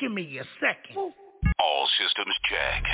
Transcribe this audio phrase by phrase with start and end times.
[0.00, 1.12] Give me a second.
[1.58, 2.84] All systems check.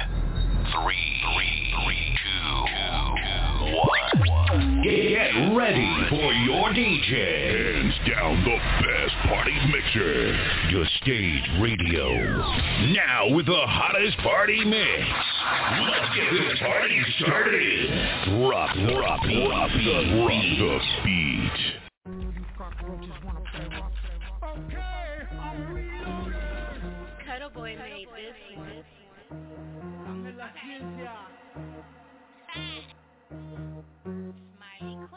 [0.73, 4.83] Three, three, three two, two, one.
[4.83, 7.75] Get ready for your DJ.
[7.75, 10.35] Hands down the best party mixer.
[10.71, 12.09] Your stage radio.
[12.95, 15.05] Now with the hottest party mix.
[15.83, 17.91] Let's get this party started.
[18.41, 20.59] Drop, drop, drop the beat.
[20.59, 21.84] Drop the beat.
[34.85, 35.09] Queen.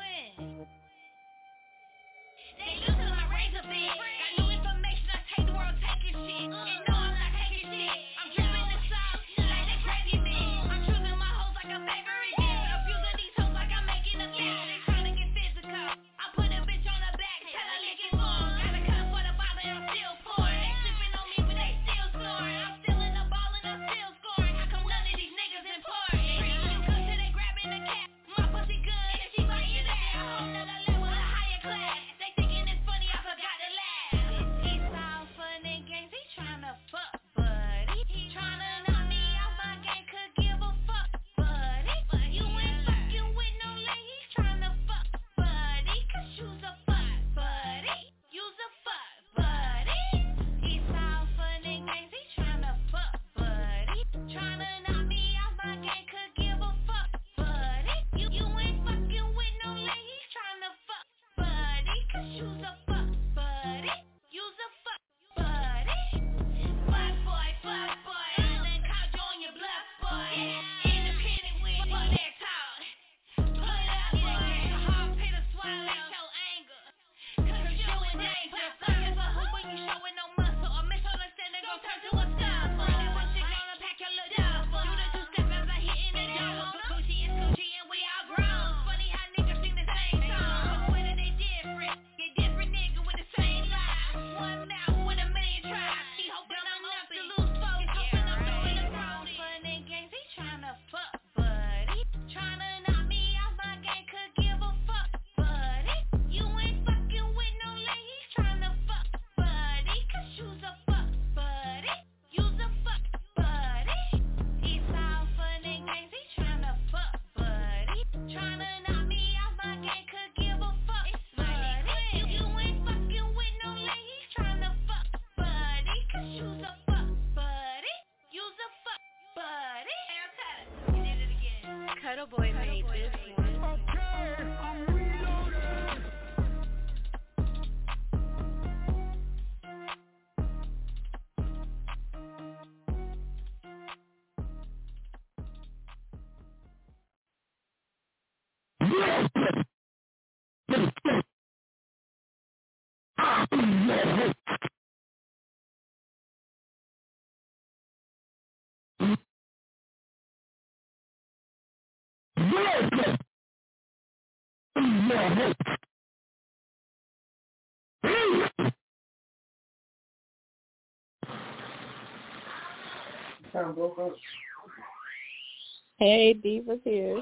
[176.00, 177.22] Hey, Diva's here.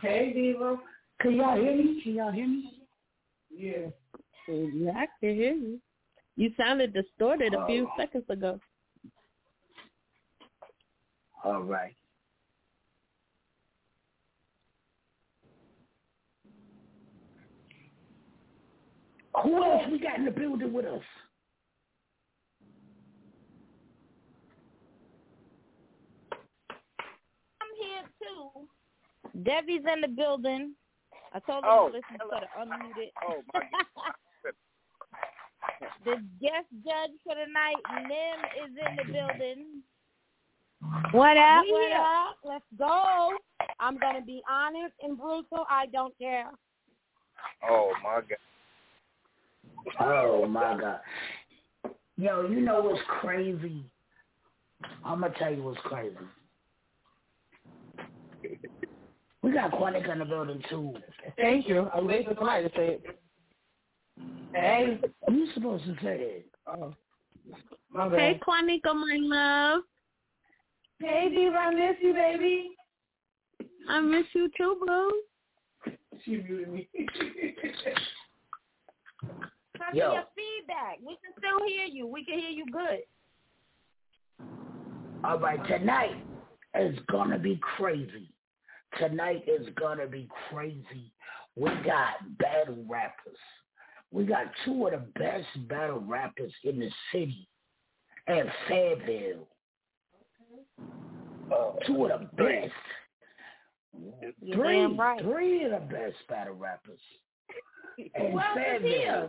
[0.00, 0.76] Hey, Diva.
[1.20, 2.00] Can y'all hear me?
[2.02, 2.75] Can y'all hear me?
[3.56, 3.86] Yeah.
[4.48, 5.80] I can hear you.
[6.36, 7.92] You sounded distorted a few oh.
[7.98, 8.60] seconds ago.
[11.42, 11.94] All right.
[19.42, 21.02] Who else we got in the building with us?
[27.60, 28.66] I'm here too.
[29.42, 30.74] Debbie's in the building.
[31.36, 32.40] I told them oh, to listen hello.
[32.40, 33.12] to the unmuted.
[33.28, 33.60] Oh my
[36.06, 37.76] The guest judge for tonight,
[38.08, 39.82] Nim, is in the building.
[41.12, 41.64] What up?
[41.68, 42.36] What up?
[42.42, 43.32] Let's go.
[43.80, 45.66] I'm gonna be honest and brutal.
[45.68, 46.46] I don't care.
[47.68, 48.38] Oh my god.
[50.00, 51.00] Oh my god.
[52.16, 53.84] Yo, you know what's crazy?
[55.04, 56.16] I'm gonna tell you what's crazy.
[59.46, 60.92] We got Quantic in the building too.
[61.36, 61.88] Thank you.
[61.94, 63.04] I'm waiting for somebody to say it.
[64.52, 64.98] Hey.
[65.30, 66.46] You supposed to say it.
[66.66, 66.92] Oh.
[67.92, 68.40] My Hey, bad.
[68.40, 69.82] Quanica, my love.
[70.98, 72.70] Hey, Diva, I miss you, baby.
[73.88, 75.12] I miss you too, boo.
[76.24, 76.88] She muted me.
[79.78, 80.12] Turn Yo.
[80.12, 80.98] your feedback.
[81.06, 82.08] We can still hear you.
[82.08, 83.04] We can hear you good.
[85.22, 86.16] All right, tonight
[86.80, 88.32] is gonna be crazy.
[88.98, 91.12] Tonight is gonna be crazy.
[91.56, 93.38] We got battle rappers.
[94.10, 97.48] We got two of the best battle rappers in the city
[98.28, 99.48] at Fayetteville.
[101.52, 102.72] Uh, two of the best.
[104.42, 105.20] You're Three, right.
[105.22, 107.00] three of the best battle rappers
[107.98, 108.90] and Who else is Fayetteville.
[108.90, 109.28] here?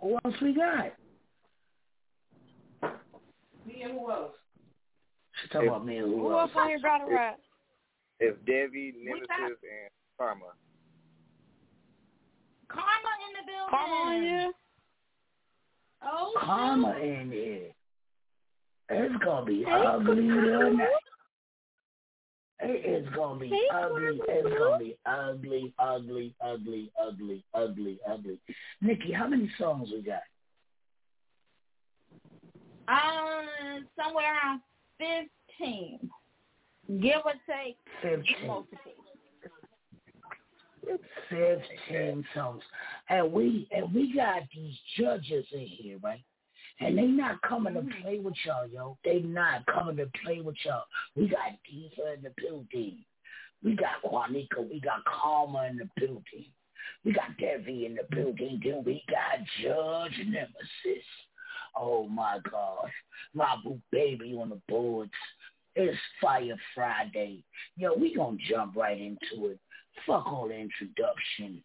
[0.00, 0.92] Who else we got?
[3.66, 4.32] Me and who else?
[5.42, 6.50] She talking about me and who Who else?
[6.50, 7.38] else on here battle rap?
[8.24, 10.52] If Debbie, Nemesis, got- and Karma.
[12.68, 13.68] Karma in the building.
[13.70, 14.52] Karma on here?
[16.04, 17.72] Oh, Karma in here.
[18.90, 20.88] It's gonna be Hey, ugly tonight.
[22.60, 24.18] It is gonna be Hey, ugly.
[24.18, 24.38] Karma.
[24.38, 28.40] It's gonna be ugly, ugly, ugly, ugly, ugly, ugly.
[28.80, 30.22] Nikki, how many songs we got?
[32.88, 34.60] Um, somewhere around
[34.98, 36.10] fifteen,
[36.88, 38.46] give or take Fifteen.
[38.46, 38.78] multiple.
[41.30, 42.62] Fifteen songs.
[43.08, 46.22] And we and we got these judges in here, right?
[46.80, 48.02] And they not coming to mm-hmm.
[48.02, 48.98] play with y'all, yo.
[49.04, 50.84] They not coming to play with y'all.
[51.14, 53.04] We got Diva in the building.
[53.62, 54.68] We got Quanica.
[54.68, 56.46] We got Karma in the building.
[57.04, 58.60] We got Devi in the building.
[58.64, 61.04] Then we got Judge Nemesis.
[61.76, 62.90] Oh my gosh.
[63.34, 65.12] My boo baby on the boards.
[65.74, 67.44] It's Fire Friday.
[67.76, 69.58] Yo, we gonna jump right into it.
[70.06, 71.62] Fuck all the introduction.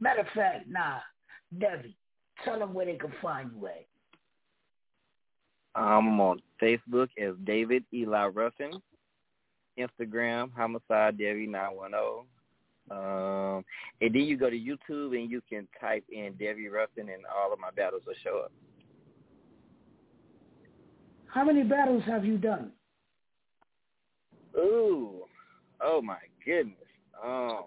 [0.00, 0.98] Matter of fact, nah,
[1.56, 1.96] Devi,
[2.44, 3.86] tell them where they can find you at.
[5.76, 8.80] I'm on Facebook as David Eli Ruffin.
[9.78, 12.26] Instagram, Homicide Debbie 910.
[12.90, 13.64] Um,
[14.00, 17.52] and then you go to YouTube and you can type in Debbie Ruffin and all
[17.52, 18.52] of my battles will show up.
[21.26, 22.70] How many battles have you done?
[24.56, 25.24] Ooh,
[25.80, 26.76] oh my goodness.
[27.24, 27.64] Um,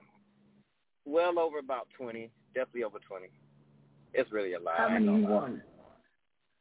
[1.06, 3.28] well over about 20, definitely over 20.
[4.14, 4.78] It's really a lot.
[4.78, 5.62] How many you won?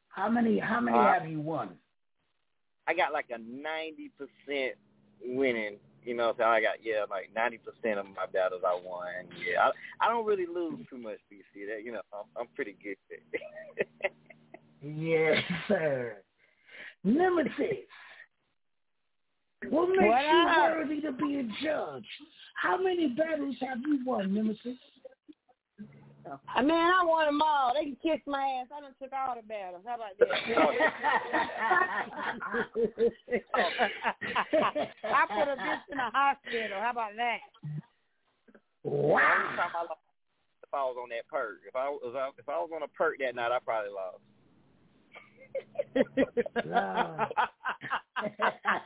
[0.09, 1.77] How many how many Uh, have you won?
[2.89, 4.73] I got like a 90%
[5.25, 5.77] winning.
[6.05, 9.27] You know, so I got yeah, like 90% of my battles I won.
[9.45, 9.61] Yeah,
[10.01, 11.19] I I don't really lose too much.
[11.33, 12.97] BC, that you know, I'm I'm pretty good.
[13.11, 14.13] At it.
[14.83, 16.19] Yes, sir.
[17.03, 17.89] Nemesis.
[19.71, 20.71] What makes What you up?
[20.77, 22.07] worthy to be a judge?
[22.63, 24.77] How many battles have you won, Nemesis?
[26.29, 27.73] Uh, I mean, I want them all.
[27.75, 28.67] They can kiss my ass.
[28.77, 29.85] I done took all the battles.
[29.87, 30.29] How about that?
[35.05, 36.81] I put a bitch in a hospital.
[36.81, 37.39] How about that?
[38.83, 39.21] wow.
[39.21, 40.01] Every time I lost,
[40.63, 43.19] if I was on that perk, if I was if I was on a perk
[43.21, 44.21] that night, I probably lost.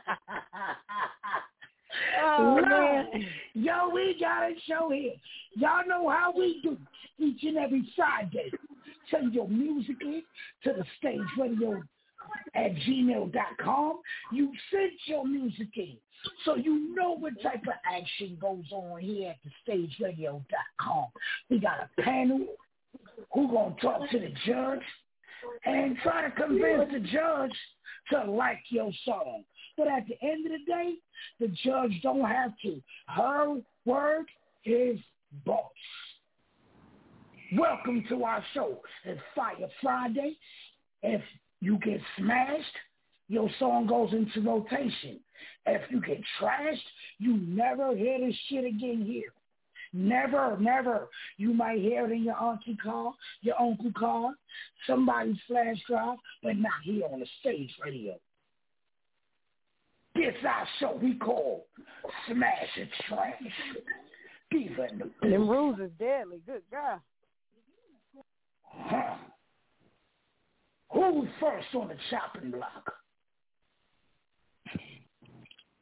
[2.23, 3.07] Oh, man.
[3.53, 5.13] Yo, we got a show here.
[5.55, 6.77] Y'all know how we do
[7.17, 8.51] each and every Friday.
[9.09, 10.23] Send your music in
[10.63, 11.81] to the stage radio
[12.55, 13.99] at gmail.com.
[14.31, 15.97] You send your music in.
[16.45, 21.07] So you know what type of action goes on here at the stage stageradio.com.
[21.49, 22.45] We got a panel
[23.33, 24.83] who gonna talk to the judge
[25.65, 27.51] and try to convince the judge
[28.11, 29.43] to like your song.
[29.77, 30.93] But at the end of the day,
[31.39, 32.81] the judge don't have to.
[33.07, 34.25] Her word
[34.65, 34.99] is
[35.45, 35.71] boss.
[37.57, 38.79] Welcome to our show.
[39.03, 40.37] It's Fire Friday.
[41.03, 41.21] If
[41.59, 42.75] you get smashed,
[43.27, 45.19] your song goes into rotation.
[45.65, 46.77] If you get trashed,
[47.17, 49.31] you never hear this shit again here.
[49.93, 51.09] Never, never.
[51.37, 54.33] You might hear it in your auntie car, your uncle car,
[54.87, 58.17] somebody's flash drive, but not here on the stage radio.
[60.15, 61.67] This our show we call
[62.27, 63.33] Smash and Trash.
[64.51, 66.41] Diva in the Them rules is deadly.
[66.45, 66.99] Good God.
[68.63, 69.15] Huh.
[70.91, 72.93] Who's first on the chopping block?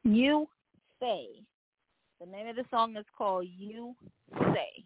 [0.03, 0.47] You
[0.99, 1.27] say.
[2.19, 3.95] The name of the song is called You
[4.53, 4.85] Say.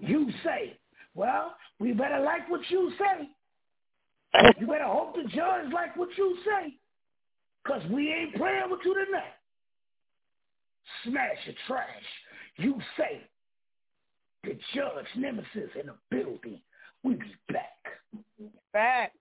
[0.00, 0.78] You say.
[1.14, 3.28] Well, we better like what you say.
[4.58, 6.77] You better hope the judge like what you say.
[7.68, 9.34] Because we ain't playing with you tonight.
[11.04, 11.86] Smash your trash.
[12.56, 13.20] You say.
[14.44, 16.60] The judge nemesis in the building.
[17.02, 17.84] We be back.
[18.72, 19.12] Back.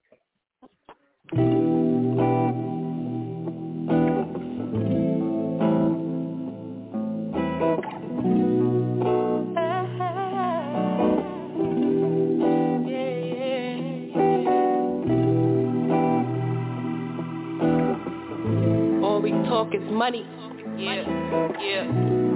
[19.67, 20.25] All we talk is money.
[20.77, 21.03] Yeah,
[21.59, 21.83] yeah,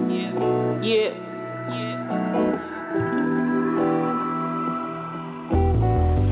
[0.09, 0.31] yeah,
[0.81, 1.11] yeah,
[1.69, 1.95] yeah.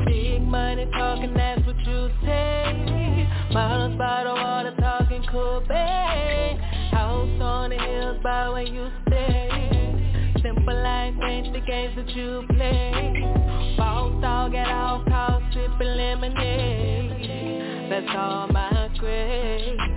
[0.06, 3.28] Big money talking, that's what you say.
[3.52, 6.58] Models by the water talking cool, babe.
[6.90, 10.32] House on the hills by where you stay.
[10.42, 13.74] Simple life ain't the games that you play.
[13.76, 17.90] Boss dog at all costs, sipping lemonade.
[17.90, 19.89] That's all my grade.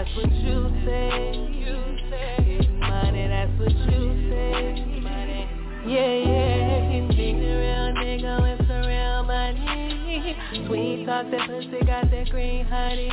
[0.00, 1.20] That's what you say.
[2.48, 4.86] Big money, that's what you say.
[5.86, 10.38] Yeah, yeah, you think the real nigga with some real money.
[10.66, 13.10] Sweet talk, that pussy got that green honey.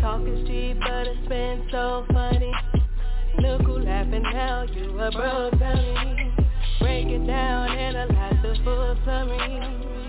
[0.00, 2.50] Talk is cheap, but it's been so funny.
[3.40, 6.32] Look who laughing now, you a broke dummy.
[6.80, 9.99] Break it down, analyze the full summary.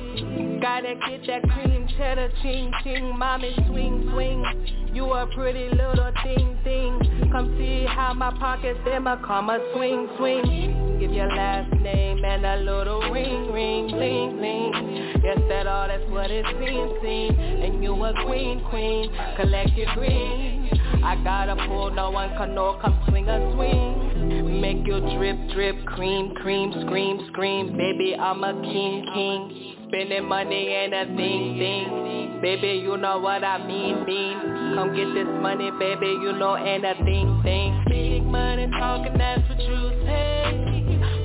[0.62, 4.92] Gotta get that cream cheddar, ching ching, mommy swing swing.
[4.94, 7.30] You a pretty little thing thing.
[7.32, 10.81] Come see how my pockets them a comma swing swing.
[11.02, 15.22] Give your last name and a little ring ring bling bling.
[15.24, 17.40] Yes, that all that's what it seems.
[17.40, 20.70] And you a queen queen, collect your green.
[21.04, 24.62] I got a pool, no one can know, come swing a swing.
[24.62, 27.76] Make you drip drip, cream cream, scream scream.
[27.76, 29.88] Baby, I'm a king king.
[29.88, 32.40] Spending money ain't a thing, thing.
[32.44, 34.38] Baby, you know what I mean, mean.
[34.76, 37.86] Come get this money, baby, you know ain't a thing, thing.
[37.90, 40.71] Big money talking, that's what you say.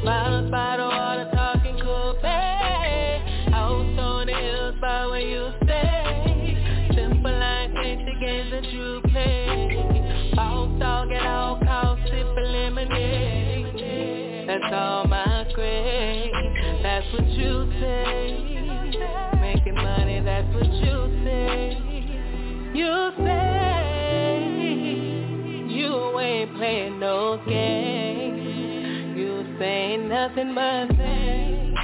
[0.06, 2.16] By the water talking cool,
[3.98, 6.56] on the hills by where you stay.
[6.94, 7.32] Simple
[8.20, 10.32] games that you play.
[10.36, 13.74] Dog at all costs, lemonade.
[14.46, 15.26] That's all my.
[16.82, 18.38] That's what you say.
[19.40, 21.78] Making money, that's what you say.
[22.74, 24.46] You say
[25.68, 28.05] you ain't playing no game.
[29.56, 31.76] You say nothing but things.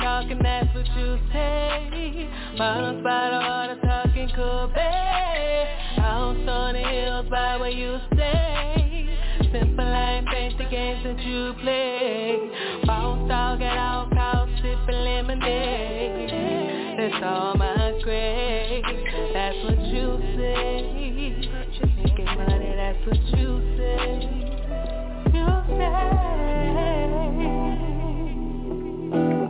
[0.00, 2.28] Talking, that's what you say.
[2.58, 5.68] Bottles by the water talking cool, babe.
[5.96, 9.16] House on the hills by where you stay.
[9.52, 12.38] Simple life ain't the games that you play.
[12.84, 16.30] Boss dog at all costs, sipping lemonade.
[16.98, 17.61] That's all
[29.12, 29.41] Yes,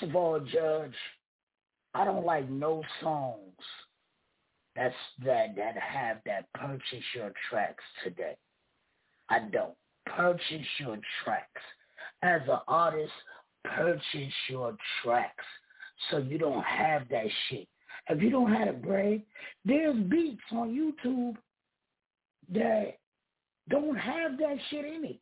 [0.00, 0.94] First of all, Judge,
[1.94, 3.52] I don't like no songs
[4.76, 8.36] that's that that have that purchase your tracks today.
[9.28, 9.74] I don't.
[10.06, 11.60] Purchase your tracks.
[12.22, 13.12] As an artist,
[13.64, 15.44] purchase your tracks
[16.10, 17.68] so you don't have that shit.
[18.08, 19.26] If you don't have a break,
[19.64, 21.36] there's beats on YouTube
[22.54, 22.96] that
[23.68, 25.20] don't have that shit in it.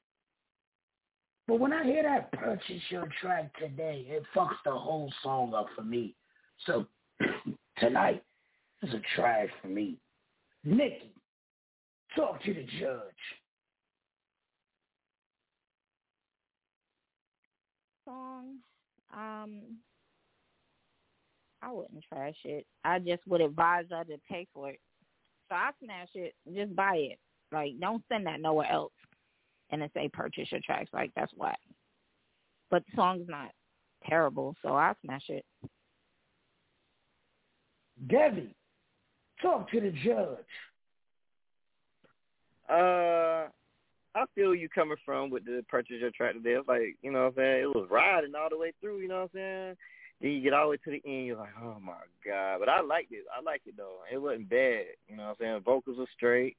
[1.48, 5.66] But when I hear that purchase your track today, it fucks the whole song up
[5.74, 6.14] for me.
[6.66, 6.84] So
[7.78, 8.22] tonight
[8.82, 9.96] is a trash for me.
[10.62, 11.14] Nikki,
[12.14, 13.00] talk to the judge.
[18.04, 18.56] Song.
[19.16, 19.78] Um,
[21.62, 22.66] I wouldn't trash it.
[22.84, 24.80] I just would advise her to pay for it.
[25.48, 26.34] So I smash it.
[26.54, 27.18] Just buy it.
[27.52, 28.92] Like don't send that nowhere else.
[29.70, 30.90] And then say purchase your tracks.
[30.92, 31.58] Like that's whack.
[32.70, 33.50] But the song's not
[34.06, 35.44] terrible, so I smash it.
[38.06, 38.54] Debbie,
[39.42, 40.38] talk to the judge.
[42.70, 43.48] Uh,
[44.14, 46.58] I feel you coming from with the purchase your track there.
[46.58, 47.62] It's like, you know what I'm saying?
[47.62, 49.76] It was riding all the way through, you know what I'm saying?
[50.20, 51.94] Then you get all the way to the end, you're like, oh my
[52.24, 52.58] God.
[52.58, 53.24] But I liked it.
[53.36, 53.98] I liked it though.
[54.12, 55.60] It wasn't bad, you know what I'm saying?
[55.64, 56.56] Vocals were straight.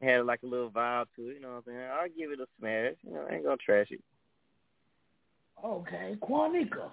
[0.00, 1.90] It had like a little vibe to it, you know what I'm saying?
[1.92, 2.94] I'll give it a smash.
[3.02, 4.00] You know, I ain't gonna trash it.
[5.64, 6.90] Okay, Quanika,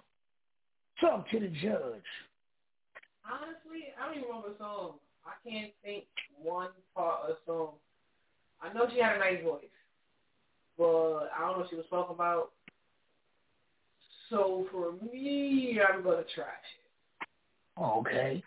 [1.00, 2.04] talk to the judge.
[3.26, 4.94] Honestly, I don't even remember the song.
[5.26, 6.06] I can't think
[6.42, 7.70] one part of the song.
[8.62, 9.64] I know she had a nice voice,
[10.78, 12.52] but I don't know what she was talking about.
[14.30, 16.48] So for me, I'm gonna trash
[16.82, 17.82] it.
[17.82, 18.44] Okay.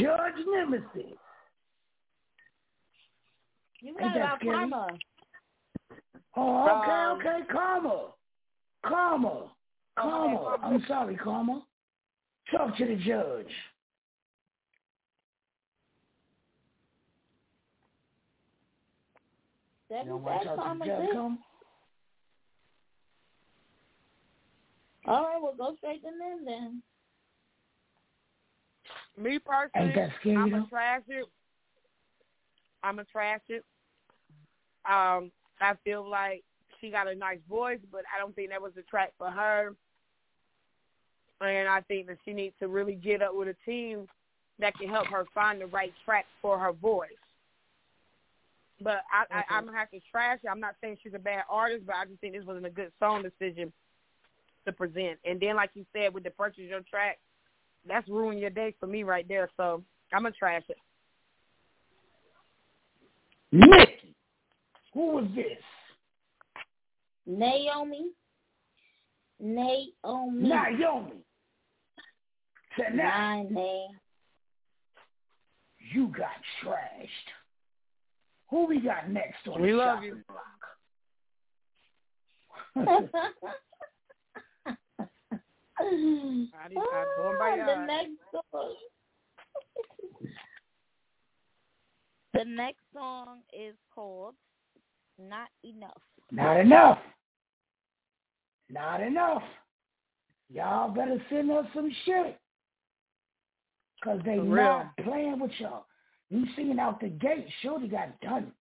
[0.00, 1.18] Judge Nemesis.
[3.86, 4.56] You Ain't got that about scary?
[4.56, 4.98] karma.
[6.34, 8.08] Oh, okay, Um, okay, Karma.
[8.84, 9.52] Karma.
[9.96, 10.56] Karma.
[10.60, 11.62] I'm sorry, Karma.
[12.50, 13.46] Talk to the judge.
[19.88, 21.12] That You don't is want to talk to the judge, too.
[21.12, 21.38] Karma?
[25.06, 26.82] All right, we'll go straight to them then.
[29.16, 30.64] Me personally, Ain't that scary, I'm though?
[30.64, 31.26] a trash it.
[32.82, 33.64] I'm a trash it.
[34.88, 36.44] Um, I feel like
[36.80, 39.74] she got a nice voice, but I don't think that was the track for her.
[41.40, 44.06] And I think that she needs to really get up with a team
[44.58, 47.10] that can help her find the right track for her voice.
[48.80, 50.48] But I, I, I'm gonna have to trash it.
[50.48, 52.92] I'm not saying she's a bad artist, but I just think this wasn't a good
[52.98, 53.72] song decision
[54.66, 55.18] to present.
[55.24, 57.18] And then, like you said, with the purchase your track,
[57.88, 59.48] that's ruin your day for me right there.
[59.56, 60.76] So I'm gonna trash it.
[63.52, 63.95] Nikki.
[64.96, 65.58] Who was this?
[67.26, 68.12] Naomi.
[69.38, 70.48] Naomi.
[70.48, 71.12] Naomi.
[72.78, 73.90] Tonight, Nine name.
[75.92, 76.30] you got
[76.64, 77.28] trashed.
[78.48, 80.24] Who we got next on We the love chopping you.
[80.26, 80.46] block?
[85.78, 88.76] I did- I going by the next song.
[92.32, 94.34] The next song is called
[95.18, 96.02] Not Enough.
[96.30, 96.98] Not enough.
[98.68, 99.42] Not enough.
[100.52, 102.38] Y'all better send us some shit.
[104.00, 105.86] Because they For not playing with y'all.
[106.30, 108.52] You seen out the gate, Shorty got done.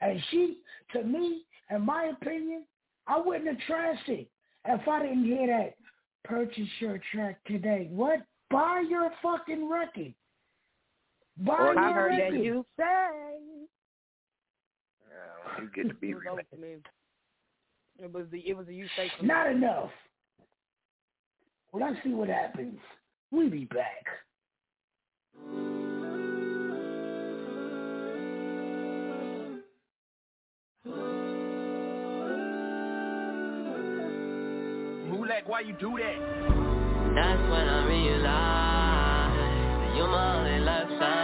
[0.00, 0.58] And she,
[0.92, 2.64] to me, in my opinion,
[3.06, 4.28] I wouldn't have trashed it
[4.66, 5.74] if I didn't hear that.
[6.24, 7.88] Purchase your track today.
[7.90, 8.20] What?
[8.50, 10.14] Buy your fucking record.
[11.38, 12.34] Buy Or your I heard record.
[12.34, 13.38] that you say
[15.56, 16.76] Yeah, you get to be it was over for me.
[17.98, 19.10] It was the it was the you say.
[19.22, 19.90] Not enough.
[21.72, 22.78] Well, let's see what happens.
[23.30, 24.04] We be back.
[35.08, 36.18] Mulek, why you do that?
[37.14, 41.21] That's when I realized you're my only lifeline.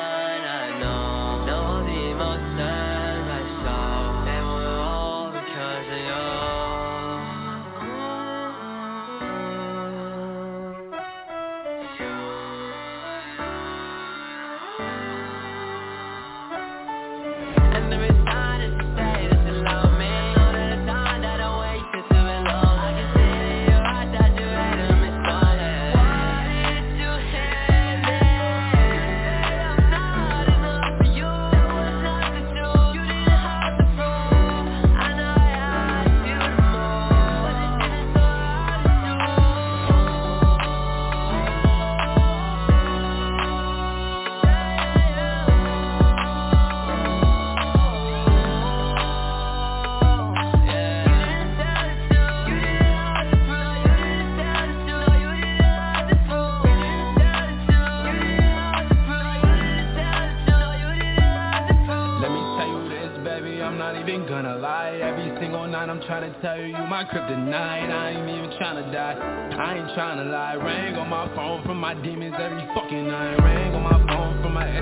[66.09, 67.53] Trying to tell you, my kryptonite.
[67.53, 70.55] I ain't even trying to die, I ain't trying to lie.
[70.55, 73.37] Ring on my phone from my demons every fucking night.
[73.44, 74.81] Ring on my phone from my ex,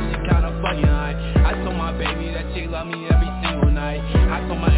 [0.62, 1.18] fucking high.
[1.44, 3.98] I told my baby that she love me every single night.
[4.30, 4.75] I told my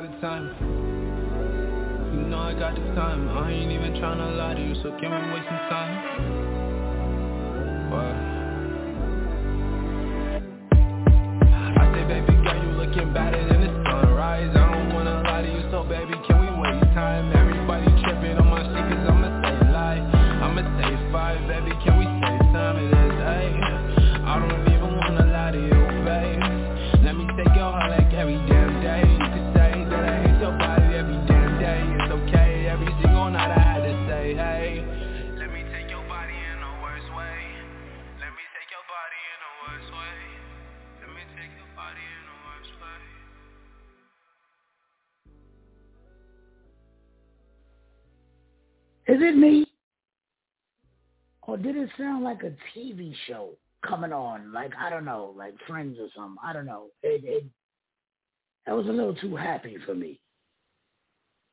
[0.00, 0.46] got the time.
[2.14, 3.28] You know I got the time.
[3.30, 5.77] I ain't even tryna lie to you so can we waste some time
[52.28, 53.50] like a TV show
[53.86, 54.52] coming on?
[54.52, 56.36] Like, I don't know, like Friends or something.
[56.44, 56.86] I don't know.
[57.02, 57.44] It, it,
[58.66, 60.20] that was a little too happy for me.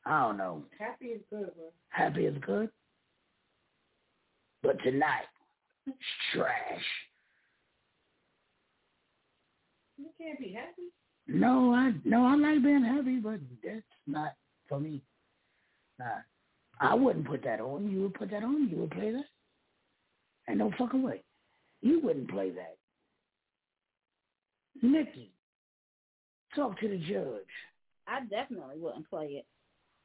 [0.06, 0.64] I don't know.
[0.78, 1.72] Happy is good, bro.
[1.90, 2.70] Happy is good.
[4.62, 5.28] But tonight,
[5.88, 5.98] it's
[6.34, 6.84] trash.
[9.98, 10.90] You can't be happy.
[11.28, 14.34] No, I no, I like being happy, but that's not
[14.68, 15.02] for me.
[15.98, 16.06] Nah.
[16.80, 17.90] I wouldn't put that on.
[17.90, 18.68] You would put that on.
[18.70, 19.26] You would play that.
[20.50, 21.24] Ain't no fucking way.
[21.82, 22.78] You wouldn't play that.
[24.82, 25.32] Nikki,
[26.56, 27.46] talk to the judge.
[28.08, 29.46] I definitely wouldn't play it.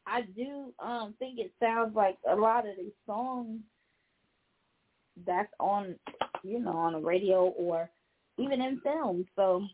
[0.06, 3.60] I do um think it sounds like a lot of these songs
[5.26, 5.96] that's on
[6.42, 7.90] you know, on the radio or
[8.38, 9.26] even in film.
[9.36, 9.64] So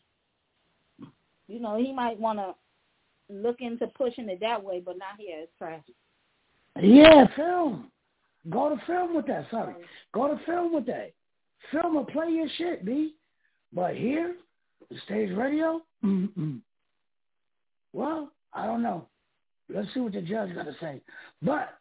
[1.49, 2.55] you know, he might wanna
[3.29, 5.41] look into pushing it that way, but not here.
[5.43, 5.83] It's trash.
[6.81, 7.91] Yeah, film.
[8.51, 9.47] Go to film with that.
[9.51, 9.75] Sorry.
[10.13, 11.13] Go to film with that.
[11.73, 13.15] Film will play your shit, B.
[13.73, 14.37] But here,
[14.91, 16.61] the stage radio, mm-mm.
[17.93, 19.07] Well, I don't know.
[19.69, 21.01] Let's see what the judge got to say.
[21.43, 21.79] But,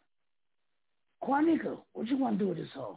[1.22, 2.96] Quanika, what you want to do with this song?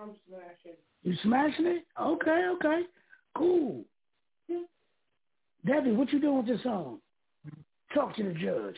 [0.00, 0.78] I'm smashing.
[1.02, 1.84] You smashing it?
[2.00, 2.82] Okay, okay.
[3.36, 3.84] Cool.
[5.66, 6.98] Debbie, what you doing with this song?
[7.94, 8.76] Talk to the judge.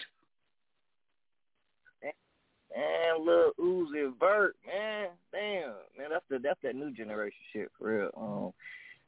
[2.77, 7.89] Man, little Uzi Vert, man, damn, man, that's the that's that new generation shit for
[7.89, 8.11] real.
[8.17, 8.53] Um,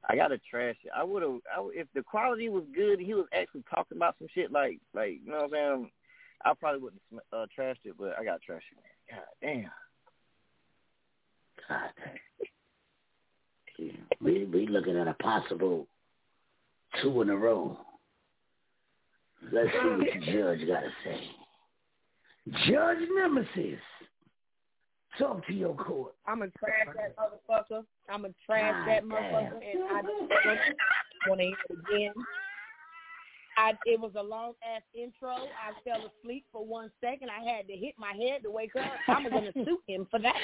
[0.09, 0.91] I gotta trash it.
[0.97, 1.41] I would have,
[1.75, 5.31] if the quality was good, he was actually talking about some shit like, like you
[5.31, 5.91] know what I'm saying.
[6.45, 9.21] I probably wouldn't have uh, trashed it, but I got to trash it, man.
[9.21, 9.71] God damn.
[11.69, 11.91] God
[13.77, 14.07] damn.
[14.21, 15.87] We we looking at a possible
[17.03, 17.79] two in a row.
[19.53, 21.21] Let's see what the judge got to say.
[22.67, 23.81] Judge Nemesis,
[25.19, 26.15] talk to your court.
[26.27, 27.85] I'm gonna trash that motherfucker.
[28.09, 32.13] I'm gonna trash that motherfucker, and I just want to hear it again.
[33.57, 35.31] I it was a long ass intro.
[35.31, 37.29] I fell asleep for one second.
[37.31, 38.93] I had to hit my head to wake up.
[39.09, 40.37] I'm gonna sue him for that.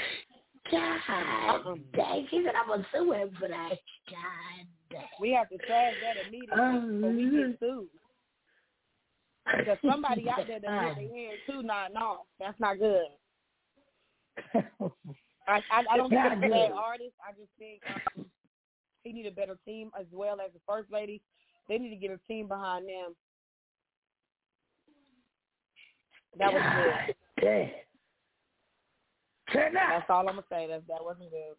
[0.70, 1.74] God uh-uh.
[1.94, 3.70] dang, she said I'm gonna sue him for that.
[4.10, 5.04] God dang.
[5.20, 7.88] We have to trash that immediately before we get sued.
[9.46, 13.06] Because somebody out there that hit their head too, not no, that's not good.
[15.46, 17.14] I I, I don't think Not it's a bad artist.
[17.26, 17.80] I just think
[18.16, 18.26] um,
[19.02, 21.20] he need a better team as well as the first lady.
[21.68, 23.14] They need to get a team behind them.
[26.38, 27.70] That was good.
[29.52, 29.74] Damn.
[29.74, 30.66] That's all I'm gonna say.
[30.66, 31.54] That that wasn't good.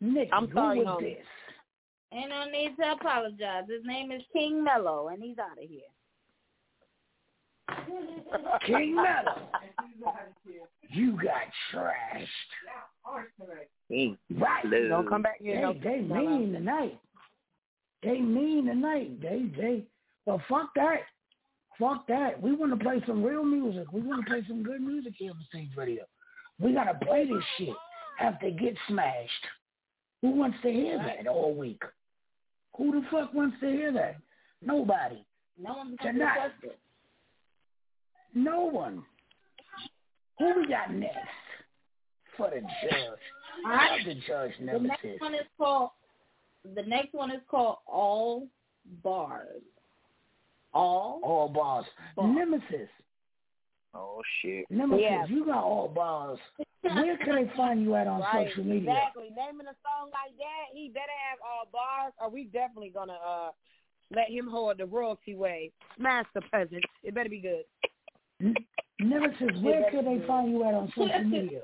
[0.00, 1.16] Nick, I'm sorry, was homie.
[1.16, 1.26] this?
[2.12, 3.64] Ain't no need to apologize.
[3.70, 5.80] His name is King Mello, and he's out of here.
[8.66, 9.48] King Mello.
[10.90, 12.26] You got trashed.
[14.30, 14.70] Right.
[14.88, 15.72] Don't come back here.
[15.74, 16.98] They, they mean tonight.
[18.02, 19.20] They mean tonight.
[19.20, 19.84] They they
[20.26, 21.00] well fuck that.
[21.78, 22.40] Fuck that.
[22.40, 23.90] We want to play some real music.
[23.92, 26.04] We want to play some good music here on the stage radio.
[26.60, 27.74] We gotta play this shit
[28.20, 29.30] after it gets smashed.
[30.20, 31.82] Who wants to hear that all week?
[32.76, 34.16] Who the fuck wants to hear that?
[34.60, 35.24] Nobody.
[35.60, 36.50] No one's gonna Tonight.
[38.34, 38.38] Request it.
[38.38, 39.04] No one.
[40.38, 41.16] Who we got next
[42.36, 43.18] for the judge?
[43.64, 44.00] All right.
[44.04, 44.82] The judge nemesis.
[44.82, 45.16] The next says.
[45.20, 45.90] one is called.
[46.74, 48.46] The next one is called All
[49.02, 49.62] Bars.
[50.74, 51.20] All.
[51.22, 51.84] All bars.
[52.16, 52.88] Nemesis.
[53.94, 54.64] Oh shit.
[54.70, 55.26] Nemesis, Yeah.
[55.28, 56.38] you got all bars.
[56.80, 58.90] Where can they find you at on Right, social media?
[58.90, 59.28] exactly.
[59.36, 63.50] Naming a song like that, he better have all bars, or we definitely gonna uh
[64.14, 65.72] let him hold the royalty way.
[65.98, 66.82] Smash the peasant.
[67.04, 67.64] It better be good.
[69.00, 71.62] Nemesis, where can they find you at on social media?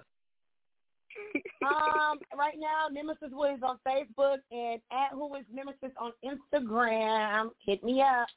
[1.66, 7.50] um, right now, Nemesis Williams on Facebook and at Who is Nemesis on Instagram.
[7.64, 8.28] Hit me up.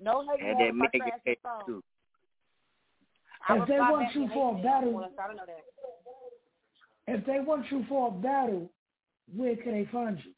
[0.00, 1.66] No hate And mail that if I trash phone.
[1.66, 1.82] too.
[3.50, 5.64] If they want you for a battle- once, I don't know that.
[7.08, 8.70] If they want you for a battle,
[9.34, 10.32] where can they find you?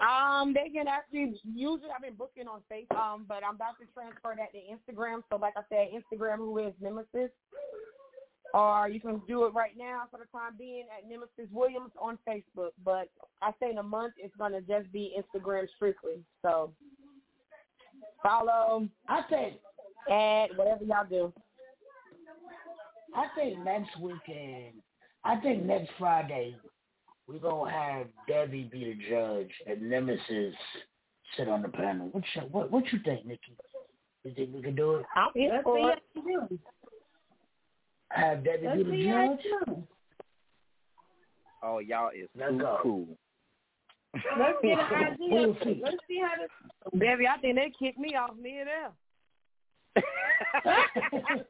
[0.00, 3.86] Um, they can actually usually I've been booking on Facebook, um, but I'm about to
[3.94, 5.22] transfer that to Instagram.
[5.30, 7.30] So like I said, Instagram who is Nemesis.
[8.54, 12.18] Or you can do it right now for the time being at Nemesis Williams on
[12.26, 12.70] Facebook.
[12.84, 13.08] But
[13.42, 16.24] I say in a month it's gonna just be Instagram strictly.
[16.42, 16.72] So
[18.22, 19.54] follow, I think
[20.10, 21.32] add, whatever y'all do.
[23.14, 24.74] I think next weekend,
[25.24, 26.56] I think next Friday,
[27.28, 30.54] we're gonna have Debbie be the judge and Nemesis
[31.36, 32.08] sit on the panel.
[32.12, 33.56] What you, what, what you think, Nikki?
[34.24, 35.06] You think we can do it?
[35.14, 36.02] I'm in Let's for see it.
[36.14, 36.58] how you do.
[38.10, 39.40] Have Debbie Let's be the see judge?
[41.62, 42.78] Oh, y'all is Let's too go.
[42.82, 43.08] cool.
[44.14, 45.28] Let's get an idea.
[45.30, 45.80] We'll see.
[45.82, 46.50] Let's see how this.
[46.98, 48.92] Baby, I think they kicked me off me and them.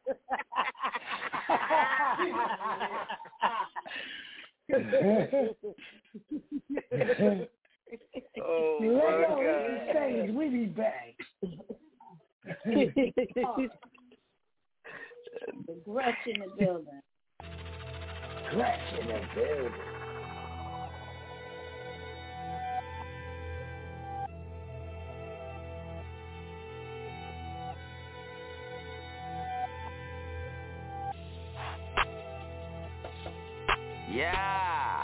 [8.38, 9.80] Oh Let my go god.
[9.90, 10.30] stage.
[10.34, 11.14] We be back.
[12.64, 13.68] The
[15.84, 17.00] Gretchen in the building.
[18.50, 19.95] Clutch in the building.
[34.16, 34.96] Yeah.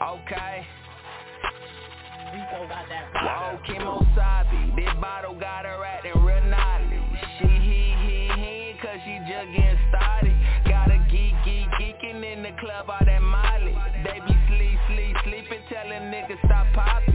[0.00, 0.62] Okay.
[2.68, 3.10] Got that.
[3.12, 7.00] Whoa, This bottle got her acting real naughty.
[7.40, 10.36] She he he he cause she just getting started.
[10.68, 13.74] Got a geek geek geeking in the club all that molly.
[14.04, 17.13] They be sleep sleep sleeping telling niggas stop popping.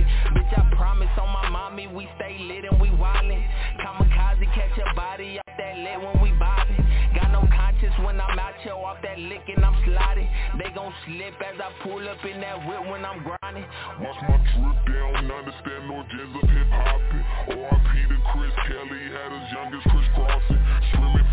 [9.19, 10.27] That lick and I'm sliding.
[10.57, 13.65] They gon' slip as I pull up in that whip when I'm grinding.
[13.99, 17.25] Watch my drip, they don't understand no gens of hip hopping.
[17.59, 17.91] R.I.P.
[18.09, 20.61] to Chris Kelly, had his youngest Chris Crossing.
[20.91, 21.28] Screaming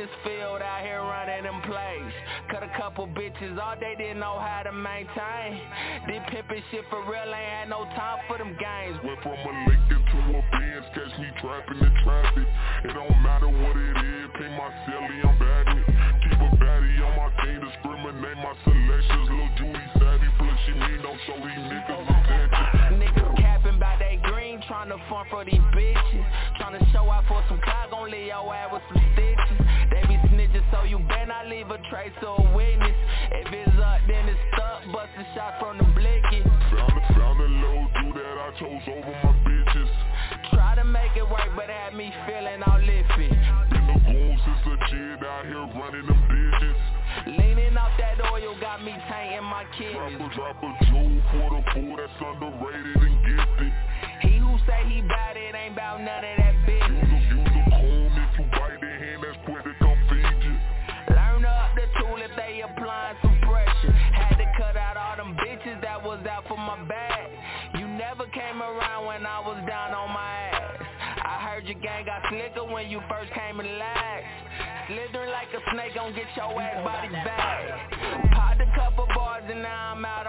[0.00, 2.12] this field out here running them plays
[2.50, 5.60] Cut a couple bitches all they didn't know how to maintain
[6.08, 9.52] This pimpin' shit for real ain't had no time for them games Went from a
[9.68, 12.46] Lincoln to a Benz, catch me trapping in traffic.
[12.84, 15.84] It don't matter what it is, pay my silly, I'm battling.
[15.86, 19.28] Keep a baddie on my team, discriminate my selections.
[19.30, 22.98] Lil' Judy savvy, plus she mean, don't show these niggas attention.
[22.98, 26.24] Niggas capping by they green, tryna front for these bitches.
[26.58, 28.69] Tryna show out for some clout, gon' leave your ass
[31.60, 32.96] leave a trace or a witness.
[33.32, 36.40] If it's up, then it's stuck, bustin' shots from the blicky.
[36.42, 39.90] Found a, found a little dude that I chose over my bitches.
[40.52, 43.28] Try to make it work, but had me feeling all lippy.
[43.28, 47.36] Been a goon since a kid out here running them digits.
[47.38, 51.62] Leaning off that oil got me tainting my Drop a, drop a jewel for the
[51.74, 52.09] fool that's
[72.30, 74.24] slicker when you first came and last.
[74.88, 78.32] Slithering like a snake gon' get your ass body back.
[78.32, 80.26] Popped a couple bars and now I'm out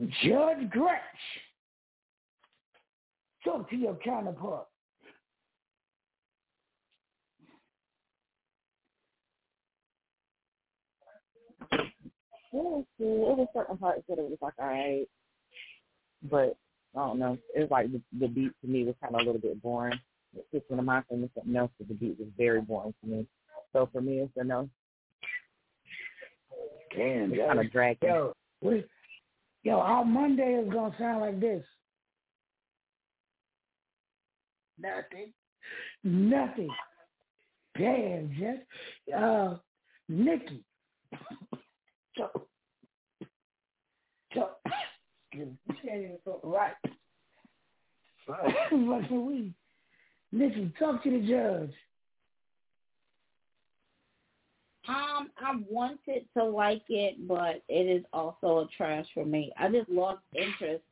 [0.00, 1.00] Judge Gretch.
[3.44, 4.66] Talk to your counterpart.
[11.72, 11.78] It
[12.52, 12.84] was.
[12.98, 15.08] It was certain parts that it was like alright,
[16.30, 16.56] but
[16.96, 17.38] I don't know.
[17.54, 19.98] It was like the, the beat to me was kind of a little bit boring.
[20.36, 23.10] It fits into my thing with something else, but the beat was very boring to
[23.10, 23.26] me.
[23.72, 24.68] So for me, it's a no.
[26.96, 28.08] Damn, It's kind of dragging.
[28.08, 28.84] Yo, we,
[29.62, 31.64] yo, our Monday is gonna sound like this.
[34.78, 35.32] Nothing.
[36.02, 36.70] Nothing.
[37.78, 39.16] Damn, Jess.
[39.16, 39.56] Uh,
[40.08, 40.64] Nikki.
[42.16, 42.30] so,
[44.34, 44.50] so,
[46.42, 46.72] right.
[48.26, 49.52] What can we?
[50.32, 51.74] Nikki, talk to the judge.
[54.90, 59.52] Um, I wanted to like it, but it is also a trash for me.
[59.56, 60.82] I just lost interest.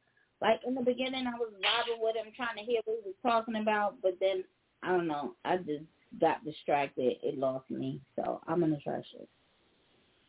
[0.40, 3.16] Like in the beginning, I was vibing with him, trying to hear what he was
[3.24, 4.44] talking about, but then
[4.84, 5.34] I don't know.
[5.44, 5.82] I just
[6.20, 7.16] got distracted.
[7.24, 9.28] It lost me, so I'm gonna trash it.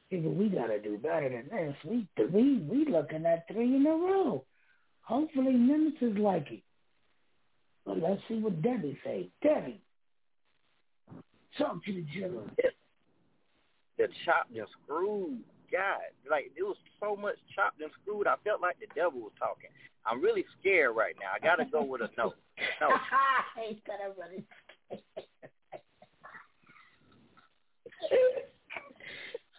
[0.10, 1.75] Yeah, we gotta do better than this.
[1.86, 4.43] We we we looking at three in a row.
[5.01, 6.63] Hopefully Nemesis like it.
[7.86, 9.29] But let's see what Debbie say.
[9.43, 9.79] Debbie,
[11.55, 12.73] talk to the judge.
[14.00, 15.44] The chopped and screwed.
[15.70, 16.00] God,
[16.32, 18.26] like it was so much chopped and screwed.
[18.28, 19.70] I felt like the devil was talking.
[20.06, 21.28] I'm really scared right now.
[21.36, 22.34] I gotta go with a no.
[22.80, 22.90] No.
[23.68, 25.04] He's gonna run it.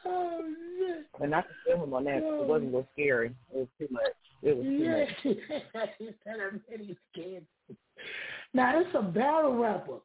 [0.06, 1.06] oh shit.
[1.22, 2.16] And I could feel him on that.
[2.16, 3.34] It wasn't so scary.
[3.54, 4.02] It was too much.
[4.42, 5.04] It was too Yeah,
[5.74, 5.90] much.
[5.98, 7.44] he said I'm really scared.
[8.54, 9.98] Now it's a battle rapper.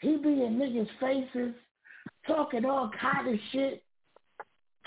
[0.00, 1.54] He be in niggas' faces,
[2.26, 3.82] talking all kind of shit,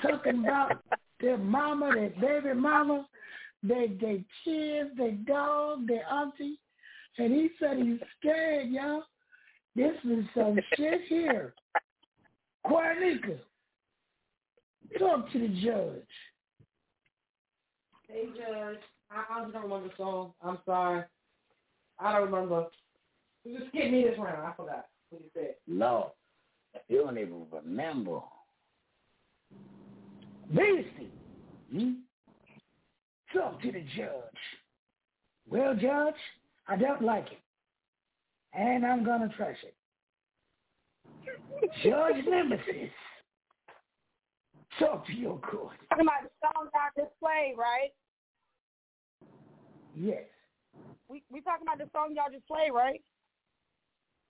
[0.01, 0.83] talking about
[1.19, 3.07] their mama, their baby mama,
[3.61, 6.59] their their kids, their dog, their auntie,
[7.17, 9.03] and he said he's scared, y'all.
[9.75, 11.53] This is some shit here.
[12.65, 13.39] Quarnica,
[14.99, 16.07] talk to the judge.
[18.07, 18.77] Hey, Judge.
[19.09, 20.33] I honestly don't remember the song.
[20.43, 21.03] I'm sorry.
[21.99, 22.67] I don't remember.
[23.45, 24.45] Just skip me this round.
[24.45, 25.55] I forgot what you said.
[25.67, 26.11] Lord,
[26.87, 28.19] you don't even remember.
[30.49, 31.11] Beastie,
[31.71, 31.91] hmm?
[33.33, 34.41] talk to the judge.
[35.49, 36.15] Well, Judge,
[36.67, 37.39] I don't like it.
[38.53, 39.75] And I'm going to trash it.
[41.83, 42.91] Judge Nemesis,
[44.79, 45.73] talk to your court.
[45.89, 47.91] Talking about the song y'all just played, right?
[49.95, 50.23] Yes.
[51.07, 53.01] We we talking about the song y'all just played, right?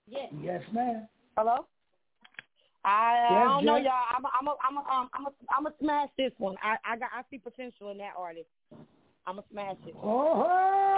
[0.06, 0.32] Yes.
[0.42, 1.08] Yes, ma'am.
[1.36, 1.66] Hello.
[2.84, 3.92] I, I don't know, y'all.
[4.14, 6.56] I'm a, I'm a, I'm a, um, I'm a, I'm a smash this one.
[6.62, 8.46] I I got I see potential in that artist.
[9.26, 9.94] I'm a smash it.
[10.02, 10.44] Oh,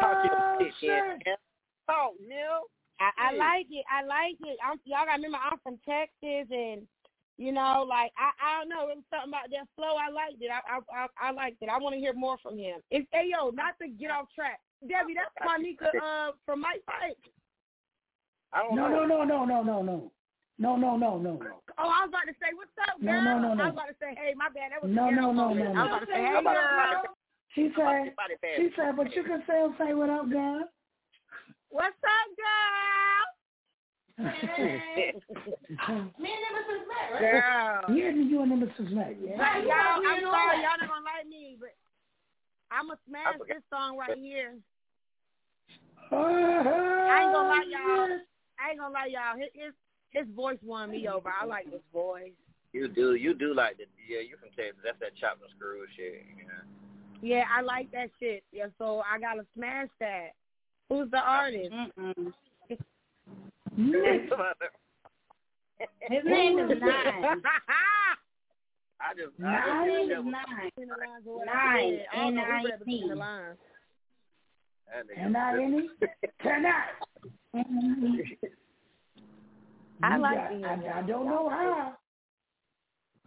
[0.00, 0.90] Talk your shit, shit.
[0.90, 1.36] man.
[2.26, 2.66] Neil.
[2.98, 3.84] I, I like it.
[3.86, 4.58] I like it.
[4.64, 6.82] I'm y'all gotta remember I'm from Texas and
[7.38, 9.94] you know, like I I don't know, it was something about that flow.
[9.94, 10.50] I liked it.
[10.50, 11.68] I I I, I liked it.
[11.68, 12.80] I want to hear more from him.
[12.90, 14.58] It's hey yo, not to get off track.
[14.82, 17.16] Debbie, that's my Monica uh from Mike Fight.
[18.52, 19.06] I don't No, know.
[19.06, 20.12] no, no, no, no, no, no.
[20.58, 21.60] No, no, no, no, no.
[21.76, 23.22] Oh, I was about to say, what's up, No, girl?
[23.22, 23.62] no, no, no.
[23.62, 24.72] I was about to say, hey, my bad.
[24.72, 26.56] That was No, a no, no, no, I was about to say, hey, How about
[26.56, 27.02] girl.
[27.54, 28.14] She said,
[28.56, 30.64] she said, but you can still say what up, girl.
[31.70, 33.24] What's up, girl?
[34.18, 34.32] Me and
[36.16, 37.20] Nemesis met, right?
[37.20, 37.84] Girl.
[37.96, 39.16] Yeah, you and Nemesis met.
[39.20, 39.36] Yeah.
[39.36, 41.74] Right, you y'all, I'm sorry, y'all not gonna like me, but
[42.70, 44.54] I'm gonna smash this song right here.
[46.12, 48.18] Oh, I ain't gonna lie, y'all.
[48.56, 49.36] I ain't gonna lie, y'all.
[49.36, 49.74] His his,
[50.16, 51.30] his voice won me over.
[51.40, 52.32] I like this voice.
[52.72, 54.20] You do, you do like the yeah.
[54.20, 54.80] You from Texas?
[54.84, 56.24] That's that chopped and screwed shit.
[56.38, 56.62] Yeah.
[57.22, 58.42] Yeah, I like that shit.
[58.52, 60.28] Yeah, so I gotta smash that.
[60.88, 61.70] Who's the artist?
[61.72, 62.32] Mm-mm.
[62.68, 62.78] His
[66.24, 67.24] name is Nine.
[69.00, 70.08] I just I Nine?
[70.08, 70.48] just His name that
[71.20, 71.46] is was- Nine.
[71.46, 71.46] Nine.
[71.46, 71.98] Nine.
[72.12, 72.78] I don't know who read N-I-N-E.
[72.78, 73.08] between
[80.02, 80.64] I You like got- him.
[80.64, 81.94] I, I don't know how.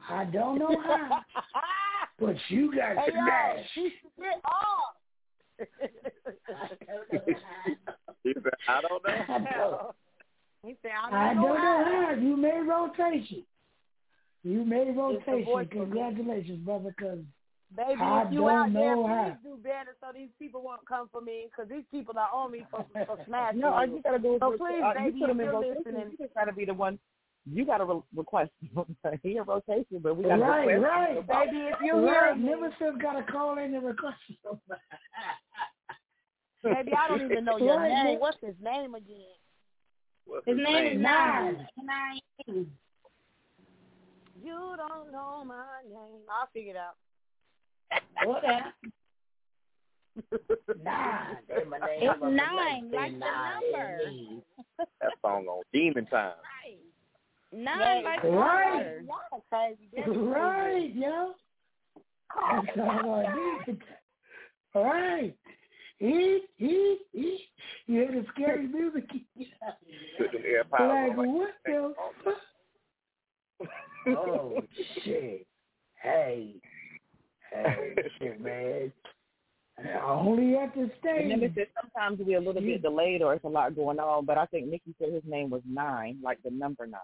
[0.09, 1.21] I don't know how.
[2.19, 3.69] But you got Hey, yo, smashed.
[3.73, 4.95] she spit off.
[8.23, 9.13] He said, I don't know.
[9.29, 9.95] I don't,
[10.63, 12.05] He said, I I don't don't know know how.
[12.15, 12.21] how.
[12.21, 13.43] You made rotation.
[14.43, 15.45] You made rotation.
[15.45, 15.91] voice for me.
[15.91, 16.93] Congratulations, brother.
[16.99, 17.19] Cause
[17.75, 19.37] Baby, I if you out there, know please how.
[19.43, 22.65] do better so these people won't come for me because these people are on me
[22.71, 23.97] for, for smashing No, all you.
[23.97, 25.53] you gotta do is So just- please, uh, baby, you put if them in you're
[25.53, 25.77] rotation.
[25.85, 26.97] listening, You just gotta be the one.
[27.45, 28.51] you got to re- request.
[29.23, 30.91] he in rotation, but we got to Right, request.
[30.91, 31.27] right.
[31.29, 32.37] right, Baby, if you hear right.
[32.39, 34.81] me, Nemesis got to call in and request somebody.
[36.63, 38.19] baby, I don't even know your Right, name.
[38.19, 39.37] What's his name again?
[40.25, 41.65] What's His name is Nine.
[41.77, 42.19] Nine.
[42.47, 42.67] Nine.
[44.43, 46.21] You don't know my name.
[46.29, 46.95] I'll figure it out.
[48.25, 48.73] Whatever.
[50.83, 51.37] Nine.
[51.47, 51.99] Say my name.
[52.01, 53.99] It's I'm nine, like the number.
[55.01, 56.33] That song on Demon Time.
[57.51, 58.97] Nine like the Right.
[58.97, 59.01] number.
[59.31, 59.89] Y'all crazy.
[59.95, 60.19] That's crazy.
[60.19, 61.33] Right, yo.
[62.65, 63.81] That's all I need.
[64.75, 65.35] Right.
[66.01, 67.49] Eat, eat, eat.
[67.87, 69.09] You hear the scary music?
[70.17, 74.17] Put them AirPods like, on like what the fuck?
[74.17, 74.63] Oh,
[75.03, 75.45] shit.
[76.01, 76.55] Hey.
[77.51, 78.91] Hey, shit, man.
[80.05, 81.55] Only at the Remember, stage.
[81.55, 84.45] said sometimes we a little bit delayed or it's a lot going on, but I
[84.47, 86.99] think Nikki said his name was nine, like the number nine.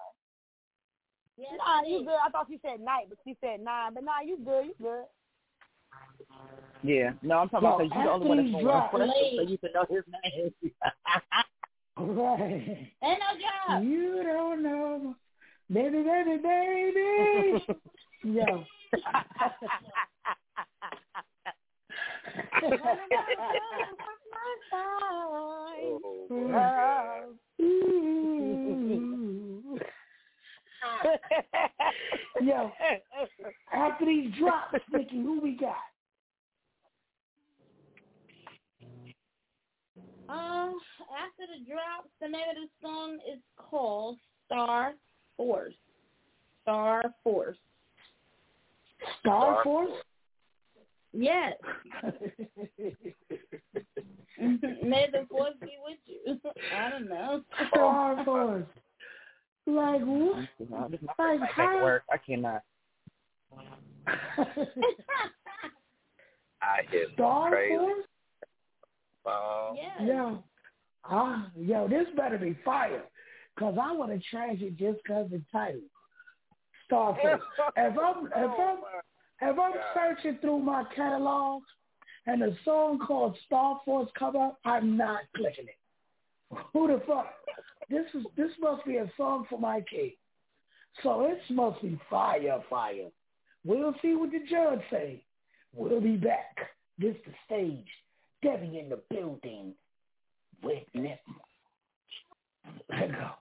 [1.37, 2.09] Nah, you good.
[2.25, 3.93] I thought she said night, but she said nine.
[3.93, 4.65] But nah, you good.
[4.67, 5.05] You good.
[6.83, 7.11] Yeah.
[7.21, 8.63] No, I'm talking about because you're the only one that's after
[8.97, 10.51] going to request so you can know his name.
[11.97, 12.91] Right.
[13.05, 13.81] Ain't no job.
[13.85, 15.15] You don't know.
[15.71, 17.63] Baby, baby, baby.
[18.23, 18.65] Yo.
[24.73, 26.09] Oh.
[27.61, 29.79] Ooh.
[32.41, 32.71] Yo,
[33.73, 35.75] after these drops, Nikki, who we got?
[40.27, 40.77] Um,
[41.15, 44.93] after the drops, the name of the song is called Star
[45.37, 45.73] Force.
[46.63, 47.57] Star Force.
[49.19, 49.91] Star Force?
[51.13, 51.53] Yes.
[54.39, 56.39] May the force be with you.
[56.75, 57.41] I don't know.
[57.69, 58.65] Star Force.
[59.67, 60.47] Like what?
[60.69, 61.77] No, this is my Like first night back how?
[61.77, 62.03] at work.
[62.11, 62.61] I cannot.
[66.61, 67.75] I hit Star crazy.
[67.77, 68.05] Force?
[69.25, 70.05] Um, Yeah.
[70.05, 70.43] Yo,
[71.05, 73.01] ah, yo, this better be fire,
[73.57, 73.75] cause
[74.35, 75.81] I want to trash it just cause the title.
[76.85, 77.41] Star Force.
[77.59, 78.77] Oh, if I'm if I'm
[79.41, 81.63] if I'm searching through my catalog
[82.25, 86.57] and a song called Star Force come up, I'm not clicking it.
[86.73, 87.33] Who the fuck?
[87.89, 90.11] This is this must be a song for my kid.
[91.03, 93.09] So it must be fire, fire.
[93.65, 95.23] We'll see what the judge say.
[95.73, 96.55] We'll be back.
[96.97, 97.87] This the stage.
[98.41, 99.73] Debbie in the building.
[100.63, 101.19] Witness.
[102.89, 103.31] Let go.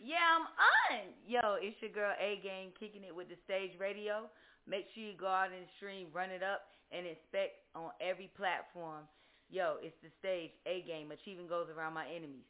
[0.00, 1.10] Yeah, I'm on.
[1.26, 4.30] Yo, it's your girl A Game kicking it with the stage radio.
[4.66, 9.04] Make sure you go out and stream, run it up, and inspect on every platform.
[9.50, 11.10] Yo, it's the stage A Game.
[11.10, 12.46] Achieving goes around my enemies.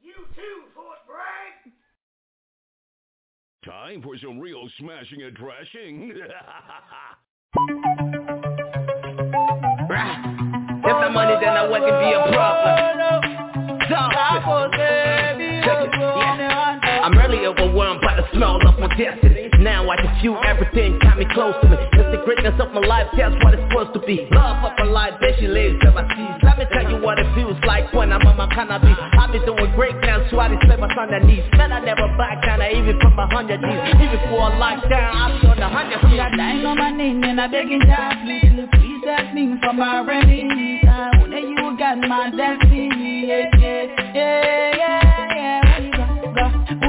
[0.00, 1.74] You too, Fort Bragg.
[3.64, 6.14] Time for some real smashing and trashing.
[10.78, 13.18] If the money, then I wouldn't be a problem.
[13.86, 14.12] Stop
[14.74, 14.78] it.
[15.64, 15.90] Check it.
[15.98, 16.37] Yeah.
[17.28, 19.52] I'm really overwhelmed by the smell of my destiny.
[19.60, 21.76] Now I can feel everything coming close to me.
[21.92, 24.24] Cause the greatness of my life, that's what it's supposed to be.
[24.32, 26.24] Love of my life, bitch, she lives till I see.
[26.40, 28.96] Let me tell you what it feels like when I'm on my cannabis.
[28.96, 31.44] I've been doing great now, so I just my on the knees.
[31.52, 34.00] Man, I never back down, I even put my hundred G's.
[34.00, 36.20] Even for a lockdown, be on the hundred feet.
[36.24, 40.00] I'm dying on my knee and I'm begging God, please, please help me for my
[40.00, 40.80] remedies.
[40.88, 43.28] I know that you got my destiny.
[43.28, 45.07] Yeah, yeah, yeah, yeah.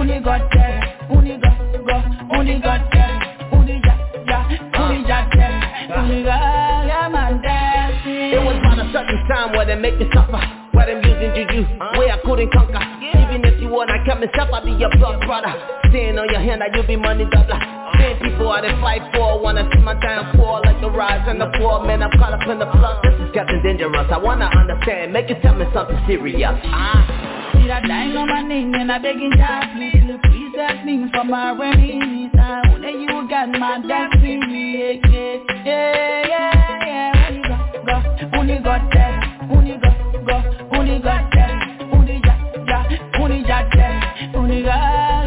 [0.09, 0.81] Only God, God,
[1.11, 5.61] only God there, only God, God, only God there, only God, yeah, only God there,
[5.95, 8.33] only God, yeah, my destiny.
[8.33, 10.41] It was about a certain time where they make me suffer.
[10.73, 11.61] Where them using juju,
[11.93, 12.81] where I couldn't conquer.
[13.05, 15.53] Even if you wanna and stop, I'll be your blood brother.
[15.93, 17.61] Staying on your hand, that you be money doubler.
[18.01, 21.51] Same people I they fight for, wanna see my downfall Like the rise and the
[21.59, 25.13] fall, man, I'm caught up in the plot This is getting dangerous, I wanna understand,
[25.13, 26.49] make you tell me something serious.
[26.65, 27.38] Ah.
[27.69, 31.51] That dying on my knee and I'm begging God, please, please help me for my
[31.51, 32.31] remedies.
[32.33, 34.97] I know you got my destiny.
[35.05, 37.29] Yeah, yeah, yeah, yeah, yeah.
[37.29, 41.59] Only God, God, only God there, only God, God, only God there,
[41.93, 45.18] only God, yeah, only God there, only God,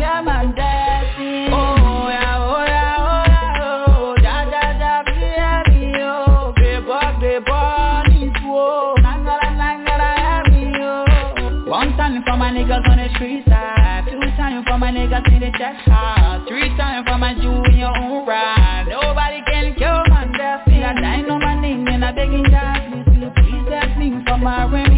[15.62, 17.92] chest house, three times for my junior
[18.26, 18.86] ride.
[18.88, 20.82] Nobody can kill my destiny.
[20.82, 23.04] I dying on my name and I begging God,
[23.36, 24.91] please, help me for my remedies.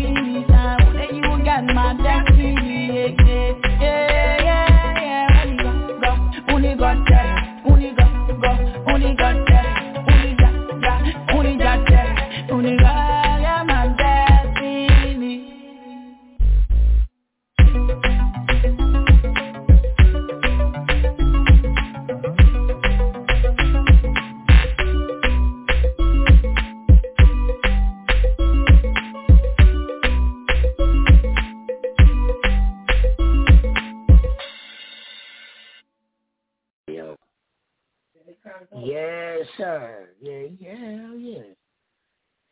[38.85, 40.09] Yes, sir.
[40.21, 41.43] Yeah, yeah, yeah.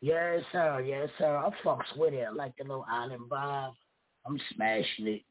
[0.01, 0.81] Yes, sir.
[0.81, 1.37] Yes, sir.
[1.37, 2.25] I fucks with it.
[2.29, 3.73] I like the little island vibe.
[4.25, 5.21] I'm smashing it.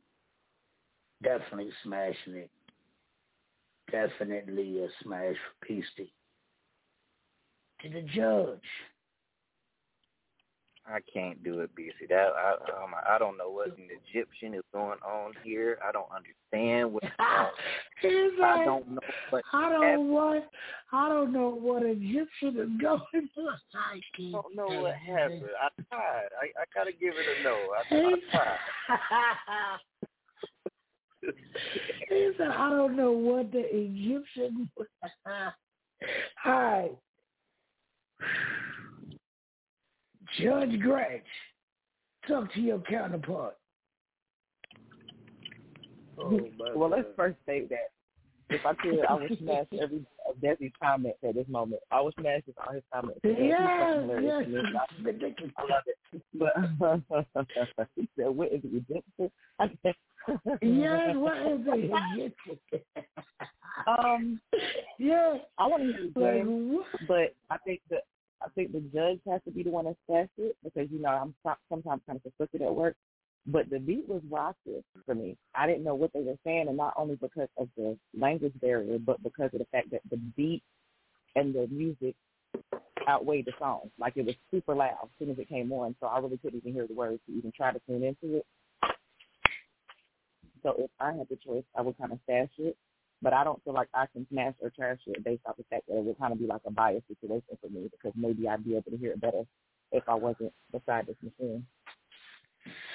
[1.23, 2.51] Definitely smashing it.
[3.91, 6.13] Definitely a smash for Beastie.
[7.83, 8.61] To the judge.
[10.87, 12.09] I can't do it, BC.
[12.09, 15.79] That I um, I don't know what in Egyptian is going on here.
[15.87, 17.05] I don't understand what.
[18.01, 18.11] He's
[18.43, 19.45] I don't know what.
[19.53, 20.49] I don't what
[20.93, 23.29] I don't know what Egyptian is going on.
[23.75, 25.45] I I don't know what happened.
[25.61, 26.29] I tried.
[26.41, 27.55] I I gotta give it a no.
[27.55, 29.79] I, I tried.
[32.09, 34.69] he said, I don't know what the Egyptian.
[36.45, 36.91] All right.
[40.41, 41.23] Judge Gretch,
[42.29, 43.57] talk to your counterpart.
[46.19, 46.41] Oh,
[46.75, 47.91] well, let's first say that
[48.51, 51.81] if I could, I would smash every of Desi's comments at this moment.
[51.91, 53.21] I would smash his, all his comments.
[53.23, 54.61] He's fucking Yes, hilarious yes, to me.
[54.75, 55.53] it's ridiculous.
[55.57, 56.23] I love it.
[56.35, 59.71] But he said, "What is it, Egyptian?" I
[60.61, 61.91] Yes, what is it?
[62.15, 62.59] Egyptian?
[63.87, 64.41] Um,
[64.99, 67.99] yeah, I want to hear the Like, but I think the
[68.45, 71.09] I think the judge has to be the one that smashed it because you know
[71.09, 71.35] I'm
[71.69, 72.97] sometimes kind of conflicted at work.
[73.47, 75.37] But the beat was raucous for me.
[75.55, 78.99] I didn't know what they were saying, and not only because of the language barrier,
[78.99, 80.63] but because of the fact that the beat
[81.35, 82.15] and the music
[83.09, 83.91] outweighed the song.
[83.99, 86.61] Like it was super loud as soon as it came on, so I really couldn't
[86.61, 88.47] even hear the words to even try to tune into it.
[90.63, 92.77] So if I had the choice, I would kind of stash it.
[93.23, 95.85] But I don't feel like I can smash or trash it based off the fact
[95.89, 98.65] that it would kind of be like a biased situation for me because maybe I'd
[98.65, 99.45] be able to hear it better
[99.93, 101.65] if I wasn't beside this machine.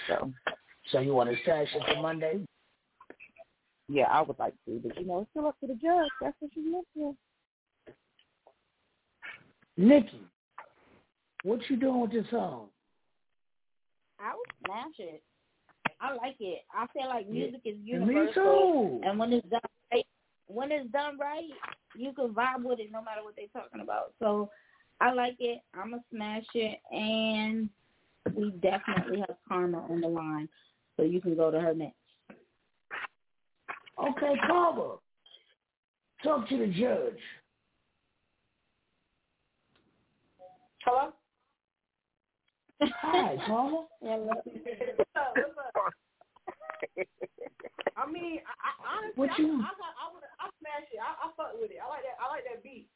[0.07, 0.31] So,
[0.91, 2.45] So you want to stash it for Monday?
[3.89, 6.09] yeah, I would like to, but you know, it's still up to the judge.
[6.21, 7.15] That's what she's meant for.
[9.77, 10.21] Nikki,
[11.43, 12.67] what you doing with this song?
[14.19, 15.23] I would smash it.
[16.01, 16.63] I like it.
[16.73, 18.13] I feel like music is universal.
[18.13, 19.07] Me universal, too.
[19.07, 19.76] and when it's done right,
[20.47, 21.49] when it's done right,
[21.95, 24.13] you can vibe with it no matter what they're talking about.
[24.19, 24.49] So
[24.99, 25.59] I like it.
[25.73, 27.69] I'm gonna smash it, and
[28.33, 30.49] we definitely have Karma on the line,
[30.95, 31.95] so you can go to her next.
[33.99, 34.95] Okay, Carver,
[36.23, 37.19] talk to the judge.
[40.83, 41.11] Hello?
[42.81, 43.83] Hi, Carver.
[44.01, 44.27] Hello.
[44.45, 45.33] What's up?
[45.35, 47.07] What's up?
[47.97, 50.99] I mean, I, I honestly, What I, you- I, I, I, would, I smash it.
[51.01, 51.81] I, I fuck with it.
[51.81, 52.17] I like that.
[52.21, 52.87] I like that beat.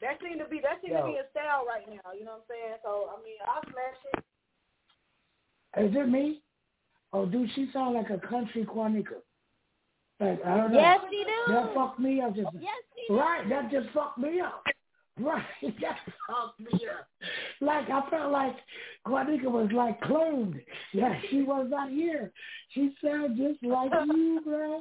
[0.00, 2.12] That seemed to be that seemed to be a style right now.
[2.14, 2.76] You know what I'm saying?
[2.86, 4.22] So I mean, I'll smash it.
[5.90, 6.40] Is it me?
[7.12, 9.18] Oh, dude, she sound like a country Quanica.
[10.20, 10.78] Like, I don't know.
[10.78, 11.52] Yes, she do.
[11.52, 13.18] That fucked me up just Yes, she do.
[13.18, 14.62] Right, that just fucked me up.
[15.20, 15.42] Right,
[15.80, 15.98] that
[16.28, 17.08] fucked me up.
[17.60, 18.56] Like I felt like
[19.06, 20.60] Quanica was like cloned.
[20.92, 22.32] Yeah, she was not here.
[22.72, 24.80] She sounded just like you, bro.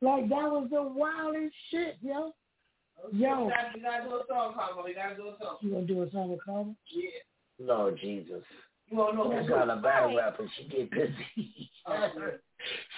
[0.00, 2.32] Like that was the wildest shit, yo.
[3.12, 4.84] Yo, We gotta, we gotta do a song, Carlo.
[4.84, 5.56] We gotta do a song.
[5.60, 6.76] you gonna do a song with Carmen?
[6.92, 7.64] Yeah.
[7.74, 8.42] Lord Jesus.
[8.90, 10.16] You wanna know That who's girl a battle right?
[10.16, 10.50] rapper.
[10.56, 11.70] She get busy.
[11.86, 12.10] Oh,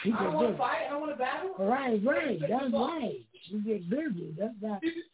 [0.02, 0.58] she I get don't want to busy.
[0.58, 0.86] fight.
[0.86, 1.54] I don't want to battle.
[1.58, 2.40] Right, right.
[2.40, 3.20] That's right.
[3.48, 4.34] She get busy.
[4.38, 4.80] That's not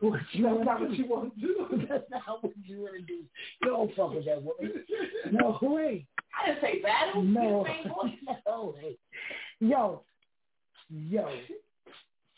[0.00, 0.96] what you That's not to what do.
[0.96, 1.86] you want to do.
[1.88, 3.22] That's not what you want to do.
[3.64, 4.84] Don't fuck with that woman.
[5.32, 6.06] No way.
[6.40, 7.22] I didn't say battle.
[7.22, 7.66] No.
[8.46, 8.96] No way.
[9.60, 10.02] Yo,
[10.88, 11.28] yo,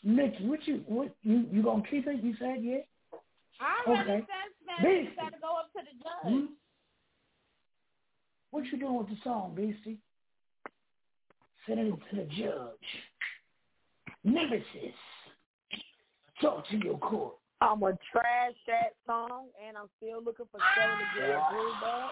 [0.03, 2.23] Nikki, what you what you you gonna keep it?
[2.23, 2.77] You said yeah.
[3.59, 4.25] I already Okay.
[4.27, 5.05] said it.
[5.05, 5.09] Beastie.
[5.15, 6.33] You gotta go up to the judge.
[6.33, 6.45] Hmm?
[8.51, 9.97] What you doing with the song, Beastie?
[11.67, 12.87] Sending it to the judge.
[14.23, 14.95] Nemesis.
[16.41, 17.35] Talk to your court.
[17.61, 21.81] I'm gonna trash that song, and I'm still looking for Stella to get her groove
[21.81, 22.11] back.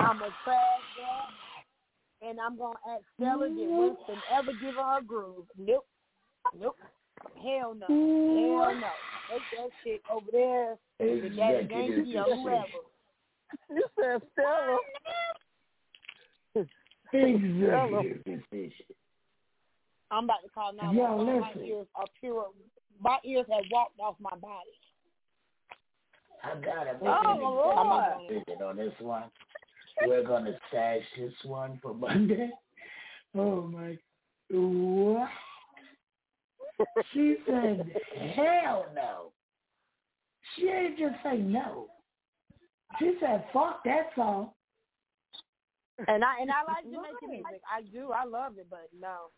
[0.00, 1.30] I'm gonna trash that,
[2.28, 3.78] and I'm gonna ask Stella did mm-hmm.
[3.78, 5.46] Winston ever give her her groove?
[5.56, 5.86] Nope,
[6.58, 6.76] nope,
[7.42, 8.62] hell no, mm-hmm.
[8.62, 8.90] hell no.
[9.30, 12.82] Take that shit over there to Daddy Yankee or whoever.
[13.70, 14.78] You said Stella.
[17.12, 18.86] Executive decision.
[20.10, 20.92] I'm about to call now.
[20.92, 22.46] Yo, my ears are pure.
[23.00, 24.70] My ears have walked off my body.
[26.44, 29.24] I got a Oh, big decision on this one.
[30.02, 32.50] We're gonna stash this one for Monday.
[33.34, 33.98] Oh my
[34.50, 35.28] what?
[37.12, 37.90] She said
[38.34, 39.32] hell no.
[40.54, 41.88] She ain't just say no.
[42.98, 44.50] She said fuck that song.
[46.08, 47.62] And I and I like Jamaican music.
[47.70, 48.12] I do.
[48.12, 49.30] I love it, but no.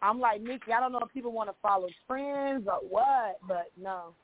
[0.00, 0.72] I'm like Nikki.
[0.72, 4.14] I don't know if people want to follow trends or what, but no.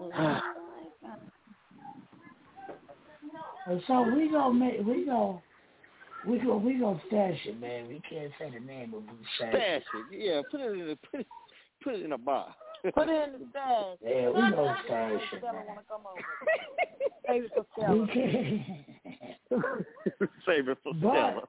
[3.66, 5.42] And so we gonna make we gonna
[6.26, 7.86] we gonna we gonna stash it, man.
[7.88, 9.52] We can't say the name of Blue Stash.
[9.52, 10.18] Stash it.
[10.18, 11.26] Yeah, put it in a put it,
[11.84, 12.54] put it in a bar.
[12.94, 13.98] Put it in the stash.
[14.02, 15.38] Yeah, we gonna stash it.
[15.38, 16.22] Stella wanna come over.
[17.28, 18.06] Save it for Stella.
[18.14, 18.62] can't.
[20.46, 21.42] Save it for Stella.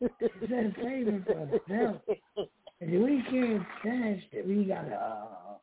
[0.00, 2.00] That's saving for Stella.
[2.80, 4.46] And we can't stash it.
[4.46, 5.54] We gotta uh,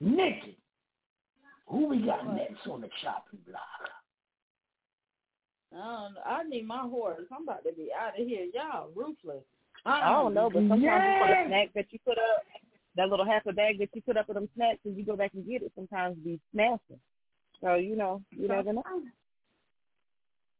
[0.00, 0.56] Nikki.
[1.66, 3.62] Who we got next on the chopping block?
[5.72, 6.20] I don't know.
[6.26, 7.20] I need my horse.
[7.30, 8.46] I'm about to be out of here.
[8.52, 9.44] Y'all ruthless.
[9.86, 12.42] I don't know, but sometimes you put a snack that you put up,
[12.96, 15.16] that little half a bag that you put up with them snacks, and you go
[15.16, 15.72] back and get it.
[15.74, 17.00] Sometimes be smashing.
[17.60, 18.82] So you know, you never know.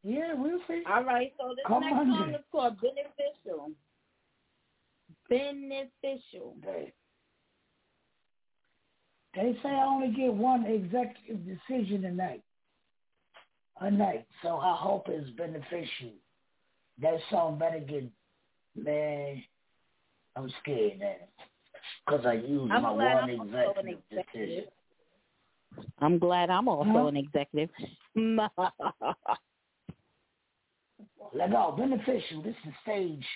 [0.02, 0.82] Yeah, we'll see.
[0.90, 2.34] All right, so this Come next on song then.
[2.36, 3.70] is called Beneficial.
[5.28, 6.56] Beneficial.
[6.64, 6.92] They,
[9.34, 12.42] they say I only get one executive decision a night.
[13.80, 14.26] A night.
[14.42, 16.12] So I hope it's beneficial.
[17.00, 18.04] That song better get,
[18.76, 19.42] man,
[20.36, 21.14] I'm scared now.
[22.06, 24.48] Because I used I'm my glad one I'm also an executive executive.
[24.48, 24.64] decision.
[26.00, 27.06] I'm glad I'm also Huh?
[27.06, 27.70] an executive.
[31.32, 31.72] Let go.
[31.72, 32.42] Oh, beneficial.
[32.42, 33.26] This is stage.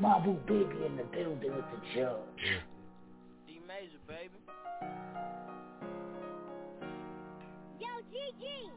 [0.00, 2.44] Mabu Baby in the building with the judge.
[3.46, 4.38] D major, baby.
[7.80, 8.70] Yo, GG,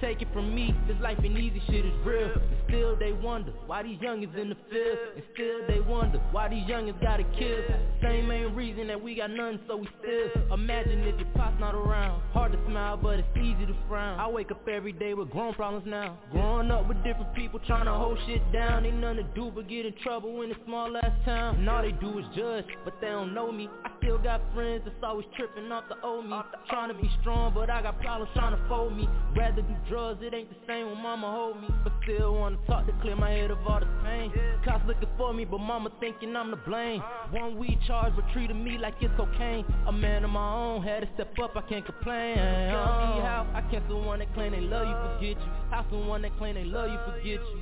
[0.00, 2.32] Take it from me, this life ain't easy, shit is real.
[2.32, 4.98] And still they wonder why these youngins in the field.
[5.14, 7.64] And still they wonder why these youngins gotta kill.
[8.00, 10.54] Same main reason that we got none, so we still.
[10.54, 12.20] Imagine if pop's not around.
[12.32, 14.20] Hard to smile, but it's easy to frown.
[14.20, 16.18] I wake up every day with grown problems now.
[16.32, 18.84] Growing up with different people trying to hold shit down.
[18.84, 21.56] Ain't nothing to do but get in trouble in a small ass town.
[21.56, 23.68] And all they do is judge, but they don't know me.
[23.84, 26.38] I still got friends that's always tripping off the old me.
[26.68, 29.08] Trying to be strong, but I got problems trying to fold me.
[29.34, 31.68] Rather do drugs, it ain't the same when mama hold me.
[31.82, 34.30] But still wanna talk to clear my head of all the pain.
[34.64, 37.02] Cops looking for me, but mama thinking I'm to blame.
[37.30, 39.64] One weed charge, but treated me like it's cocaine.
[39.86, 42.36] A man of my own, had to step up, I can't complain.
[42.36, 45.50] Tell me how I can't someone that claim they love you forget you.
[45.70, 47.60] How someone that claim they love you forget you.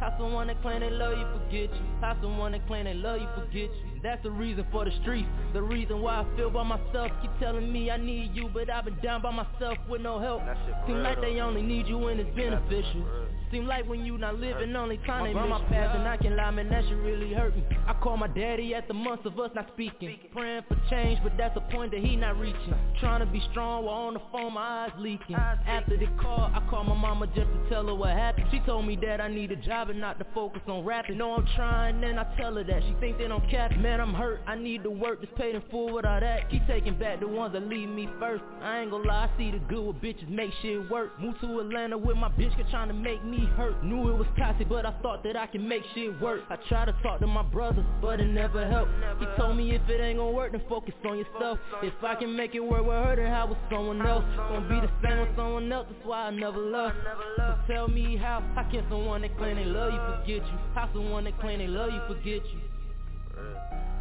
[0.00, 1.82] How someone that claim they love you forget you.
[2.00, 3.91] How someone that claim they love you forget you.
[4.02, 5.28] That's the reason for the streets.
[5.52, 7.12] The reason why I feel by myself.
[7.22, 10.42] Keep telling me I need you, but I've been down by myself with no help.
[10.86, 13.06] Seem like they only need you when it's beneficial.
[13.52, 16.50] Seem like when you not living, only time they my past and I can lie,
[16.50, 17.62] man, that shit really hurt me.
[17.86, 20.18] I call my daddy at the months of us not speaking.
[20.32, 22.74] Praying for change, but that's a point that he not reaching.
[22.98, 25.36] Trying to be strong while on the phone, my eyes leaking.
[25.36, 28.46] After the call, I call my mama just to tell her what happened.
[28.50, 31.18] She told me that I need a job and not to focus on rapping.
[31.18, 32.82] No, I'm trying, and I tell her that.
[32.84, 33.84] She think that I'm capping.
[33.92, 36.50] Man, I'm hurt, I need to work, just paid in full with all that.
[36.50, 38.42] Keep taking back the ones that leave me first.
[38.62, 41.20] I ain't gonna lie, I see the good with bitches make shit work.
[41.20, 43.84] Moved to Atlanta with my bitch, cause trying to make me hurt.
[43.84, 46.40] Knew it was toxic, but I thought that I can make shit work.
[46.48, 48.92] I tried to talk to my brother, but it never helped.
[49.20, 51.58] He told me if it ain't gonna work, then focus on yourself.
[51.82, 54.24] If I can make it work with her, then how with someone else?
[54.38, 56.92] Gonna be the same with someone else, that's why I never love.
[57.36, 60.58] So tell me how, how can someone that claim they love you forget you?
[60.74, 62.60] How someone that claim they love you forget you?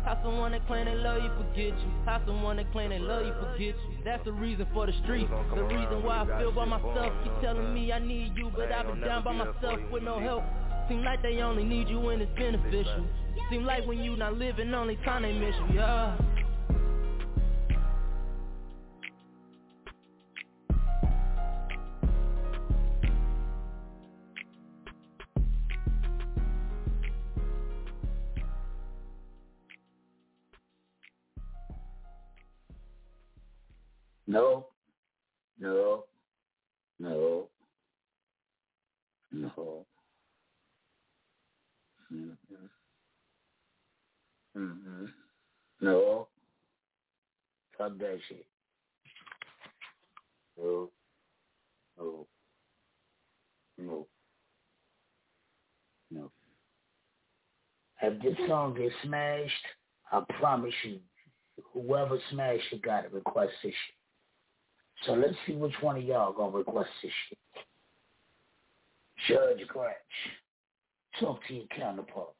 [0.04, 1.91] How someone that claim they love you forget you?
[2.06, 4.04] How someone that claim they love you forget you?
[4.04, 5.30] That's the reason for the streets.
[5.54, 7.14] The reason why I feel by myself.
[7.24, 10.43] Keep telling me I need you, but I've been down by myself with no help.
[10.89, 13.06] Seem like they only need you when it's beneficial.
[13.49, 15.76] Seem like when you not living, only time they miss you.
[15.76, 16.18] Yeah.
[34.28, 34.68] No,
[35.60, 36.06] no,
[37.00, 37.48] no,
[39.32, 39.86] no.
[42.14, 42.56] Mm-hmm.
[44.58, 45.06] Mm-hmm.
[45.82, 46.28] No.
[47.78, 48.46] Fuck that shit.
[50.58, 50.90] No.
[51.98, 52.28] No.
[53.78, 54.08] No.
[56.12, 56.32] No.
[58.02, 59.52] If this song gets smashed,
[60.12, 61.00] I promise you,
[61.74, 63.96] whoever smashed it got to request this shit.
[65.06, 67.38] So let's see which one of y'all gonna request this shit.
[69.28, 69.95] Judge Gretch,
[71.20, 72.34] talk to your counterpart.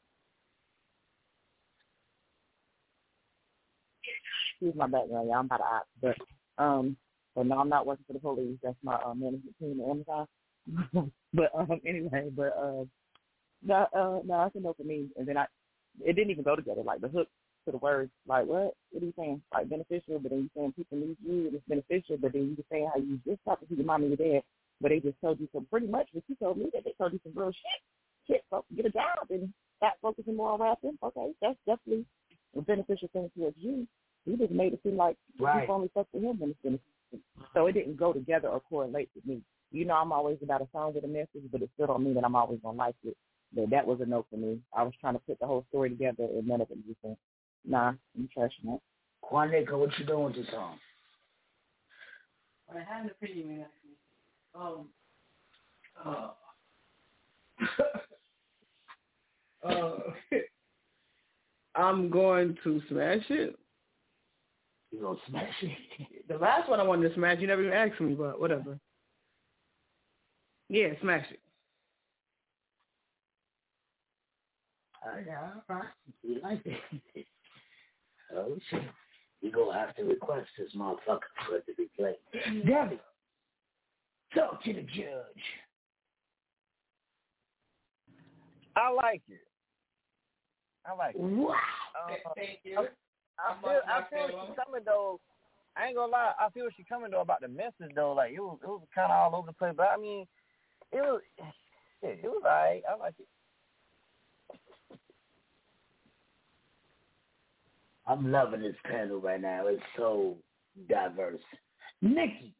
[4.62, 5.40] excuse my background, y'all.
[5.40, 6.96] I'm about to opt, but um,
[7.36, 8.58] but no, I'm not working for the police.
[8.62, 11.12] That's my uh, management team at Amazon.
[11.34, 12.86] but um, anyway, but uh,
[13.64, 15.08] no, uh, no, that's a no for me.
[15.18, 15.46] And then I,
[16.06, 16.84] it didn't even go together.
[16.84, 17.28] Like the hook
[17.66, 18.74] to the words, like what?
[18.92, 19.42] What are you saying?
[19.54, 22.56] Like beneficial, but then you saying people need you and it's beneficial, but then you
[22.56, 24.44] just saying how you just talking to your mom and your dad,
[24.80, 27.14] but they just told you so pretty much what you told me that they told
[27.14, 27.82] you some real shit.
[28.28, 30.98] Shit, so get a job and start focusing more on rapping.
[31.04, 32.06] Okay, that's definitely
[32.58, 33.88] a beneficial thing towards you.
[34.26, 35.68] You just made it seem like Right.
[35.68, 36.88] you only fuck with him when it's beneficial.
[37.54, 39.42] So it didn't go together or correlate with me.
[39.72, 42.14] You know, I'm always about a song with a message, but it still don't mean
[42.16, 43.18] that I'm always gonna like it.
[43.54, 44.62] But that was a no for me.
[44.76, 47.18] I was trying to put the whole story together, and none of it was
[47.66, 48.82] Nah, I'm trashing it.
[49.24, 50.78] Juanica, what you doing with this song?
[52.74, 53.98] I had an opinion, actually.
[54.56, 54.90] Um,
[56.06, 56.32] Uh,
[59.64, 59.98] Uh,
[61.76, 63.56] I'm going to smash it.
[64.92, 65.78] You gonna smash it?
[66.28, 68.80] The last one I wanted to smash, you never even asked me, but whatever.
[70.70, 71.40] Yeah, smash it.
[75.06, 75.86] Oh, yeah, all right.
[76.24, 77.26] You like it?
[78.36, 78.82] Oh shit.
[79.42, 82.16] You gonna have to request this motherfucker for it to be played.
[82.66, 83.00] Debbie,
[84.36, 85.44] talk to the judge.
[88.76, 89.42] I like it.
[90.86, 91.22] I like it.
[91.22, 91.56] Wow.
[92.10, 92.80] Uh, Thank you.
[92.80, 95.20] I, I feel, I feel she's coming though.
[95.76, 96.34] I ain't gonna lie.
[96.40, 98.14] I feel she's coming though about the message though.
[98.14, 99.74] Like it was, it was kind of all over the place.
[99.76, 100.28] But I mean,
[100.92, 101.22] it was,
[102.02, 102.84] shit, it was alright.
[102.90, 103.28] I like it.
[108.08, 109.68] I'm loving this panel right now.
[109.68, 110.38] It's so
[110.90, 111.40] diverse.
[112.02, 112.54] Nikki.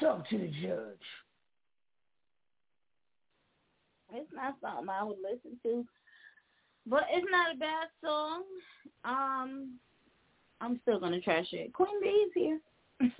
[0.00, 0.98] Talk to the judge.
[4.12, 5.84] It's not something I would listen to,
[6.86, 8.42] but it's not a bad song.
[9.04, 9.74] Um,
[10.60, 11.72] I'm still gonna trash it.
[11.72, 12.60] Queen Bee's here.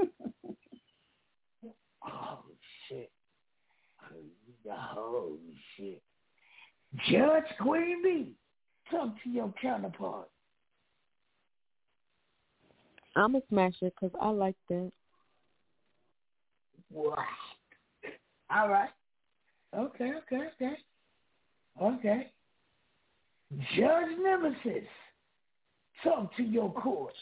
[2.06, 2.40] Oh
[2.86, 3.10] shit.
[4.96, 5.38] Oh
[5.76, 6.02] shit.
[7.10, 8.32] Judge Queen Bee,
[8.90, 10.28] talk to your counterpart.
[13.16, 14.90] I'm a smasher because I like that.
[16.90, 17.16] Wow.
[18.54, 18.90] All right.
[19.76, 20.76] Okay, okay, okay.
[21.80, 22.30] Okay.
[23.76, 24.88] Judge Nemesis,
[26.02, 27.14] talk to your court.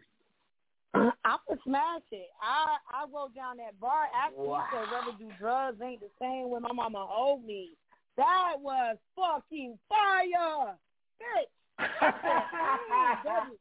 [0.94, 1.10] I'm
[1.48, 2.28] gonna smash it.
[2.40, 4.64] I I wrote down that bar after Wow.
[4.72, 7.70] you said rather do drugs ain't the same when my mama owed me.
[8.16, 10.76] That was fucking fire,
[11.20, 11.52] bitch.
[11.78, 12.48] I said,
[12.90, 13.58] mm, Debbie,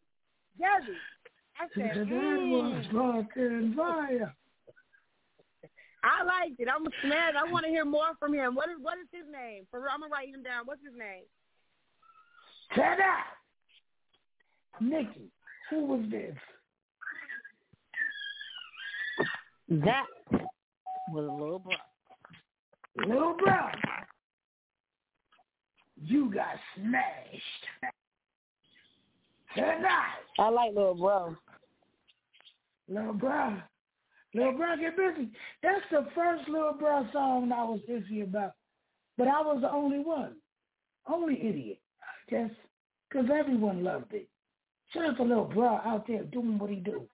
[0.59, 0.97] Debbie.
[1.59, 3.27] I said, that was mm.
[3.27, 4.35] fucking fire.
[6.03, 6.67] I liked it.
[6.73, 7.33] I'm a smash.
[7.37, 8.53] I want to hear more from him.
[8.53, 9.65] What is what is his name?
[9.71, 10.65] For real, I'm gonna write him down.
[10.65, 11.23] What's his name?
[12.75, 13.23] Ta-da!
[14.79, 15.31] Nikki,
[15.69, 16.35] who was this?
[19.69, 20.05] That
[21.11, 21.75] was a little bro.
[23.07, 23.69] Little bro.
[26.01, 27.93] You got smashed.
[29.55, 30.25] Tonight.
[30.37, 31.35] I like little bro.
[32.89, 33.57] Little bro.
[34.33, 35.29] Little bro get busy.
[35.63, 38.53] That's the first little bro song I was busy about.
[39.17, 40.33] But I was the only one.
[41.07, 41.79] Only idiot.
[42.29, 42.51] Guess.
[43.09, 44.27] Because everyone loved it.
[44.93, 47.07] Shout out to little bro out there doing what he do.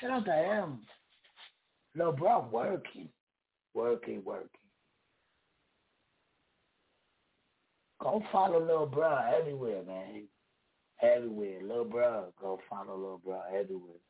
[0.00, 0.78] Shout out to him.
[1.96, 3.08] Little bro working.
[3.74, 4.61] Working, working.
[8.02, 10.24] Go follow little bro everywhere, man.
[11.00, 11.62] Everywhere.
[11.62, 12.32] Little bro.
[12.40, 14.00] Go follow little bro everywhere.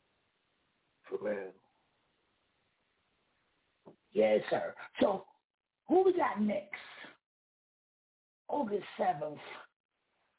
[1.09, 1.53] For real.
[4.13, 4.75] Yes, sir.
[5.01, 5.27] So,
[5.89, 6.81] who we got next?
[8.49, 9.37] August 7th.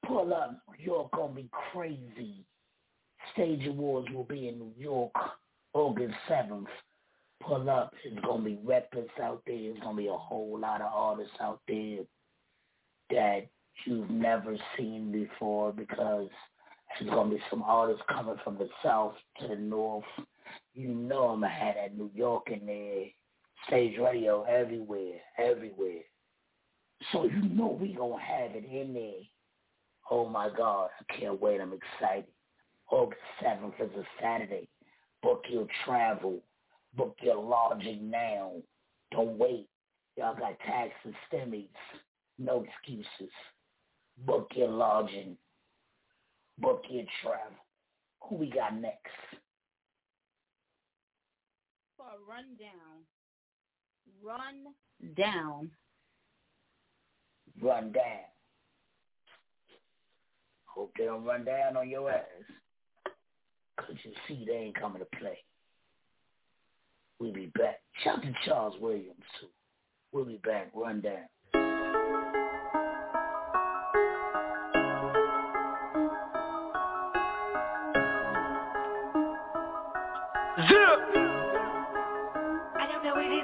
[0.08, 0.60] Pull up.
[0.80, 2.45] You're gonna be crazy.
[3.34, 5.14] Stage Awards will be in New York
[5.74, 6.68] August 7th.
[7.41, 7.93] Pull up.
[8.04, 9.56] It's gonna be rappers out there.
[9.56, 11.99] It's gonna be a whole lot of artists out there
[13.10, 13.47] that
[13.86, 16.30] you've never seen before because
[16.99, 20.04] there's gonna be some artists coming from the south to the north.
[20.74, 23.06] You know I'm gonna have that New York in there.
[23.68, 26.01] Stage radio everywhere, everywhere.
[27.12, 29.24] So you know we gonna have it in there.
[30.12, 31.62] Oh my God, I can't wait.
[31.62, 32.26] I'm excited.
[32.91, 34.68] August 7th is a Saturday.
[35.22, 36.39] Book your travel.
[36.95, 38.51] Book your lodging now.
[39.12, 39.68] Don't wait.
[40.18, 41.68] Y'all got taxes, stimmies.
[42.39, 43.34] No excuses.
[44.25, 45.38] Book your lodging.
[46.59, 47.57] Book your travel.
[48.23, 49.11] Who we got next?
[51.97, 53.05] For a rundown.
[54.23, 54.73] Run
[55.15, 55.71] down.
[57.61, 58.25] run down.
[60.65, 62.25] Hope they don't run down on your ass.
[63.77, 65.38] Cause you see they ain't coming to play.
[67.19, 67.79] We'll be back.
[68.03, 69.47] Shout to Charles Williams too.
[70.11, 70.71] We'll be back.
[70.73, 71.27] Run down.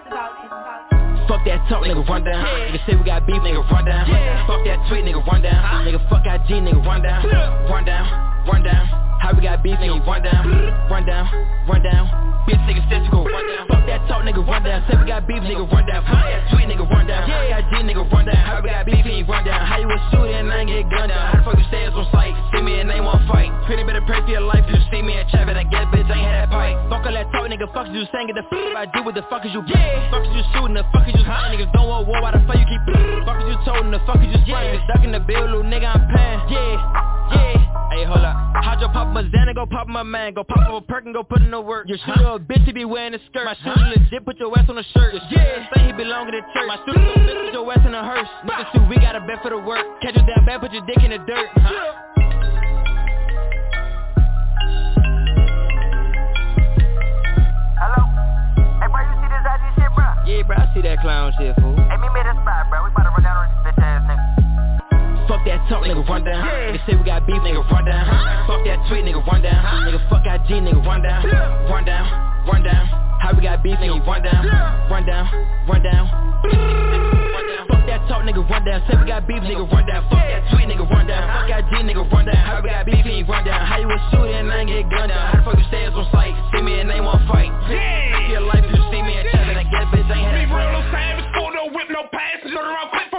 [0.09, 2.43] Fuck that talk, nigga, run down.
[2.43, 4.07] Nigga say we got beef, nigga, run down.
[4.47, 5.85] Fuck that tweet, nigga, run down.
[5.85, 7.23] Nigga, fuck IG, nigga, run down.
[7.69, 8.87] Run down, run down.
[9.21, 10.49] How we got beef, nigga, run down.
[10.89, 11.27] Run down,
[11.67, 12.28] run down.
[12.49, 13.29] Bitch, nigga, statistical.
[13.69, 14.81] Fuck that talk, nigga, run down.
[14.89, 16.01] Say we got beef, nigga, run down.
[16.01, 17.29] Fuck that tweet, nigga, run down.
[17.29, 18.41] Yeah, IG, nigga, run down.
[18.41, 19.61] How we got beef, nigga, run down.
[19.61, 21.29] How you a shooter and I ain't get gunned down.
[21.29, 22.33] How the fuck you stay on sight?
[22.49, 23.53] See me and they won't fight.
[23.69, 24.65] Pretty better pray for your life.
[24.65, 26.73] You see me and Chavin, I get bitch, I ain't had that pipe.
[26.89, 28.33] Fuck all that talk, nigga, fuck you saying?
[28.33, 30.09] Get the fuck I do what the fuck is you yeah.
[30.09, 31.53] Fuck is you shooting, the fuck is you hunting?
[31.53, 32.81] Niggas don't want war, why the fuck you keep
[33.29, 34.73] Fuck is you toting, the fuck is you spraying?
[34.73, 36.41] Niggas ducking the bill, little nigga, I'm paying.
[36.49, 36.81] Yeah,
[37.37, 37.68] yeah.
[37.91, 38.35] Hey, hold up.
[38.63, 41.13] How'd you pop my Xana, go pop my man, go pop up a perk and
[41.13, 41.87] go put in the work.
[41.87, 43.45] Your shooter a bitch, he be wearing a skirt.
[43.45, 45.15] My shooter legit, put your ass on a shirt.
[45.31, 46.67] Yeah, say he belong in the church.
[46.67, 48.27] My shooter so bitch, put your ass in a hearse.
[48.45, 49.85] Niggas too, we got a bet for the work.
[50.01, 51.49] Catch you down bad, put your dick in the dirt.
[51.57, 52.09] Huh?
[57.81, 58.05] Hello?
[58.79, 60.05] Hey, bro, you see this IG shit, bro?
[60.29, 61.73] Yeah, bro, I see that clown shit, fool.
[61.73, 62.85] Hey, meet me at the spot, bro.
[62.85, 63.49] We about to run down on
[65.29, 66.41] Fuck that talk, nigga, run down.
[66.41, 68.01] Nigga say we got beef, nigga, run down.
[68.49, 69.61] Fuck that tweet, nigga, run down.
[69.85, 71.21] Nigga, fuck IG, nigga, run down.
[71.69, 72.09] Run down,
[72.49, 72.89] run down.
[73.21, 74.41] How we got beef, nigga, run down.
[74.89, 75.29] Run down,
[75.69, 76.09] run down.
[77.69, 78.81] Fuck that talk, nigga, run down.
[78.89, 80.01] Say we got beef, nigga, run down.
[80.09, 81.21] Fuck that tweet, nigga, run down.
[81.29, 82.41] Fuck IG, nigga, run down.
[82.41, 83.61] How we got beef, nigga, run down.
[83.69, 85.29] How you a shooter and I ain't get gunned down.
[85.29, 86.33] How the fuck you stay on sight?
[86.57, 87.53] See me and they won't fight.
[87.69, 88.33] Yeah.
[88.33, 90.73] Your life, you see me and Chevin, I get bitch, ain't had Me that real
[90.73, 92.41] no savage, full no whip, no pass.
[92.49, 93.18] Turn around quick for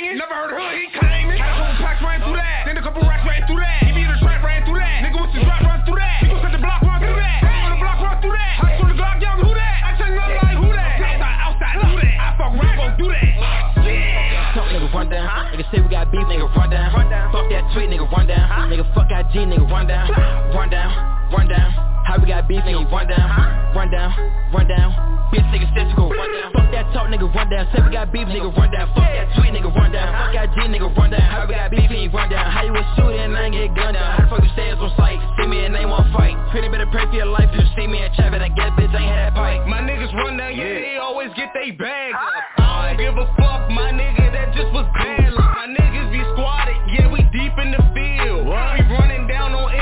[0.00, 0.18] boom.
[0.18, 1.38] Never heard of hood, he claiming.
[1.38, 2.60] Had a couple packs ran through that.
[2.66, 3.80] Then a couple racks ran through that.
[3.86, 4.98] Give me the trap ran through that.
[5.06, 6.18] Nigga with the drop run through that.
[6.22, 7.38] People said the block run through that.
[7.44, 8.54] On the block run through that.
[8.58, 9.74] Hot on the Glock, young who that?
[9.84, 10.98] I tell you I'm like who that?
[10.98, 12.14] Outside, outside, who that?
[12.18, 13.28] I fuck rap, gon' do that.
[13.38, 14.54] Uh, yeah.
[14.54, 15.28] Talk, nigga, run down.
[15.54, 16.90] Nigga say we got beef, nigga, run down.
[17.30, 18.70] Fuck that tweet, nigga, run down.
[18.70, 20.10] Nigga, fuck IG, nigga, run down.
[20.54, 20.90] Run down,
[21.34, 21.70] run down.
[22.06, 23.26] How we got beef, nigga, run down.
[23.74, 24.12] Run down,
[24.54, 24.92] run down.
[25.34, 26.52] Bitch, nigga, statistical, run down.
[26.54, 27.66] Fuck that talk, nigga, run down.
[27.74, 28.86] Say we got beef, nigga, run down.
[28.94, 30.14] Fuck that tweet, nigga, run down.
[30.14, 31.26] Fuck IG, nigga, run down.
[31.26, 32.46] How we got beef, nigga, run down.
[32.52, 34.06] How you a shooter and I ain't get gunned down.
[34.14, 35.18] How the fuck you stay on sight?
[35.40, 36.38] See me and they won't fight.
[36.52, 37.50] Pretty better pray for your life.
[37.50, 39.66] You see me and Chavin, I get bitch, ain't had that pipe.
[39.66, 42.62] My niggas run down, yeah, they always get they bag up.
[42.62, 45.34] I don't give a fuck, my nigga, that just was bad.
[45.34, 48.46] My niggas be squatted, yeah, we deep in the field.
[48.46, 49.74] We running down on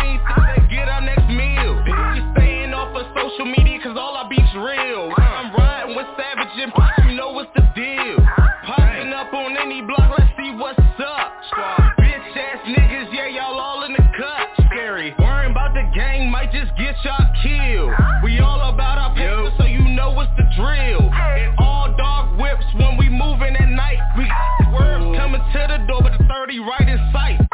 [3.33, 5.13] social media cause all our beef's real.
[5.17, 8.17] I'm riding with Savage and Pop, you know what's the deal.
[8.67, 11.33] Popping up on any block, let's see what's up.
[11.99, 14.67] Bitch ass niggas, yeah, y'all all in the cut.
[14.67, 15.15] Scary.
[15.19, 17.93] Worrying about the gang might just get y'all killed.
[18.25, 21.11] We all about our paper, so you know what's the drill.
[21.13, 23.99] And all dog whips when we moving at night.
[24.17, 27.52] We got words coming to the door, but the 30 right in sight.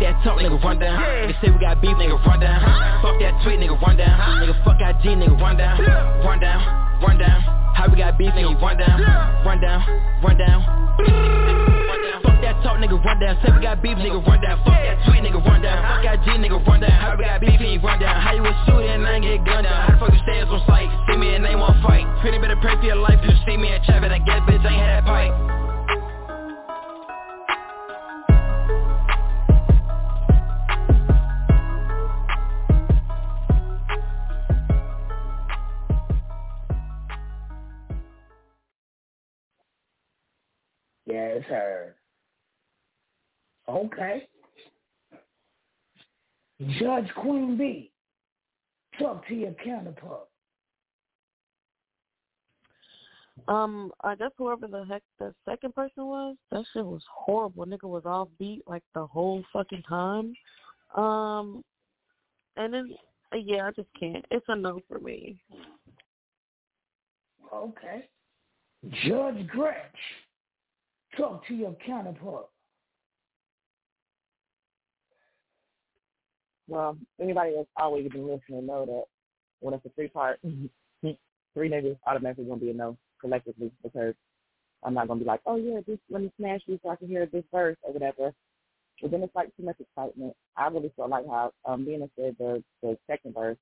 [0.00, 0.96] Fuck that talk, nigga, run down.
[0.96, 2.64] Nigga say we got beef, nigga, run down.
[3.04, 4.16] Fuck that tweet, nigga, run down.
[4.40, 5.76] Nigga, fuck IG, nigga, run down.
[6.24, 6.60] Run down,
[7.04, 7.40] run down.
[7.76, 8.96] How we got beef, nigga, run down.
[9.44, 9.84] Run down,
[10.24, 10.64] run down.
[12.24, 13.36] Fuck that talk, nigga, run down.
[13.44, 14.56] Say we got beef, nigga, run down.
[14.64, 15.84] Fuck that tweet, nigga, run down.
[15.84, 16.96] Fuck IG, nigga, run down.
[16.96, 18.09] How we got beef, nigga, run down.
[41.40, 41.94] Yes, sir.
[43.68, 44.28] Okay.
[46.78, 47.90] Judge Queen B,
[48.98, 50.28] talk to your counterpart.
[53.48, 57.64] Um, I guess whoever the heck the second person was, that shit was horrible.
[57.64, 60.34] Nigga was off beat like the whole fucking time.
[60.94, 61.64] Um,
[62.56, 62.94] and then
[63.34, 64.26] yeah, I just can't.
[64.30, 65.38] It's a no for me.
[67.54, 68.08] Okay.
[69.06, 69.96] Judge Gretch,
[71.16, 72.46] talk to your counterpart.
[76.68, 79.04] Well, anybody that's always been listening know that
[79.60, 80.38] when it's a three part,
[81.02, 84.14] three niggas automatically gonna be a no collectively because
[84.84, 87.08] I'm not gonna be like, oh yeah, this let me smash you so I can
[87.08, 88.32] hear this verse or whatever.
[89.02, 90.34] But then it's like too much excitement.
[90.56, 93.58] I really feel like how um Bina said the the second verse,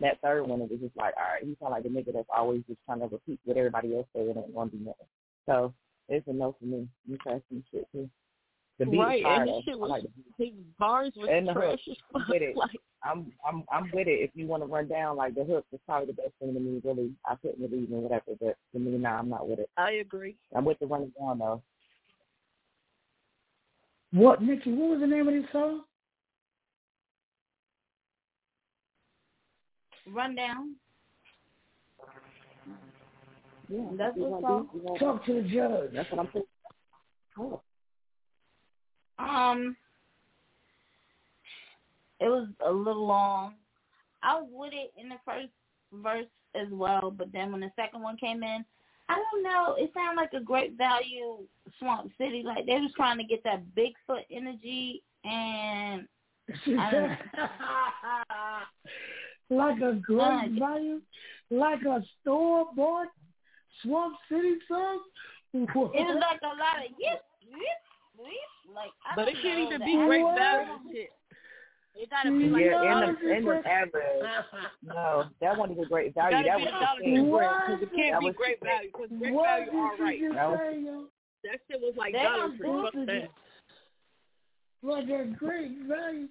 [0.00, 2.28] that third one it was just like, all right, he sound like the nigga that's
[2.36, 5.06] always just trying to repeat what everybody else said and it won't be nothing.
[5.46, 5.72] So
[6.08, 6.88] it's a no for me.
[7.06, 8.08] You try some shit too.
[8.78, 9.40] The beat right, is fire.
[9.40, 9.54] and though.
[9.56, 12.56] his shit was like the his bars was And the trash as I'm with it.
[12.56, 12.70] Like,
[13.02, 14.20] I'm I'm I'm with it.
[14.20, 16.60] If you want to run down like the hook, is probably the best thing to
[16.60, 16.80] me.
[16.84, 19.70] Really, I couldn't believe in whatever, but to me, nah, I'm not with it.
[19.76, 20.36] I agree.
[20.54, 21.62] I'm with the running down though.
[24.12, 24.72] What, Nikki?
[24.72, 25.82] What was the name of this song?
[30.06, 30.76] Rundown.
[33.68, 34.72] Yeah, That's what's wanna up.
[34.72, 35.92] do- you wanna- Talk to the judge.
[35.92, 36.46] That's what I'm saying.
[37.38, 37.60] Oh.
[39.18, 39.76] Um,
[42.20, 43.54] it was a little long.
[44.22, 45.48] I was with it in the first
[45.92, 48.64] verse as well, but then when the second one came in,
[49.08, 49.74] I don't know.
[49.78, 51.46] It sounded like a great value
[51.78, 52.42] Swamp City.
[52.44, 56.08] Like they was trying to get that Bigfoot energy, and
[59.50, 61.00] like a great value,
[61.50, 63.08] like a store bought
[63.82, 65.00] Swamp City song.
[65.54, 67.60] it was like a lot of yip, yip,
[68.18, 68.74] yip.
[68.74, 71.10] Like I But it can't even be great ad- value shit.
[71.98, 74.04] It gotta be like Yeah, in the in the average.
[74.82, 76.44] No, that wasn't even great value.
[76.44, 77.24] Gotta That was a dollar cheap.
[77.24, 78.64] because it can't That be was great cheap.
[78.68, 80.20] value because great What value did all you right.
[80.20, 81.08] just That was-
[81.44, 83.06] That shit was like They dollar don't for do fuck it.
[83.06, 83.28] that.
[84.82, 86.28] Like a great value.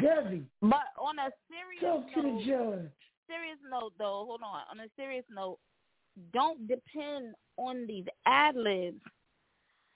[0.00, 2.90] Debbie, But on a serious talk to the note, judge.
[3.28, 4.62] serious note though, hold on.
[4.72, 5.58] On a serious note,
[6.32, 9.00] don't depend on these ad libs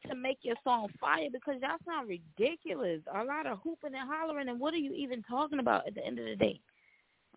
[0.09, 3.01] to make your song fire because y'all sound ridiculous.
[3.15, 6.05] A lot of hooping and hollering, and what are you even talking about at the
[6.05, 6.59] end of the day?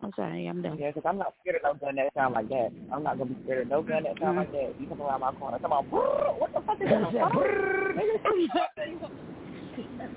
[0.02, 0.76] I'm sorry, I'm done.
[0.78, 2.70] Yeah, because I'm not scared of no gun that sound like that.
[2.92, 4.74] I'm not gonna be scared of no gun that sound like that.
[4.80, 7.02] You come around my corner, come on, "Brrr, what the fuck is that?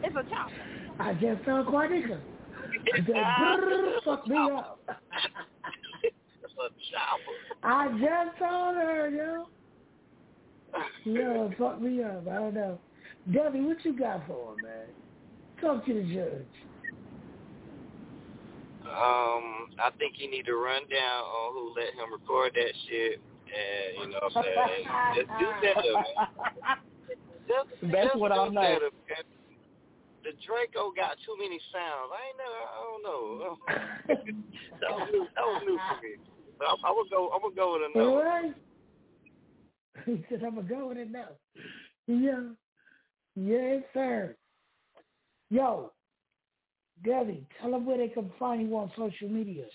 [0.04, 0.52] it's a chop.
[1.00, 2.20] I just saw Quanica.
[2.94, 4.02] I said, "Brrr,
[6.58, 7.20] fuck me up.
[7.64, 9.48] I just told her, yo.
[11.06, 12.28] Yo, fuck me up.
[12.28, 12.80] I don't know.
[13.32, 14.88] Debbie, what you got for him, man?
[15.62, 16.46] Talk to the judge.
[18.88, 23.20] Um, I think he need to run down on who let him record that shit,
[23.52, 26.78] and you know what I'm saying, just do better, man.
[27.48, 28.90] Just, That's just what I'm better.
[30.24, 32.12] The Draco got too many sounds.
[32.12, 32.60] I ain't never.
[32.68, 33.58] I don't know.
[34.82, 35.28] that was new.
[35.36, 36.37] That was new for me.
[36.60, 37.30] So I, I would go.
[37.30, 38.24] I would go with a All no.
[38.24, 38.54] right.
[40.06, 41.30] He said, I'm going to go with it now.
[42.06, 42.50] Yeah.
[43.36, 44.36] Yes, sir.
[45.50, 45.92] Yo,
[47.04, 49.66] Debbie, tell them where they can find you on social media.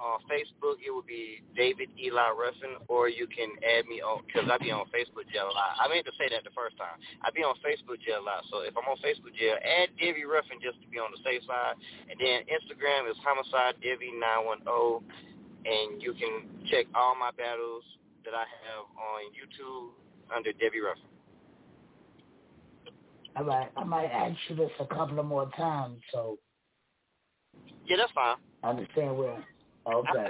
[0.00, 4.48] On Facebook, it would be David Eli Ruffin, or you can add me on because
[4.48, 5.76] I be on Facebook jail a lot.
[5.76, 6.96] I meant to say that the first time.
[7.20, 10.24] I be on Facebook jail a lot, so if I'm on Facebook jail, add Debbie
[10.24, 11.76] Ruffin just to be on the safe side.
[12.08, 15.04] And then Instagram is Homicide Debbie nine one zero,
[15.68, 17.84] and you can check all my battles
[18.24, 19.92] that I have on YouTube
[20.32, 21.04] under Debbie Ruffin.
[23.36, 26.38] I might, I might ask you this a couple of more times so
[27.86, 28.36] Yeah, that's fine.
[28.62, 29.44] I understand where.
[29.92, 30.28] Okay.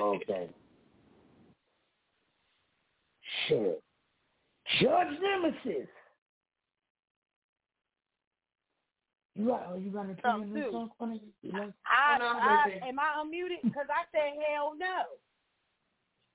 [0.00, 0.48] okay.
[3.48, 3.82] Shit.
[4.80, 5.88] Judge Nemesis.
[9.36, 10.90] You got, oh, you got to tell me this song?
[11.00, 13.62] Like- I, oh, Hold on, I, am I unmuted?
[13.64, 15.06] Because I said hell no.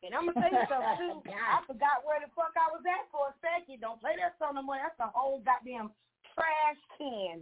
[0.03, 1.33] And I'm gonna tell you something too.
[1.33, 3.81] I forgot where the fuck I was at for a second.
[3.81, 4.77] Don't play that song no more.
[4.77, 5.89] That's a whole goddamn
[6.37, 7.41] trash can.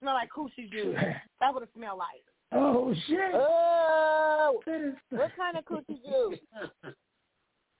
[0.00, 0.96] Smell like coochie juice.
[1.40, 2.24] That would have smelled like.
[2.54, 3.18] Oh, shit.
[3.34, 6.38] Oh, That is- what kind of coochie juice?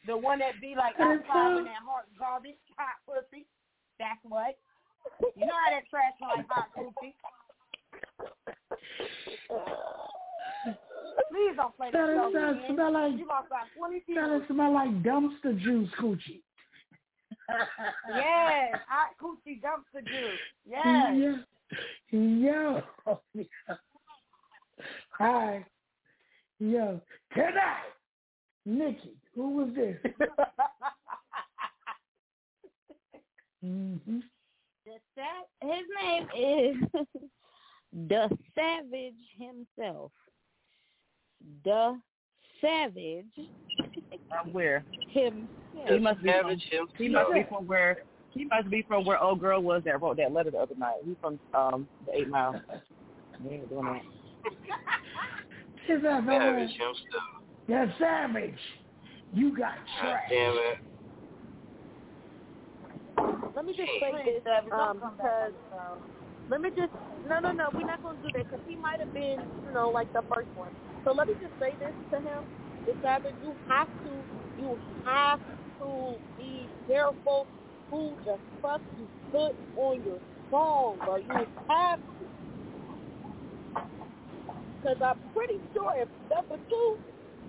[0.06, 3.46] The one that be like That is outside so- when that hot garbage, hot pussy.
[3.98, 4.58] That's what.
[5.34, 7.14] You know how that trash smell like hot coochie.
[11.30, 14.06] Please don't play that That song is- that smell like- you lost about twenty That
[14.06, 14.44] people.
[14.48, 16.42] smell like dumpster juice coochie.
[18.14, 20.40] Yes, hot coochie dumpster juice.
[20.66, 21.14] Yes.
[22.12, 22.18] Yeah.
[22.18, 22.82] Yo.
[25.18, 25.64] Hi.
[26.58, 27.00] Yo.
[27.34, 27.92] Tonight.
[28.66, 29.12] Nikki.
[29.34, 29.96] Who was this?
[33.64, 34.18] mm-hmm.
[34.84, 36.76] The sa- his name is
[38.08, 40.12] the Savage himself.
[41.64, 42.00] The
[42.60, 43.24] Savage
[44.32, 44.84] I'm where?
[45.10, 45.48] Him.
[45.86, 46.62] He must be from, Savage
[46.96, 47.98] he must be from where
[48.30, 50.96] he must be from where old girl was that wrote that letter the other night.
[51.04, 52.60] He's from um the Eight Mile.
[53.44, 54.02] We ain't doing that.
[55.88, 56.96] Is that Savage himself.
[57.68, 58.58] That savage.
[59.32, 60.22] You got God trash.
[60.30, 60.78] damn it.
[63.54, 65.52] Let me just say this, um, because
[66.48, 66.92] let me just
[67.26, 67.68] no, no, no.
[67.72, 70.48] We're not gonna do that because he might have been, you know, like the first
[70.54, 70.72] one.
[71.04, 72.44] So let me just say this to him:
[72.86, 74.24] is that you have to,
[74.56, 75.40] you have
[75.78, 77.46] to be careful
[77.90, 80.20] who the fuck you put on your
[80.50, 81.16] song, bro.
[81.16, 82.13] You have to.
[84.84, 86.88] Because I'm pretty sure if number two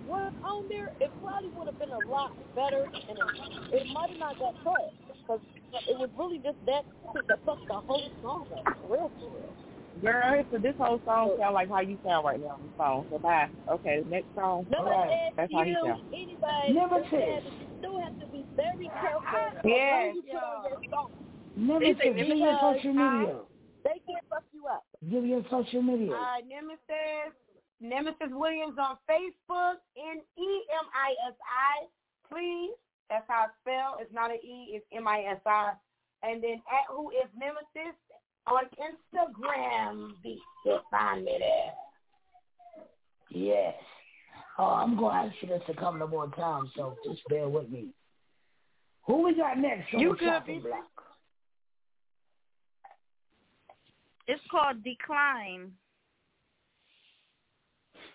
[0.08, 4.08] was on there, it probably would have been a lot better, and it, it might
[4.08, 4.88] have not got cut.
[5.20, 5.44] Because
[5.84, 8.64] it was really just that shit that fucked the whole song up.
[8.80, 9.52] For real, for real.
[10.00, 13.04] Girl, so this whole song sound like how you sound right now on the phone.
[13.12, 13.52] So bye.
[13.68, 14.64] Okay, next song.
[14.72, 15.12] No, All right.
[15.28, 16.00] ask That's how he you, sound.
[16.16, 17.20] anybody, Never said.
[17.20, 20.16] said that you still have to be very careful of Yes.
[20.16, 21.08] who you put on your song.
[21.56, 23.36] Never It's said, a give me your because social media.
[23.84, 24.85] They can fuck you up.
[25.10, 26.12] Give your social media.
[26.12, 27.34] Uh, Nemesis,
[27.80, 31.86] Nemesis Williams on Facebook, N E M I S I.
[32.28, 32.74] Please,
[33.10, 34.00] that's how it's spelled.
[34.00, 35.72] It's not an E, it's M I S I.
[36.22, 37.94] And then at Who is Nemesis
[38.46, 40.12] on Instagram.
[40.22, 41.74] Be to find me there.
[43.30, 43.74] Yes.
[44.58, 47.48] Oh, I'm going to ask you this a couple of more times, so just bear
[47.48, 47.88] with me.
[49.06, 50.95] Who we got next on You the good, chopping block?
[54.28, 55.70] It's called Decline.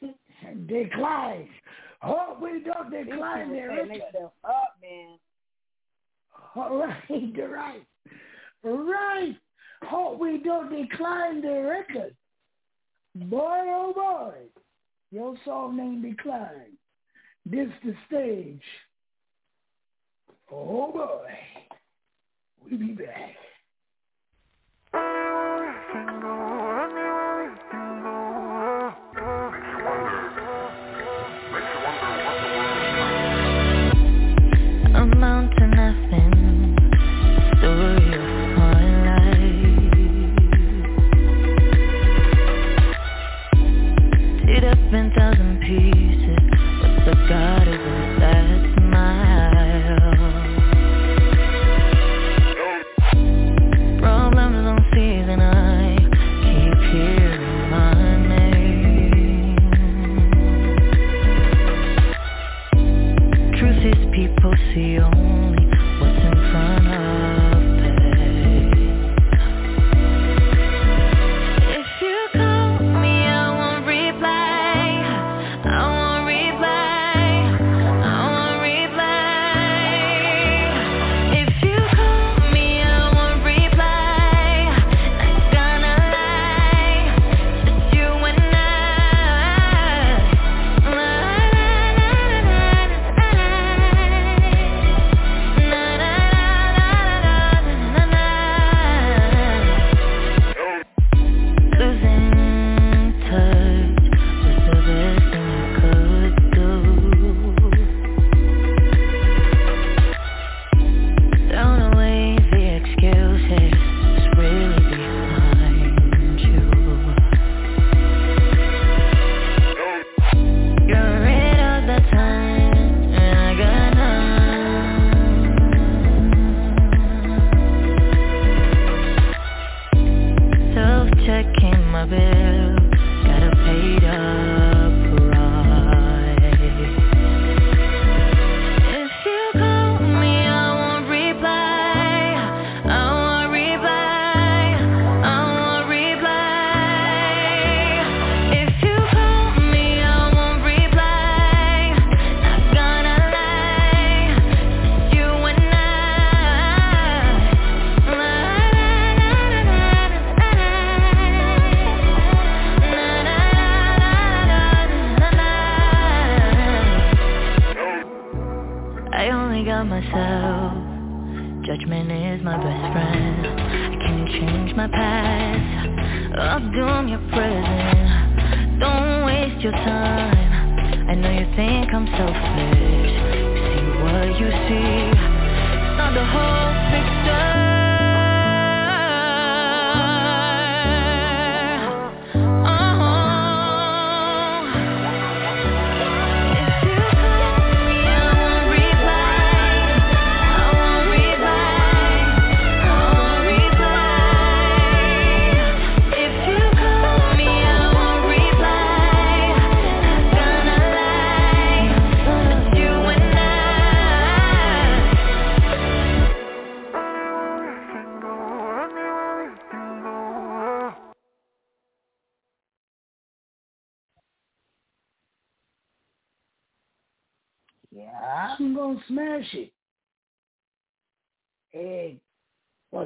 [0.67, 1.47] Decline.
[2.03, 3.69] Oh, we don't decline These there.
[3.69, 4.03] people setting Richard.
[4.13, 5.17] themselves up, man.
[6.55, 7.85] All right, right.
[8.63, 9.37] Right.
[9.91, 12.15] Oh, we don't decline the record.
[13.15, 14.35] Boy, oh boy.
[15.11, 16.77] Your song name decline.
[17.45, 18.61] This the stage.
[20.51, 21.27] Oh boy.
[22.63, 23.35] We be back.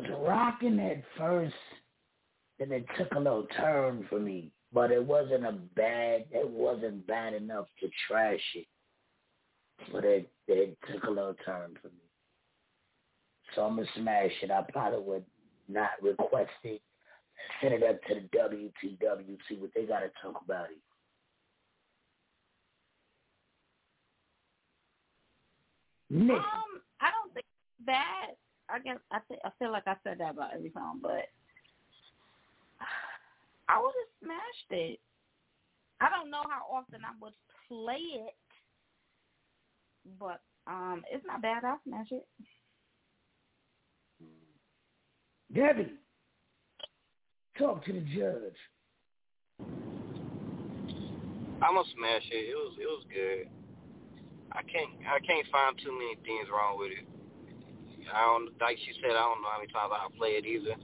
[0.10, 1.54] Rocking at first,
[2.60, 4.52] then it took a little turn for me.
[4.74, 6.26] But it wasn't a bad.
[6.32, 8.68] It wasn't bad enough to trash it.
[9.92, 12.06] But it it took a little turn for me.
[13.54, 14.52] So I'm gonna smash it.
[14.52, 15.26] I probably would
[15.68, 16.82] not request it.
[17.62, 19.38] Send it up to the WTW.
[19.48, 20.78] See what they gotta talk about it.
[26.10, 26.32] Nick.
[26.32, 27.46] Um, I don't think
[27.80, 28.36] bad.
[28.70, 31.30] I guess I th- I feel like I said that about every song, but
[33.70, 35.00] I would have smashed it.
[36.02, 37.34] I don't know how often I would
[37.68, 38.36] play it,
[40.20, 41.64] but um, it's not bad.
[41.64, 42.26] I'll smash it.
[45.54, 45.94] Debbie,
[47.58, 48.58] talk to the judge.
[51.62, 52.50] I'm gonna smash it.
[52.50, 53.48] It was it was good.
[54.52, 57.15] I can't I can't find too many things wrong with it.
[58.14, 60.76] I don't like she said I don't know how many times I play it either,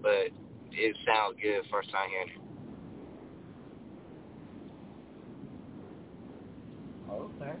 [0.00, 0.28] but
[0.72, 2.42] it sounds good first time hearing it.
[7.10, 7.52] Okay.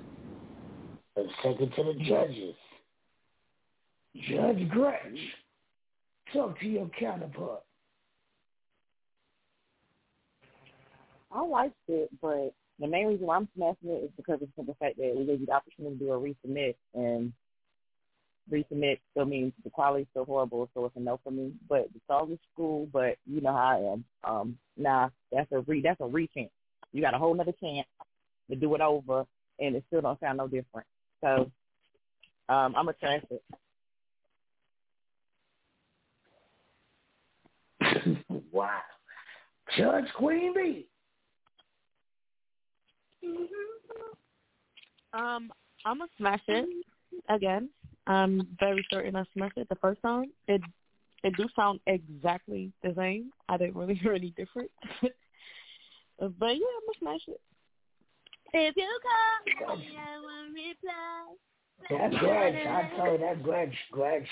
[1.16, 2.54] Let's take it to the judges.
[4.28, 5.18] Judge Gretch,
[6.32, 7.62] talk to your counterpart.
[11.30, 14.48] I liked it, but the main reason why I'm smashing it is because of the
[14.56, 17.32] simple fact that we gave you the opportunity to do a resubmit, and
[18.50, 21.52] resubmit still means the quality's still horrible, so it's a no for me.
[21.68, 24.04] But the song is cool, but you know how I am.
[24.24, 26.50] Um, nah, that's a re that's a rechance.
[26.92, 27.86] You got a whole nother chance
[28.50, 29.24] to do it over,
[29.58, 30.86] and it still don't sound no different.
[31.20, 31.50] So,
[32.48, 33.42] um, I'm gonna trash it.
[38.52, 38.80] wow.
[39.76, 40.86] Judge Queen Bee.
[45.14, 45.52] Um,
[45.84, 46.68] I'm gonna smash it
[47.28, 47.68] again.
[48.06, 50.32] I'm very certain I smashed it the first time.
[50.48, 50.62] It
[51.22, 53.30] it do sound exactly the same.
[53.48, 54.70] I didn't really hear any different.
[55.00, 55.10] but
[56.20, 57.40] yeah, I'm gonna smash it.
[58.54, 58.98] If you
[59.64, 61.34] call me, I will reply.
[61.90, 64.28] That Gretch, I told you that Gretch, Gretch,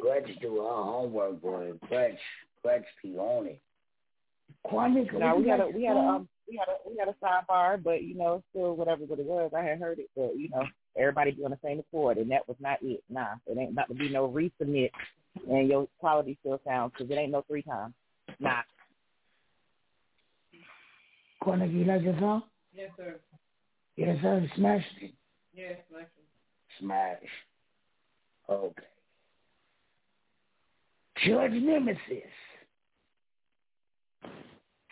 [0.00, 1.72] Gretch do her homework, boy.
[1.88, 2.18] Gretch,
[2.62, 3.60] Gretch be on it.
[4.66, 7.16] Quanique, Now we had a we had a um we had a we had a
[7.24, 10.50] sidebar, but you know, still whatever what it was, I had heard it, but you
[10.50, 10.64] know,
[10.96, 13.02] everybody be on the same accord, and that was not it.
[13.08, 14.90] Nah, it ain't about to be no resubmit,
[15.48, 17.94] and your quality still sounds because it ain't no three times.
[18.40, 18.62] Nah.
[21.42, 22.42] Quanique, you like your song?
[22.74, 23.16] Yes, sir.
[23.96, 24.48] Yes, sir.
[24.56, 25.12] Smash it.
[25.54, 26.06] Yes, sir.
[26.78, 27.18] Smash.
[28.48, 28.82] Okay.
[31.26, 31.98] Judge Nemesis.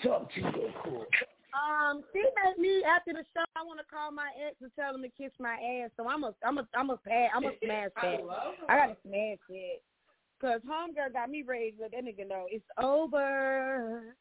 [0.03, 1.07] Talk to your cool.
[1.53, 3.45] Um, she made me after the show.
[3.57, 5.91] I want to call my ex and tell him to kiss my ass.
[5.97, 8.21] So I'm a, I'm a, I'm a, pad, I'm a smash that.
[8.69, 9.83] I gotta smash it.
[10.41, 11.49] Cause homegirl got me to
[11.81, 14.17] let that nigga know it's over.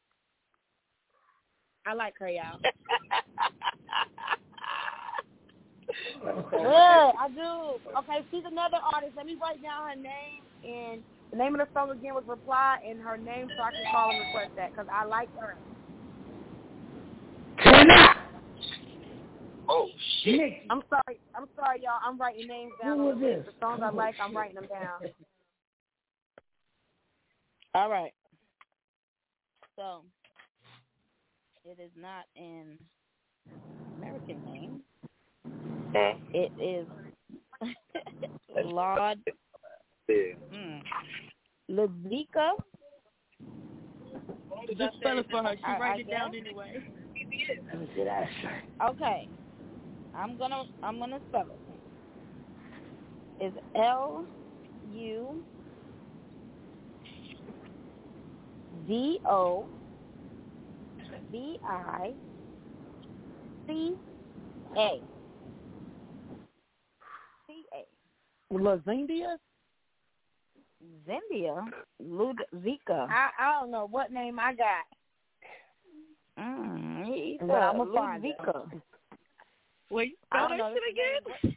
[1.85, 2.59] I like her, y'all.
[6.53, 7.79] yeah, I do.
[7.99, 9.13] Okay, she's another artist.
[9.15, 11.01] Let me write down her name and
[11.31, 14.09] the name of the song again was Reply and her name so I can call
[14.09, 15.55] and request that because I like her.
[19.67, 19.87] Oh
[20.23, 20.63] shit!
[20.69, 21.19] I'm sorry.
[21.35, 21.99] I'm sorry, y'all.
[22.03, 22.97] I'm writing names down.
[22.97, 23.45] Who was this?
[23.45, 25.11] The songs I like, I'm writing them down.
[27.75, 28.13] All right.
[29.75, 30.03] So
[31.63, 32.77] it is not an
[33.97, 34.81] American name.
[36.33, 36.87] It is
[38.65, 39.19] Lord
[40.09, 40.81] mm,
[41.69, 42.51] Levika.
[44.77, 45.55] Just spell it for her.
[45.57, 46.41] She I- write I it down guess.
[47.49, 47.67] Anyway.
[47.71, 48.63] Let me see that shirt.
[48.91, 49.27] Okay.
[50.15, 53.45] I'm gonna I'm gonna spell it.
[53.45, 54.25] Is L
[54.91, 55.43] U
[58.87, 59.67] D O
[61.31, 62.13] V I
[63.67, 63.95] C
[64.77, 65.01] A.
[67.47, 68.53] C A.
[68.53, 69.37] Lazindia?
[71.07, 71.65] Zendia?
[72.03, 73.07] Ludvika.
[73.09, 74.85] I I don't know what name I got.
[76.39, 78.23] Mm, he But said I'ma find.
[78.23, 78.81] Ludvika.
[79.91, 80.83] Wait, I spell that shit
[81.43, 81.55] again?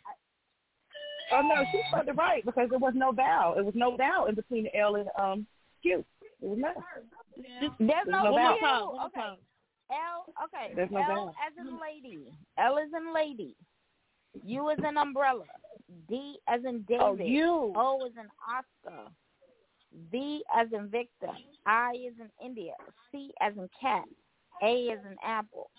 [1.32, 3.54] Oh no, she spelled it right because there was no vowel.
[3.58, 5.46] It was no vowel in between the L and um
[5.82, 6.04] Q.
[6.42, 6.74] It was not.
[7.36, 8.58] There's There's no, no Q.
[8.60, 9.00] vowel.
[9.06, 9.38] Okay.
[9.90, 10.34] L.
[10.44, 10.74] Okay.
[10.74, 11.34] There's no L vowel.
[11.46, 12.32] as in lady.
[12.58, 13.54] L as in lady.
[14.44, 15.44] U as in umbrella.
[16.08, 17.02] D as in David.
[17.02, 17.72] Oh, you.
[17.76, 19.10] O as in Oscar.
[20.10, 21.32] V as in Victor.
[21.66, 22.72] I as in India.
[23.10, 24.04] C as in cat.
[24.62, 25.70] A is an apple.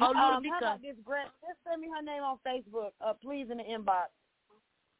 [0.00, 0.50] Oh, um, Ludovica.
[0.50, 1.30] how about this, Grant?
[1.40, 4.10] Just send me her name on Facebook, uh, please, in the inbox.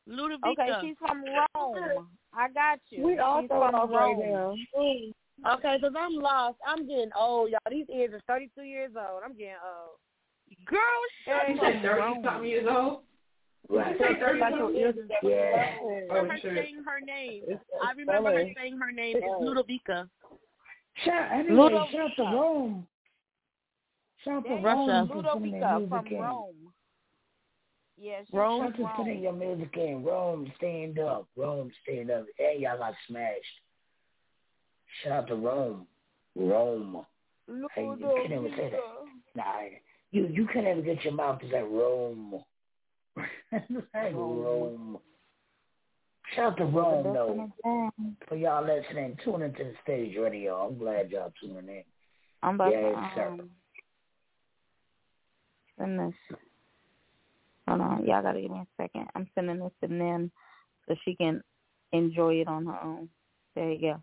[0.09, 0.53] Ludovica.
[0.53, 2.07] Okay, she's from Rome.
[2.33, 3.05] I got you.
[3.05, 4.31] We all she's from off right Rome.
[4.31, 5.55] now.
[5.57, 6.59] Okay, because I'm lost.
[6.67, 7.59] I'm getting old, y'all.
[7.71, 9.23] These ears are 32 years old.
[9.25, 9.99] I'm getting old.
[10.67, 10.81] Girl,
[11.25, 13.01] shut Hey, You said 30 something years old?
[13.69, 13.99] Right.
[13.99, 14.81] You said 30 Like your something?
[14.81, 15.27] ears is Yeah.
[15.27, 15.89] I Oh,
[16.23, 17.43] remember her saying her name.
[17.45, 19.17] It's- I it's remember her saying her name.
[19.17, 20.09] It's Ludovica.
[21.05, 21.93] Shout, anyway, Ludovica.
[21.93, 22.87] shout to Rome.
[24.25, 26.21] Shout to There you Rome for putting Ludovica from in.
[26.21, 26.55] Rome.
[27.97, 28.93] Yeah, she's Rome from for Rome.
[28.97, 30.05] putting your music in.
[30.05, 31.27] Rome, stand up.
[31.37, 32.27] Rome, stand up.
[32.39, 33.45] Hey, y'all got smashed.
[35.03, 35.87] Shout out to Rome.
[36.37, 37.05] Rome.
[37.47, 38.81] Hey, you can't even say that.
[39.37, 39.45] Nah,
[40.13, 42.43] you you can't even get your mouth to say Rome.
[43.53, 44.93] like Rome.
[44.93, 45.03] Shout
[46.39, 47.53] out to Rome though.
[48.29, 50.67] For y'all listening, tune into the stage radio.
[50.67, 51.85] I'm glad y'all tuning in.
[52.43, 53.51] I'm about yes, to um,
[55.79, 56.39] send this.
[57.67, 59.07] Hold on, y'all gotta give me a second.
[59.15, 60.31] I'm sending this to Nim
[60.87, 61.43] so she can
[61.93, 63.09] enjoy it on her own.
[63.55, 64.03] There you go.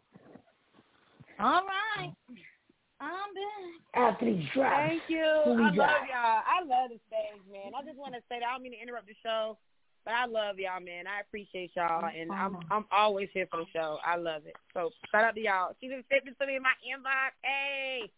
[1.40, 2.14] All right,
[3.00, 3.82] I'm back.
[3.94, 5.20] After these drops, Thank you.
[5.20, 5.92] I love y'all.
[6.16, 7.74] I love the stage, man.
[7.78, 9.58] I just want to say that I don't mean to interrupt the show,
[10.06, 11.06] but I love y'all, man.
[11.08, 13.98] I appreciate y'all, and I'm I'm always here for the show.
[14.06, 14.56] I love it.
[14.74, 15.76] So shout out to y'all.
[15.80, 17.32] She just sent it to me in my inbox.
[17.44, 18.10] Hey.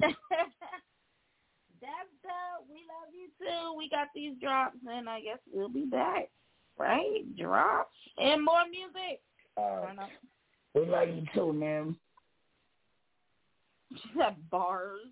[1.80, 2.66] That's dope.
[2.68, 3.76] We love you too.
[3.76, 6.30] We got these drops, and I guess we'll be back.
[6.78, 7.22] Right?
[7.36, 9.20] Drops and more music.
[9.56, 9.86] Uh,
[10.74, 11.96] we love you too, man.
[13.94, 15.06] She said bars.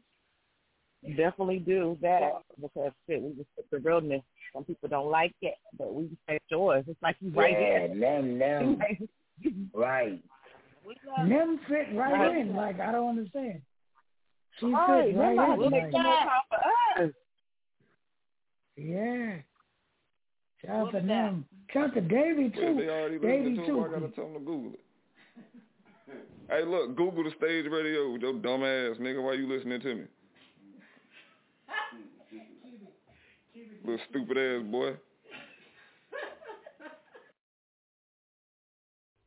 [1.16, 4.23] Definitely do that because shit, we just put the realness.
[4.55, 6.85] Some people don't like it, but we respect yours.
[6.87, 7.99] It's like you right yeah, here.
[7.99, 8.81] them, them.
[9.75, 10.23] right.
[11.29, 12.37] Them fit right, Right.
[12.39, 12.55] in.
[12.55, 13.61] Like I don't understand.
[14.61, 15.53] She Right, fit right right.
[15.55, 15.59] in.
[15.59, 17.11] We'll like- time for us.
[18.77, 19.37] Yeah.
[20.65, 21.45] Shout out to them.
[21.73, 22.75] Shout out to Davey Wait, too.
[22.79, 23.85] they already Davey too.
[23.85, 24.81] I gotta tell them to Google it.
[26.49, 29.23] Hey, look, Google the stage radio with your dumb ass nigga.
[29.23, 30.05] Why you listening to me?
[33.85, 34.97] Little stupid ass boy.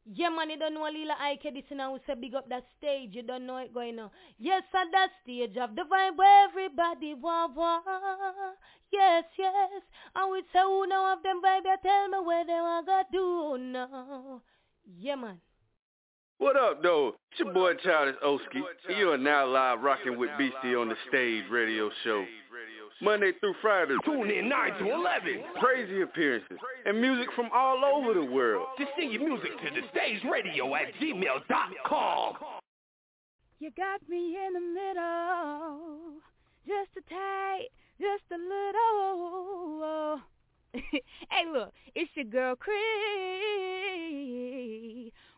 [0.10, 1.94] Yeah, man, you don't know Lila Ike this now.
[1.94, 3.10] We say big up that stage.
[3.12, 4.10] You don't know it going on.
[4.40, 7.84] Yes, at that stage of the vibe where everybody want want.
[8.92, 9.82] Yes, yes.
[10.16, 13.04] And we say who know of them vibe, you tell me where they want to
[13.12, 14.42] do now.
[14.98, 15.42] Yeah, man.
[16.38, 17.16] What up, though?
[17.32, 18.64] It's your boy Childish Oski.
[18.98, 22.24] You are now live rocking with Beastie on the stage radio show.
[23.02, 23.96] Monday through Friday.
[24.06, 25.44] Tune in 9 to 11.
[25.60, 28.68] Crazy appearances and music from all over the world.
[28.78, 32.36] Just send your music to the stage radio at gmail.com.
[33.60, 36.14] You got me in the middle,
[36.68, 37.70] just a tight,
[38.00, 40.22] just a little.
[40.74, 42.74] hey, look, it's your girl Cree,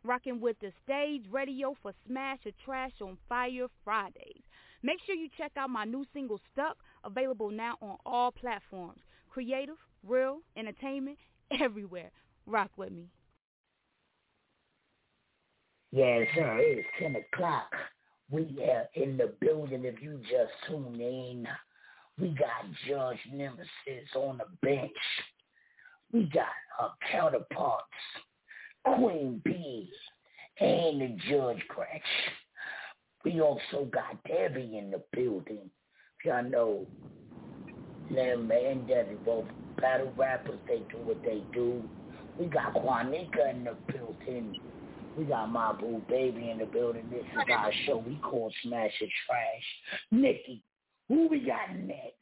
[0.03, 4.44] rocking with the stage radio for Smash or Trash on Fire Fridays.
[4.81, 8.99] Make sure you check out my new single Stuck, available now on all platforms.
[9.30, 11.18] Creative, real, entertainment,
[11.60, 12.11] everywhere.
[12.45, 13.10] Rock with me.
[15.91, 16.57] Yes, sir.
[16.60, 17.72] It's ten o'clock.
[18.30, 19.85] We are in the building.
[19.85, 21.47] If you just tune in,
[22.19, 24.91] we got Judge Nemesis on the bench.
[26.11, 26.45] We got
[26.80, 27.85] our counterparts,
[28.85, 29.89] Queen B,
[30.60, 32.01] and the Judge Crash.
[33.25, 35.69] We also got Debbie in the building.
[36.23, 36.85] Y'all know
[38.13, 39.45] them and Debbie both
[39.79, 40.59] battle rappers.
[40.67, 41.83] They do what they do.
[42.37, 44.59] We got Quanika in the building.
[45.17, 47.09] We got my boo baby in the building.
[47.11, 47.97] This is our show.
[48.05, 49.63] We call Smash or Trash.
[50.11, 50.63] Nikki,
[51.07, 52.13] who we got next?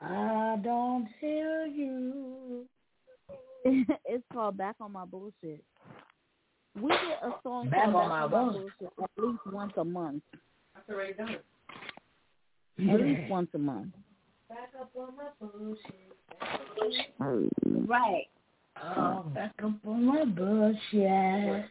[0.00, 2.66] I don't hear you.
[4.04, 5.64] it's called Back on My Bullshit.
[6.80, 8.72] We get a song Back called on My on Bullshit.
[8.78, 10.22] Bullshit at least once a month.
[10.74, 11.36] That's already done.
[12.90, 13.94] At least once a month.
[14.48, 16.12] Back up on my bullshit.
[17.88, 18.26] Right.
[18.82, 21.64] Oh, back up on my bullshit.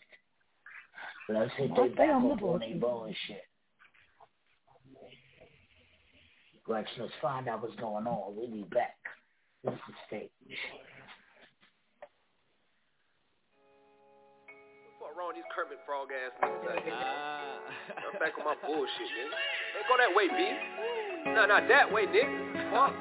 [1.29, 3.43] Let's hit they back up on their bullshit.
[6.67, 8.35] Rex, let's find out what's going on.
[8.35, 8.97] We'll be back.
[9.63, 10.29] This is stage.
[15.15, 16.93] Wrong with these Kermit frog ass niggas out here.
[16.93, 19.31] I'm back on my bullshit, nigga.
[19.79, 20.51] Ain't go that way, B.
[21.31, 22.27] Nah, not that way, nigga.
[22.71, 22.91] Fuck.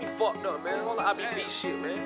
[0.00, 0.86] You fucked up, man.
[0.86, 2.00] All the IBB shit, man.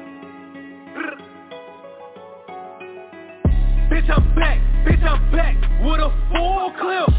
[3.92, 4.58] Bitch, I'm back.
[4.86, 7.10] Bitch, I'm back with a full clip.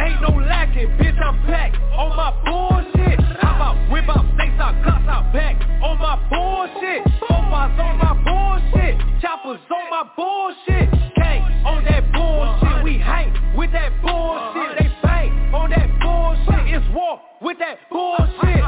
[0.00, 3.03] Ain't no lacking, bitch, I'm back on my bullshit.
[3.40, 7.02] How about whip out, snakes out, cuts out, back on my bullshit.
[7.18, 8.94] Profiles on my bullshit.
[9.20, 10.90] Choppers on my bullshit.
[11.16, 12.84] Gang on that bullshit.
[12.84, 14.78] We hang with that bullshit.
[14.78, 16.74] They bang on that bullshit.
[16.74, 18.64] It's war with that bullshit.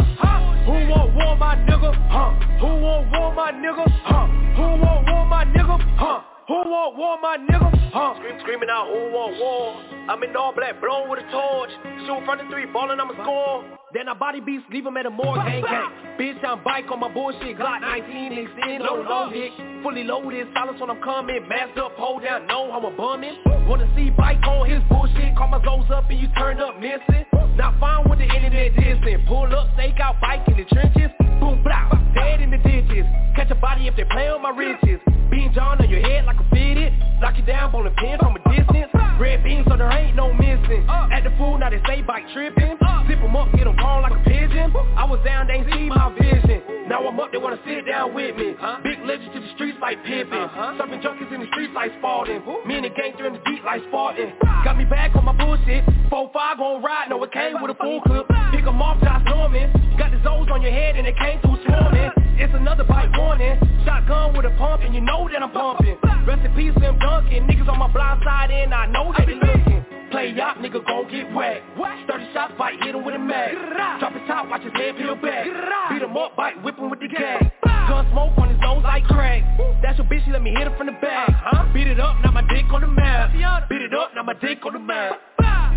[0.66, 1.94] Who want war, my nigga?
[2.10, 2.34] Huh?
[2.58, 3.86] Who want war, my nigga?
[4.02, 4.26] Huh?
[4.56, 5.78] Who want war, my nigga?
[5.96, 6.25] Huh?
[6.48, 7.90] Who want war, my nigga?
[7.90, 8.14] Huh?
[8.22, 9.82] Scream, screaming out, who want war?
[10.06, 11.70] I'm in all black, blown with a torch.
[12.06, 13.66] Shoot front of three, ballin', I'ma score.
[13.90, 15.90] Then I body beats, leave him at a morgue, gang gang.
[16.14, 19.50] Bitch, I'm bike on my bullshit, Glock 19, extend, low, low dick.
[19.82, 23.42] Fully loaded, silence when I'm coming, masked up, hold down, know how I'm a bumming.
[23.66, 27.26] Wanna see bike on his bullshit, call my zones up and you turn up missing.
[27.58, 31.10] Not fine with the internet dissing, pull up, stake out, bike in the trenches.
[31.40, 33.06] Boom, blah, dead in the ditches.
[33.34, 35.00] Catch a body if they play on my riches.
[35.30, 36.92] Bean John on your head like a fitted.
[37.20, 38.90] Knock you down, bowling pin from a distance.
[39.18, 40.84] Red beans so there ain't no missing.
[40.88, 42.76] At the food, now they say bike tripping.
[43.08, 44.74] Zip up, get 'em gone like a pigeon.
[44.96, 46.62] I was down, they ain't see my vision.
[46.88, 48.54] Now I'm up, they wanna sit down with me.
[48.82, 50.48] Big legend to the streets like Pippen.
[50.78, 52.42] Serving junkies in the streets like Spalding.
[52.66, 54.32] Me and the gang through in the deep like Spartan.
[54.64, 55.84] Got me back on my bullshit.
[56.10, 58.28] 4-5 gon' ride, no it came with a full clip.
[58.52, 59.72] Pick 'em off, Josh Norman.
[59.96, 62.12] Got the O's on your head and it came through swarming.
[62.38, 63.56] It's another bite warning.
[63.84, 65.96] Shotgun with a pump and you know that I'm pumping.
[66.26, 67.48] Rest in peace, Slim Duncan.
[67.48, 69.84] Niggas on my blind side and I know they be looking.
[70.10, 71.64] Play yacht, nigga gon' get whacked.
[72.08, 73.56] 30 shots, bite, hit him with a mag.
[73.98, 75.46] Drop his top, watch his head peel back.
[75.90, 77.50] Beat him up, bite, whip him with the gag.
[77.64, 79.42] Gun smoke on his nose like crack.
[79.82, 81.28] That's your bitch, she let me hit her from the back.
[81.28, 81.72] Uh-huh.
[81.72, 83.32] Beat it up, now my dick on the map.
[83.68, 85.20] Beat it up, now my dick on the map.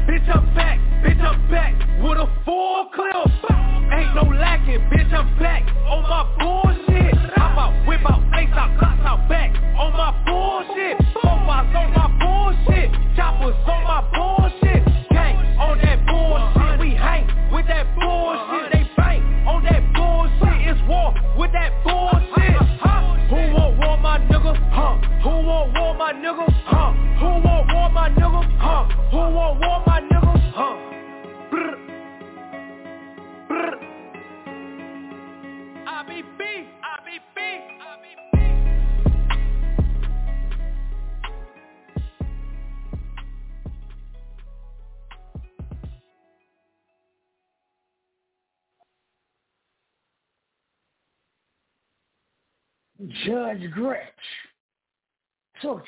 [0.10, 2.18] Bitch, I'm back, bitch, I'm back with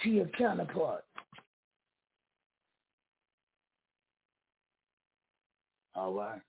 [0.04, 1.04] to your counterpart.
[5.96, 6.42] All right.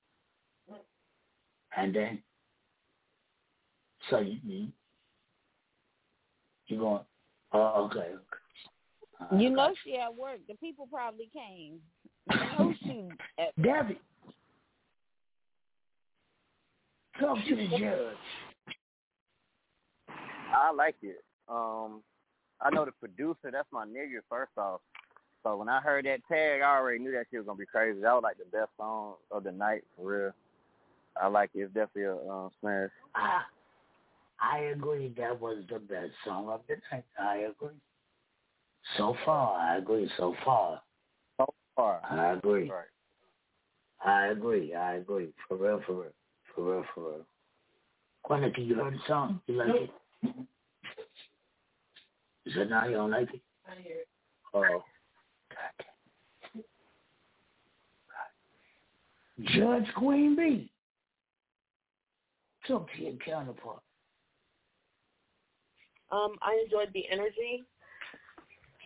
[1.77, 2.19] And then,
[4.11, 4.67] so you, you,
[6.67, 7.03] you going,
[7.53, 8.11] oh, okay.
[8.15, 9.43] okay.
[9.43, 10.39] You know she at work.
[10.49, 11.79] The people probably came.
[12.31, 13.09] You know she
[13.39, 14.01] at Debbie,
[17.19, 18.17] talk to the judge.
[20.55, 21.25] I like it.
[21.49, 22.03] Um,
[22.63, 23.51] I know the producer.
[23.51, 24.21] That's my nigga.
[24.29, 24.81] First off,
[25.43, 28.01] so when I heard that tag, I already knew that shit was gonna be crazy.
[28.01, 30.33] That was like the best song of the night for real.
[31.21, 31.61] I like it.
[31.61, 32.91] It's definitely a um, smash.
[33.15, 33.43] I,
[34.41, 37.05] I agree that was the best song of the night.
[37.21, 37.77] I agree.
[38.97, 40.11] So far, I agree.
[40.17, 40.81] So far,
[41.39, 42.71] So far, I agree.
[42.71, 42.85] Right.
[44.05, 44.75] I agree.
[44.75, 45.29] I agree.
[45.49, 46.13] For real, for real.
[46.55, 47.27] For real, for real.
[48.25, 49.41] Quanity, you heard the song?
[49.47, 49.91] You like it?
[52.53, 53.41] Is that now you don't like it?
[53.67, 54.09] I hear it.
[54.53, 54.85] Oh.
[59.41, 60.71] Judge Queen B.
[62.69, 63.81] Talk to your counterpart.
[66.11, 67.65] Um, I enjoyed the energy.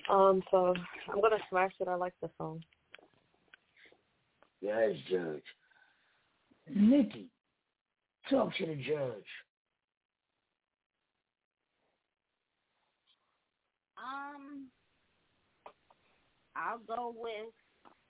[0.09, 0.73] Um, so
[1.13, 1.89] I'm gonna smash it.
[1.89, 2.63] I like the song.
[4.61, 5.43] Yes, Judge.
[6.73, 7.27] Nikki,
[8.31, 9.27] talk to the judge.
[14.07, 14.67] Um,
[16.55, 17.53] I'll go with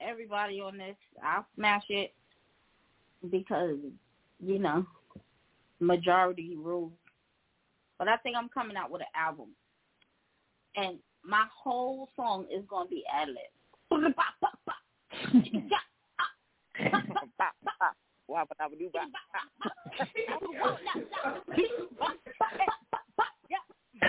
[0.01, 0.97] everybody on this.
[1.25, 2.13] I'll smash it
[3.31, 3.77] because
[4.45, 4.87] you know
[5.81, 6.93] majority rules.
[7.99, 9.49] But I think I'm coming out with an album,
[10.77, 14.15] and my whole song is gonna be ad lib.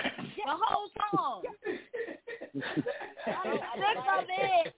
[0.02, 1.42] The whole song.
[3.26, 4.74] I'm sick of it.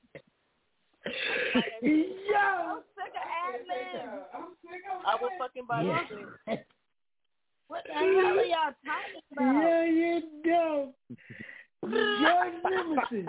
[1.83, 2.45] Yo.
[2.69, 4.25] I'm sick of ad libs.
[5.07, 6.05] I will fucking buy Yeah.
[6.47, 6.59] this.
[7.69, 9.55] What the hell are y'all talking about?
[9.63, 10.15] Yeah, you
[10.45, 10.95] dumb.
[12.23, 13.27] Judge Nemesis.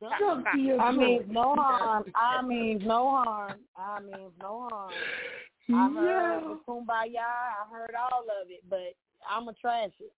[0.00, 2.04] Talk to your I mean, no harm.
[2.14, 3.58] I mean, no harm.
[3.76, 4.92] I mean, no harm.
[5.68, 5.96] I mm-hmm.
[5.96, 6.40] heard Yeah.
[6.48, 7.18] the kumbaya.
[7.18, 8.94] I heard all of it, but
[9.28, 10.12] I'm a trash it.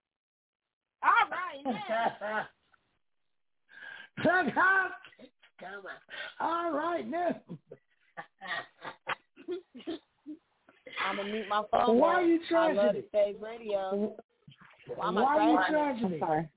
[1.03, 2.47] All right, now.
[4.23, 4.91] Come on.
[5.59, 5.99] Come on.
[6.41, 7.41] All right now.
[11.07, 11.99] I'm gonna mute my phone.
[11.99, 13.09] Why are you I love it?
[13.09, 14.15] stage radio.
[14.97, 16.05] Why I Why are you trashing it?
[16.05, 16.21] I'm it?
[16.21, 16.49] sorry.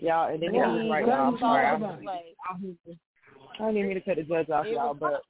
[0.00, 1.28] Y'all, and then Yeah, this is right now.
[1.28, 1.66] I'm sorry.
[1.66, 1.84] I'm.
[1.84, 2.20] I'm, I
[3.58, 5.22] don't even mean to cut the judge off, It y'all, was- but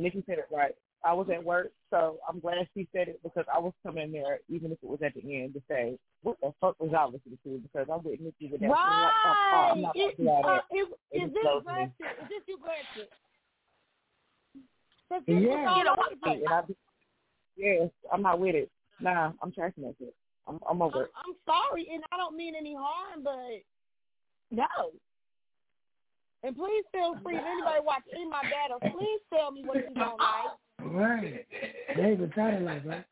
[0.00, 0.74] Nikki said it right.
[1.02, 4.12] I was at work, so I'm glad she said it because I was coming in
[4.12, 7.10] there, even if it was at the end, to say, what the fuck was y'all
[7.10, 7.58] listening to?
[7.58, 8.68] Because I'm with Nikki with that.
[8.68, 9.70] Right.
[9.72, 10.64] I'm not It- going to do all uh, that.
[10.70, 13.08] it- It Is this blows Is this you, Gretchen?
[15.08, 15.56] Cause this Yeah.
[15.56, 16.36] was all over.
[16.36, 16.62] And I,
[17.56, 18.70] yes, I'm not with it.
[19.00, 20.14] Nah, I'm trashing that shit.
[20.46, 21.10] I'm, I'm over I'm, it.
[21.16, 23.62] I'm sorry, and I don't mean any harm, but
[24.50, 24.66] no.
[26.42, 29.76] And please feel free if anybody watch any of my battles, please tell me what
[29.88, 30.56] you don't like.
[30.84, 31.46] Right.
[31.96, 33.04] David Satellite, right?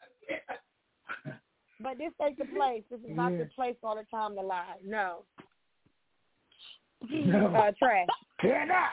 [1.81, 2.83] But this ain't the place.
[2.91, 3.39] This is not Yeah.
[3.45, 4.77] the place all the time to lie.
[4.85, 5.25] No.
[7.11, 7.55] No.
[7.55, 8.09] Uh, trash.
[8.43, 8.91] Turn up.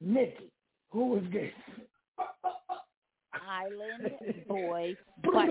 [0.00, 0.50] Nikki,
[0.90, 1.52] who is this?
[3.32, 4.96] Island boy.
[5.22, 5.48] But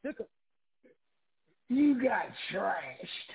[2.02, 3.30] you got trashed.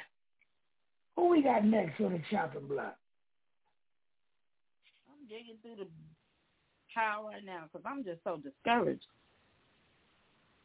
[1.15, 2.97] Who we got next on the chopping block?
[5.09, 5.89] I'm digging through the
[6.93, 9.05] pile right now because I'm just so discouraged.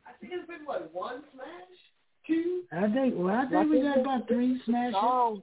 [0.06, 1.78] I think it's been what one smash,
[2.26, 2.62] two.
[2.72, 3.14] I think.
[3.16, 4.94] Well, I think we got about three smashes.
[4.94, 5.42] songs.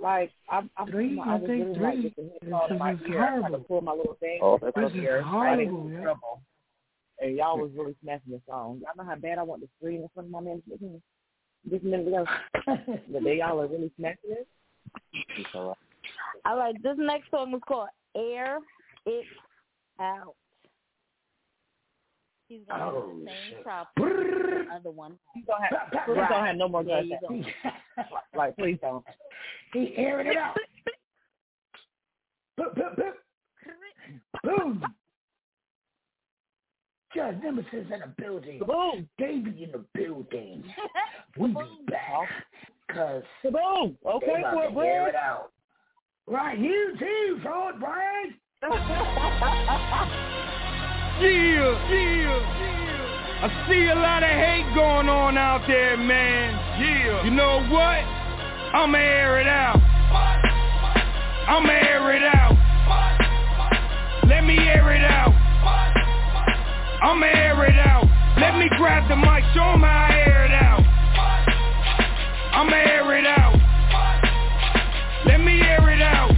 [0.00, 1.20] Like I'm, I'm Three?
[1.24, 2.02] I I was think really like three.
[2.04, 3.64] with the headphone my This is ear, trying to horrible.
[3.68, 4.40] pull my little thing.
[4.42, 6.14] Oh, that's my This is ear, horrible, fighting yeah.
[7.20, 8.82] And y'all was really smashing the song.
[8.82, 10.62] Y'all know how bad I want to scream in front of my man
[11.70, 12.24] this minute ago.
[12.66, 14.46] but they y'all are really smashing it.
[16.44, 18.58] I like this next song is called Air
[19.06, 19.24] It
[20.00, 20.34] Out.
[22.48, 23.62] He's gonna Oh, do the same shit.
[23.64, 25.18] problem as the other one.
[25.32, 26.28] Please don't have, please Right.
[26.30, 27.46] don't have no more There guns.
[28.36, 29.04] Like, please don't.
[29.72, 30.56] He airing it out.
[32.58, 33.12] Boop, boop, boop.
[34.42, 34.84] Boom.
[37.14, 38.60] Judge Nemesis in the building.
[38.66, 39.08] Boom.
[39.18, 40.64] Davey in the building.
[41.38, 41.54] We be
[41.88, 42.28] back.
[42.90, 43.96] Cause Boom.
[44.06, 45.50] Okay, they about for to it, air it out.
[46.26, 48.32] Right, you too, Fort Bragg.
[51.20, 52.84] Yeah, yeah.
[53.42, 56.54] I see a lot of hate going on out there, man.
[56.80, 57.24] Yeah.
[57.24, 58.02] You know what?
[58.74, 59.78] I'ma air it out.
[61.46, 62.56] I'ma air it out.
[64.26, 65.33] Let me air it out.
[67.04, 68.08] I'ma air it out.
[68.40, 70.82] Let me grab the mic, show 'em how I air it out.
[72.56, 73.54] I'ma air it out.
[75.26, 76.32] Let me air it out.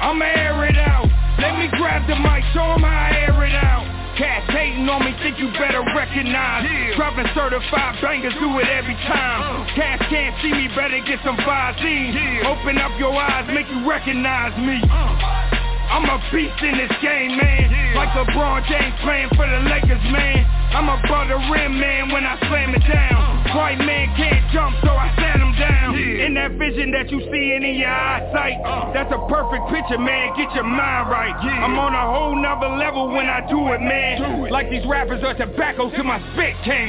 [0.00, 1.08] I'ma air it out.
[1.38, 3.84] Let me grab the mic, show 'em how I air it out.
[4.16, 6.94] Cats hating on me, think you better recognize.
[6.94, 9.42] Dropping certified bangers, do it every time.
[9.42, 9.74] Uh.
[9.74, 12.44] Cats can't see me, better get some Visine.
[12.44, 14.80] Open up your eyes, make you recognize me.
[14.88, 15.61] Uh.
[15.92, 17.68] I'm a beast in this game, man.
[17.92, 20.40] Like LeBron James playing for the Lakers, man.
[20.72, 23.44] I'm above the rim, man, when I slam it down.
[23.52, 25.92] White man can't jump, so I stand him down.
[26.00, 28.88] In that vision that you see in your eyesight, uh.
[28.96, 30.32] that's a perfect picture, man.
[30.32, 31.36] Get your mind right.
[31.36, 34.48] I'm on a whole nother level when I do it, man.
[34.48, 36.88] Like these rappers are tobacco to my spit can.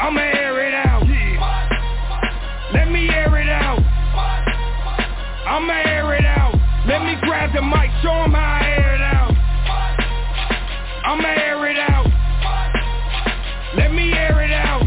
[0.00, 1.04] I'ma air it out.
[2.72, 3.84] Let me air it out.
[5.44, 6.47] I'ma air it out.
[7.48, 9.32] Grab the mic, show 'em how I air it out.
[11.04, 12.06] I'ma air it out.
[13.74, 14.82] Let me air it out.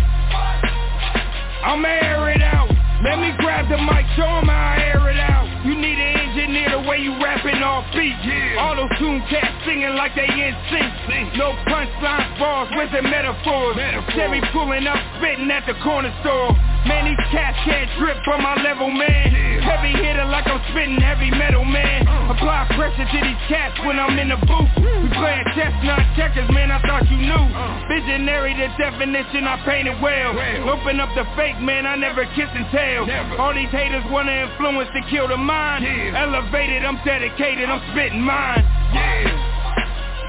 [1.63, 2.69] I'ma air it out.
[3.01, 5.47] Let me grab the mic, show 'em how I air it out.
[5.65, 8.15] You need an engineer the way you rapping off beat.
[8.23, 8.61] Yeah.
[8.61, 10.91] Auto tune cats singing like they in sync.
[11.39, 13.79] No punchlines, bars, with the metaphors.
[14.11, 16.51] Chevy pulling up, spitting at the corner store.
[16.83, 19.31] Man, these cats can't drip from my level, man.
[19.63, 22.03] Heavy hitter like I'm spitting heavy metal, man.
[22.27, 24.71] Apply pressure to these cats when I'm in the booth.
[24.75, 27.45] We playing chess, not checkers, man, I thought you knew.
[27.87, 30.35] Visionary, the definition, I painted well.
[30.67, 33.07] Open up the fake, man, I never kiss and tell.
[33.39, 35.85] All these haters wanna influence to kill the mind.
[35.85, 39.60] Elevated, I'm dedicated, I'm spitting mine.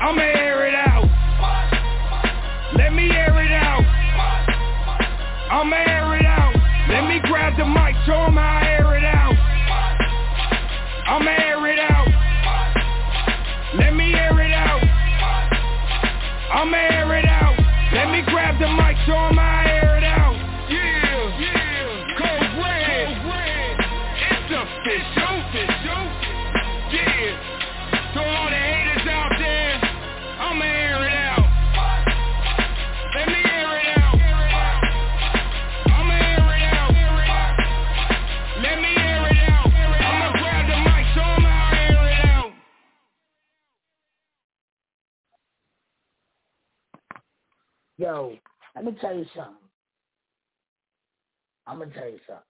[0.03, 1.07] I'ma air it out.
[2.77, 3.85] Let me air it out.
[5.49, 6.55] I'ma air it out.
[6.89, 9.37] Let me grab the mic, show them how I air it out.
[11.07, 12.09] I'ma air it out.
[13.79, 14.83] Let me air it out.
[16.53, 17.57] I'ma air it out.
[17.95, 19.52] Let me grab the mic, show them how
[48.03, 48.37] Yo,
[48.74, 49.55] let me tell you something.
[51.69, 52.43] I'm gonna tell you something.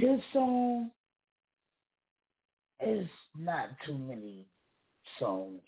[0.00, 0.90] This song
[2.80, 3.06] is
[3.38, 4.46] not too many
[5.18, 5.60] songs,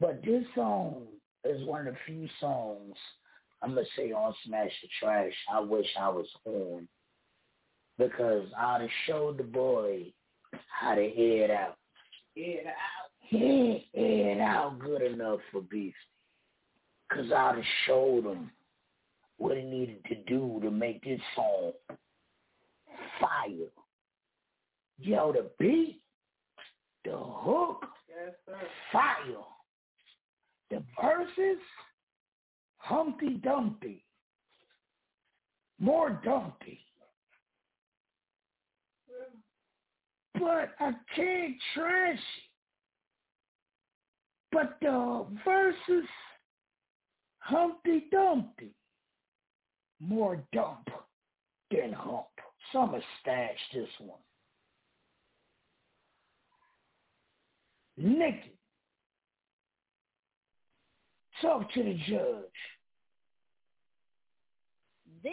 [0.00, 1.04] but this song
[1.44, 2.96] is one of the few songs
[3.62, 5.32] I'm gonna say on Smash the Trash.
[5.52, 6.88] I wish I was on
[7.98, 10.12] because I'd have showed the boy
[10.68, 11.76] how to it out.
[12.34, 13.10] It out.
[13.20, 15.94] He ain't it out good enough for Beastie.
[17.16, 18.50] Cause I'd have showed him
[19.38, 21.72] what he needed to do to make this song
[23.18, 23.70] fire.
[24.98, 26.02] Yo, the beat,
[27.04, 27.86] the hook,
[28.92, 29.12] fire.
[30.70, 31.62] The verses,
[32.78, 34.04] Humpty Dumpty.
[35.78, 36.80] More Dumpty.
[40.34, 42.46] But I can't trash it.
[44.52, 46.08] But the verses,
[47.46, 48.74] Humpty Dumpty.
[50.00, 50.88] More dump
[51.70, 52.26] than hump.
[52.74, 54.18] I'm stash this one.
[57.96, 58.58] Nikki,
[61.40, 62.44] talk to the judge.
[65.22, 65.32] This,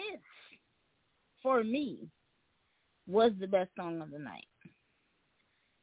[1.42, 2.08] for me,
[3.06, 4.46] was the best song of the night.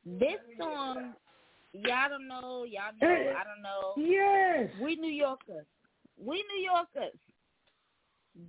[0.03, 1.13] This song,
[1.73, 3.93] y'all don't know, y'all know, I don't know.
[3.97, 4.69] Yes.
[4.81, 5.67] We New Yorkers.
[6.23, 7.17] We New Yorkers.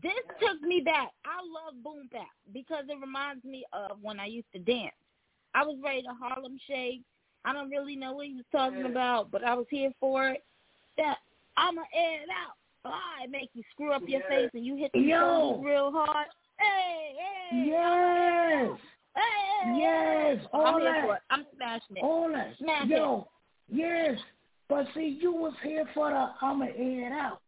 [0.02, 1.10] This took me back.
[1.24, 4.94] I love boom bap because it reminds me of when I used to dance.
[5.54, 7.02] I was ready to Harlem Shake.
[7.44, 10.44] I don't really know what he was talking about, but I was here for it.
[10.96, 11.16] That
[11.56, 12.54] I'ma air it out.
[12.84, 15.60] Ah, it make you screw up your face and you hit the Yo.
[15.64, 16.26] real hard.
[16.58, 17.66] Hey, hey.
[17.66, 18.78] Yes.
[19.14, 20.46] Hey, Yes.
[20.52, 21.04] I'm All here that.
[21.04, 21.22] for it.
[21.30, 22.02] I'm smashing it.
[22.02, 22.54] All that.
[22.58, 23.28] Smash Yo,
[23.68, 24.18] yes.
[24.68, 27.40] But see, you was here for the I'ma air it out.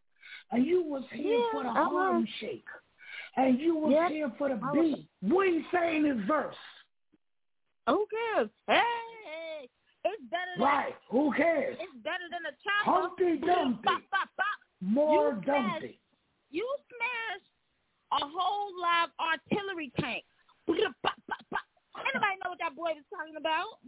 [0.50, 2.22] And you was here Yeah, for the uh-huh.
[2.40, 2.64] Shake.
[3.36, 4.10] And you was Yep.
[4.10, 5.08] here for the beat.
[5.20, 6.56] What he saying his verse.
[7.88, 8.48] Who cares?
[8.66, 9.68] Hey,
[10.04, 10.96] it's better than Right.
[11.08, 11.76] Who cares?
[11.80, 13.00] It's better than a chopper.
[13.00, 13.82] Humpty Dumpty.
[13.84, 14.46] Bop, bop, bop.
[14.80, 16.00] More You Dumpty.
[16.50, 20.24] You smashed a whole live artillery tank.
[20.66, 21.60] Bop, bop, bop.
[21.98, 23.78] Anybody know what that boy was talking about?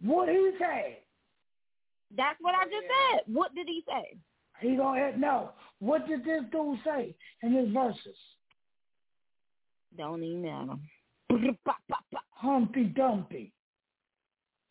[0.00, 1.00] What he say?
[2.16, 3.22] That's what I just said.
[3.26, 4.16] What did he say?
[4.62, 5.50] He gonna hit no.
[5.80, 8.16] What did this dude say in his verses?
[9.98, 10.74] Don't even matter.
[12.30, 13.52] Humpty Dumpty.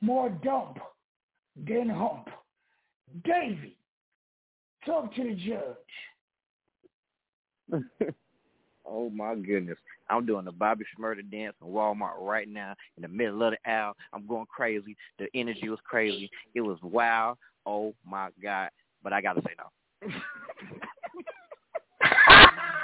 [0.02, 0.78] More dump
[1.56, 2.30] than hump.
[3.24, 3.78] Davy,
[4.86, 5.76] talk to the judge.
[8.86, 9.78] oh my goodness.
[10.10, 13.60] I'm doing the Bobby Shmurda dance in Walmart right now in the middle of the
[13.70, 13.96] aisle.
[14.14, 14.96] I'm going crazy.
[15.20, 16.32] The energy was crazy.
[16.56, 17.38] It was wild.
[17.66, 18.70] Oh my God.
[19.04, 19.66] But I gotta say no.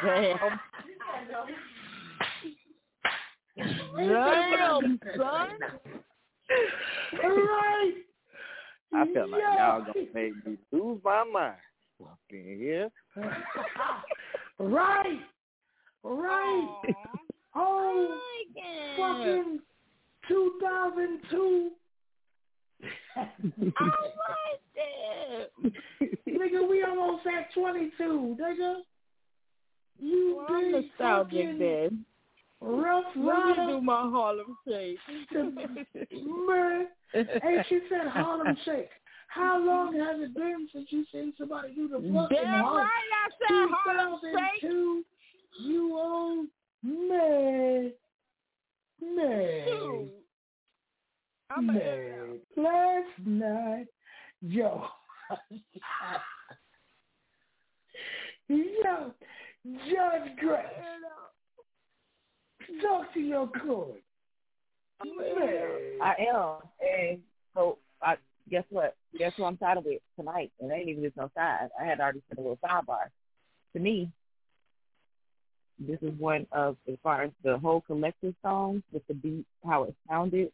[0.03, 0.59] Damn.
[3.97, 5.49] Damn, son.
[7.23, 7.93] right.
[8.93, 11.55] I felt like y'all gonna make me lose my mind.
[12.03, 12.91] Up in here.
[14.59, 15.19] Right.
[16.03, 16.81] Right.
[17.55, 18.19] Oh,
[18.97, 19.59] fucking
[20.27, 21.71] 2002.
[23.15, 23.21] I
[23.75, 25.71] like that.
[26.27, 28.75] nigga, we almost at 22, nigga.
[29.99, 32.05] You Well, I'm nostalgic then.
[32.61, 34.99] rough Let me do my Harlem Shake.
[35.33, 38.89] Man, and she said Harlem Shake.
[39.29, 42.83] How long has it been since you seen somebody do the fucking Damn Harlem?
[42.83, 44.61] right I said Harlem Shake.
[44.61, 45.03] 2002,
[45.63, 46.47] you old
[46.83, 47.91] man.
[49.01, 49.65] Man.
[49.67, 50.09] Shoot.
[51.49, 53.87] I'm a Last night,
[54.41, 54.85] yo.
[58.49, 59.13] yo,
[59.65, 60.65] Judge Grace.
[62.81, 64.01] Talk to your court.
[65.03, 65.99] Man.
[66.01, 66.57] I am.
[66.81, 67.19] And
[67.53, 68.15] so I
[68.49, 68.95] guess what?
[69.17, 70.51] Guess who I'm siding with tonight?
[70.59, 71.69] And ain't even just no side.
[71.79, 73.09] I had already said a little sidebar.
[73.73, 74.11] To me,
[75.79, 79.83] this is one of as far as the whole collective song with the beat, how
[79.83, 80.51] it sounded,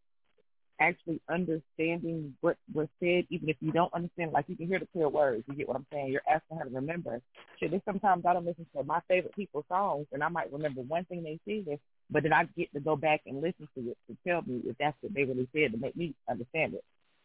[0.84, 4.88] actually understanding what was said, even if you don't understand, like you can hear the
[4.88, 5.44] clear words.
[5.48, 6.08] You get what I'm saying?
[6.08, 7.22] You're asking her to remember.
[7.60, 10.82] Shit, there's sometimes I don't listen to my favorite people's songs, and I might remember
[10.82, 11.80] one thing they said,
[12.10, 14.78] but then I get to go back and listen to it to tell me if
[14.78, 16.84] that's what they really said to make me understand it.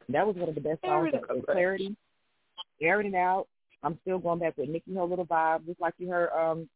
[0.08, 1.96] That was one of the best songs that clarity,
[2.80, 3.48] airing it out.
[3.82, 6.30] I'm still going back with Nicki her little vibe, just like you heard.
[6.30, 6.68] Um,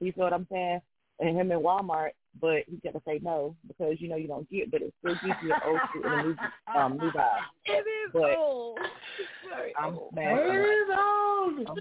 [0.00, 0.80] you know what I'm saying?
[1.18, 4.48] And him in Walmart, but he got to say no because you know you don't
[4.50, 6.36] get, but it still gives you an old school and a new
[6.76, 7.40] um new vibe.
[7.64, 8.78] It is But old.
[9.18, 10.10] It's very I'm old.
[10.12, 10.36] smashing.
[10.38, 11.80] It is old.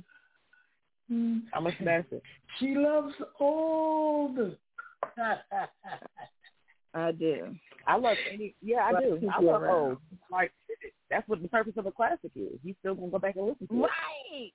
[1.11, 1.41] Mm.
[1.53, 2.23] I'm a smash it.
[2.59, 4.37] She loves old.
[6.93, 7.55] I do.
[7.87, 8.55] I love any.
[8.61, 9.19] Yeah, I do.
[9.31, 9.73] I love around.
[9.73, 9.97] old.
[10.31, 10.51] Like
[11.09, 12.59] that's what the purpose of a classic is.
[12.63, 13.81] You still gonna go back and listen to it.
[13.81, 14.53] Right.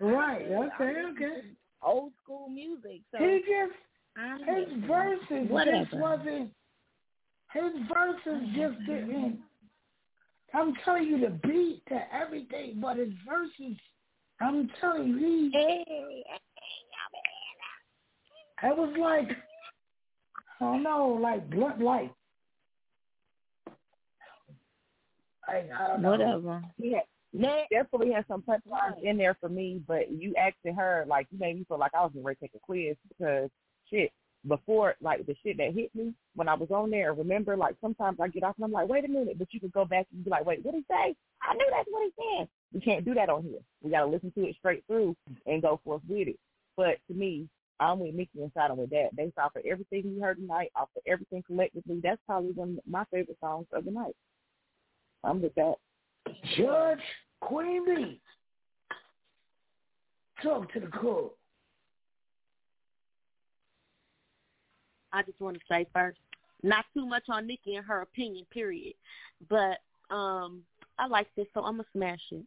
[0.00, 1.40] Right, I, okay, I, okay.
[1.82, 3.00] Old school music.
[3.10, 3.72] So he just I'm
[4.16, 5.84] his verses Whatever.
[5.84, 6.50] just wasn't.
[7.52, 9.38] His verses just didn't.
[10.54, 13.76] I'm telling you the beat to everything, but his verses.
[14.40, 15.50] I'm telling you, he.
[15.52, 16.24] Hey,
[18.64, 19.36] It was like,
[20.60, 22.12] I don't know, like blunt light.
[25.48, 26.10] I, I don't know.
[26.12, 26.62] whatever.
[26.78, 27.00] Yeah.
[27.34, 31.38] had, definitely had some punchlines in there for me, but you asking her like you
[31.38, 33.50] made me feel like I was ready to take a quiz because
[33.92, 34.12] shit
[34.48, 37.14] before like the shit that hit me when I was on there.
[37.14, 39.72] Remember, like sometimes I get off and I'm like, wait a minute, but you could
[39.72, 41.14] go back and be like, wait, what did he say?
[41.42, 42.48] I knew that's what he said.
[42.72, 43.60] We can't do that on here.
[43.82, 45.16] We got to listen to it straight through
[45.46, 46.38] and go forth with it.
[46.76, 47.48] But to me,
[47.80, 49.14] I'm with Mickey and siding with that.
[49.16, 52.90] Based off of everything you heard tonight, off of everything collectively, that's probably one of
[52.90, 54.14] my favorite songs of the night.
[55.24, 55.74] I'm with that.
[56.56, 57.00] Judge
[57.40, 58.20] Queen Bee.
[60.42, 61.32] Talk to the court.
[65.12, 66.18] I just want to say first,
[66.62, 68.94] not too much on Nikki and her opinion, period.
[69.48, 69.78] But
[70.14, 70.62] um,
[70.98, 72.44] I like this, so I'm gonna smash it.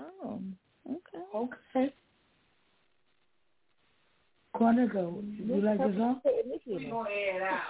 [0.00, 0.40] Oh,
[0.88, 1.24] okay.
[1.34, 1.94] Okay.
[4.56, 6.20] Quantico, you like the song?
[6.66, 7.60] We gonna air it out.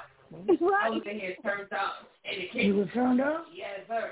[0.60, 0.84] Right.
[0.84, 2.76] I was in here turned up and it You came.
[2.76, 3.46] were turned up?
[3.54, 4.10] Yes, sir.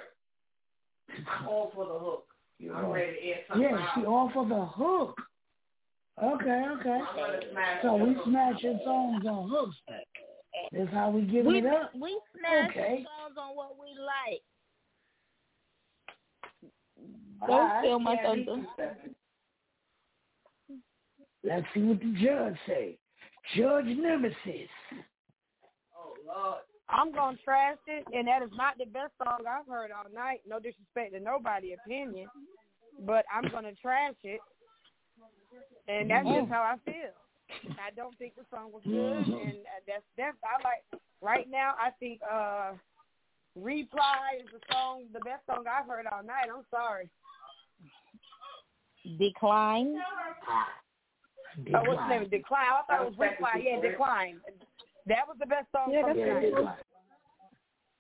[1.40, 2.26] I'm all for the hook.
[2.58, 2.92] You I'm are.
[2.94, 4.06] ready to air something Yeah, she out.
[4.06, 5.20] off of the hook.
[6.20, 6.90] Okay, okay.
[6.90, 8.24] I'm gonna smash So we hook.
[8.26, 9.76] smashing songs on hooks.
[10.72, 11.92] That's how we give We it up.
[11.94, 13.04] we smash Okay.
[13.04, 14.42] songs on what we like.
[17.46, 18.66] Don't right, steal my yeah, thunder.
[21.44, 22.98] Let's see what the judge say.
[23.56, 24.68] Judge Nemesis.
[25.96, 26.60] Oh Lord.
[26.88, 30.42] I'm gonna trash it, and that is not the best song I've heard all night.
[30.46, 32.28] No disrespect to nobody opinion,
[33.00, 34.40] but I'm gonna trash it,
[35.88, 37.12] and that's just how I feel.
[37.78, 39.56] I don't think the song was good, and
[39.86, 41.00] that's that's I like.
[41.20, 42.72] Right now, I think uh,
[43.54, 46.48] "Reply" is the song, the best song I've heard all night.
[46.52, 47.08] I'm sorry.
[49.18, 49.96] Decline.
[51.74, 52.28] Oh, what's the name?
[52.30, 52.66] Decline.
[52.70, 53.62] I thought it was reply.
[53.62, 54.40] Yeah, decline.
[55.06, 56.64] That was the best song Yeah, from that's the good.
[56.64, 56.76] night.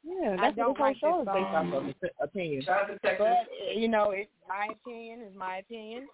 [0.04, 1.74] Yeah, I that's don't what like the whole show is this based off song.
[1.74, 2.62] of op- opinion.
[2.62, 3.18] Shout out to Texas.
[3.18, 6.08] But uh, you know, it's my opinion is my opinion.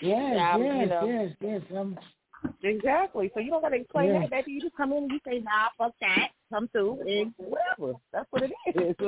[0.00, 1.06] Yes, Yeah, you yes, know.
[1.06, 1.62] yes, yes.
[1.76, 1.98] Um,
[2.62, 3.30] Exactly.
[3.34, 4.20] So you don't gotta explain Yeah.
[4.20, 4.52] that, baby.
[4.52, 6.28] You just come in and you say, nah, fuck that.
[6.50, 7.98] Come through and whatever.
[8.12, 8.94] That's what it is.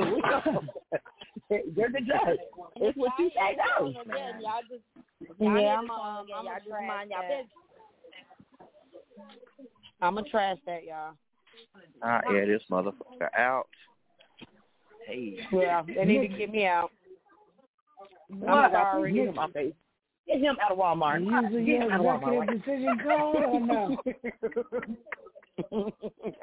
[1.50, 2.38] You're the judge.
[2.76, 3.88] It's what you say no.
[3.88, 4.82] Again, y'all just
[5.38, 6.36] Yeah, y'all I'm, hear the song um, again.
[6.38, 7.28] I'm Y'all a just mind y'all that.
[7.28, 7.52] business.
[10.02, 11.14] I'm gonna trash that, y'all.
[12.02, 13.68] I air this motherfucker out.
[15.06, 15.38] Hey.
[15.52, 16.90] Yeah, they need to get me out.
[18.42, 19.12] Oh I'm sorry.
[19.12, 19.72] Get him off face.
[20.26, 21.24] Get him out of Walmart.
[21.24, 22.42] using Get your him out of Walmart.
[22.42, 23.96] executive decision code or no?
[25.72, 25.92] Oh,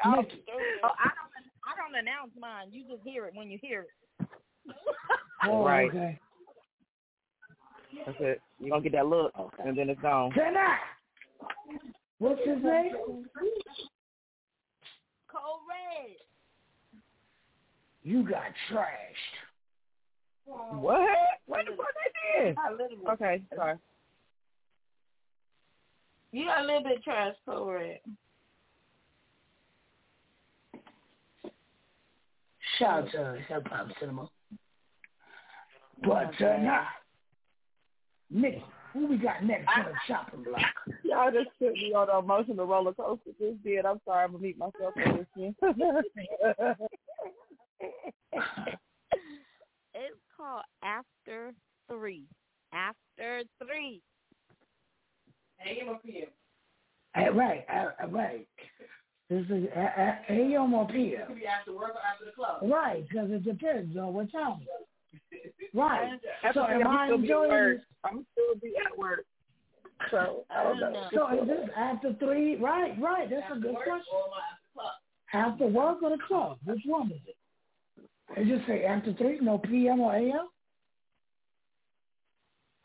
[0.04, 1.34] oh, I don't
[1.64, 2.68] I don't announce mine.
[2.72, 3.82] You just hear it when you hear
[4.20, 4.28] it.
[5.46, 5.90] Oh, Right.
[5.90, 6.20] okay.
[8.06, 8.42] That's it.
[8.60, 9.34] You're gonna get that look
[9.64, 10.32] and then it's gone.
[10.32, 10.80] Tonight.
[12.20, 12.94] What's his name?
[15.32, 16.16] Cold red.
[18.04, 19.47] You got trashed.
[20.48, 21.10] What?
[21.46, 22.58] What the fuck I did?
[22.58, 23.06] I literally.
[23.14, 23.78] Okay, sorry.
[26.32, 28.00] You got a little bit trash, cold red.
[32.80, 34.30] Shout out to Hip Hop Cinema.
[36.04, 36.86] But uh, tonight,
[38.30, 38.62] Nick,
[38.94, 40.62] who we got next on the chopping block?
[41.04, 43.32] Y'all just put me on an emotional roller coaster.
[43.40, 43.86] Just did.
[43.86, 44.26] I'm sorry.
[44.26, 45.54] I'm gonna meet myself on this
[50.38, 50.48] one.
[50.50, 51.54] It's called After
[51.90, 52.24] Three.
[52.74, 54.02] After Three.
[55.66, 56.28] AM or PM?
[57.16, 58.48] Uh, right, uh, uh, right.
[59.30, 61.28] This is uh, uh, AM or It PM.
[61.28, 62.62] could be after work or after the club.
[62.64, 64.60] Right, because it depends on what time.
[65.74, 66.20] Right.
[66.42, 69.26] That's so am I'm still be enjoying I'm still be at work.
[70.12, 71.08] So I don't know.
[71.14, 72.56] So is this after three?
[72.56, 73.30] Right, right.
[73.30, 74.02] That's a good question.
[75.34, 76.58] After work or the club?
[76.66, 77.36] Which one is it?
[78.36, 79.40] Did you say after three?
[79.42, 80.48] No PM or AM?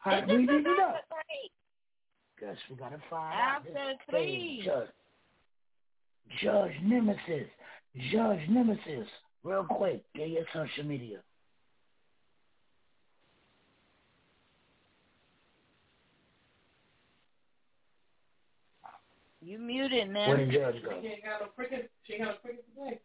[0.05, 0.97] All right, we did it up.
[2.41, 3.97] Guess we gotta find after out.
[4.11, 4.63] Three.
[4.65, 4.89] Judge.
[6.43, 7.49] Judge Nemesis.
[8.11, 9.07] Judge Nemesis.
[9.45, 11.19] Real quick, get your social media.
[19.41, 20.29] You muted, man.
[20.29, 21.01] Where did Judge go?
[21.03, 21.91] She ain't got no cricket.
[22.07, 23.01] She ain't got no cricket today.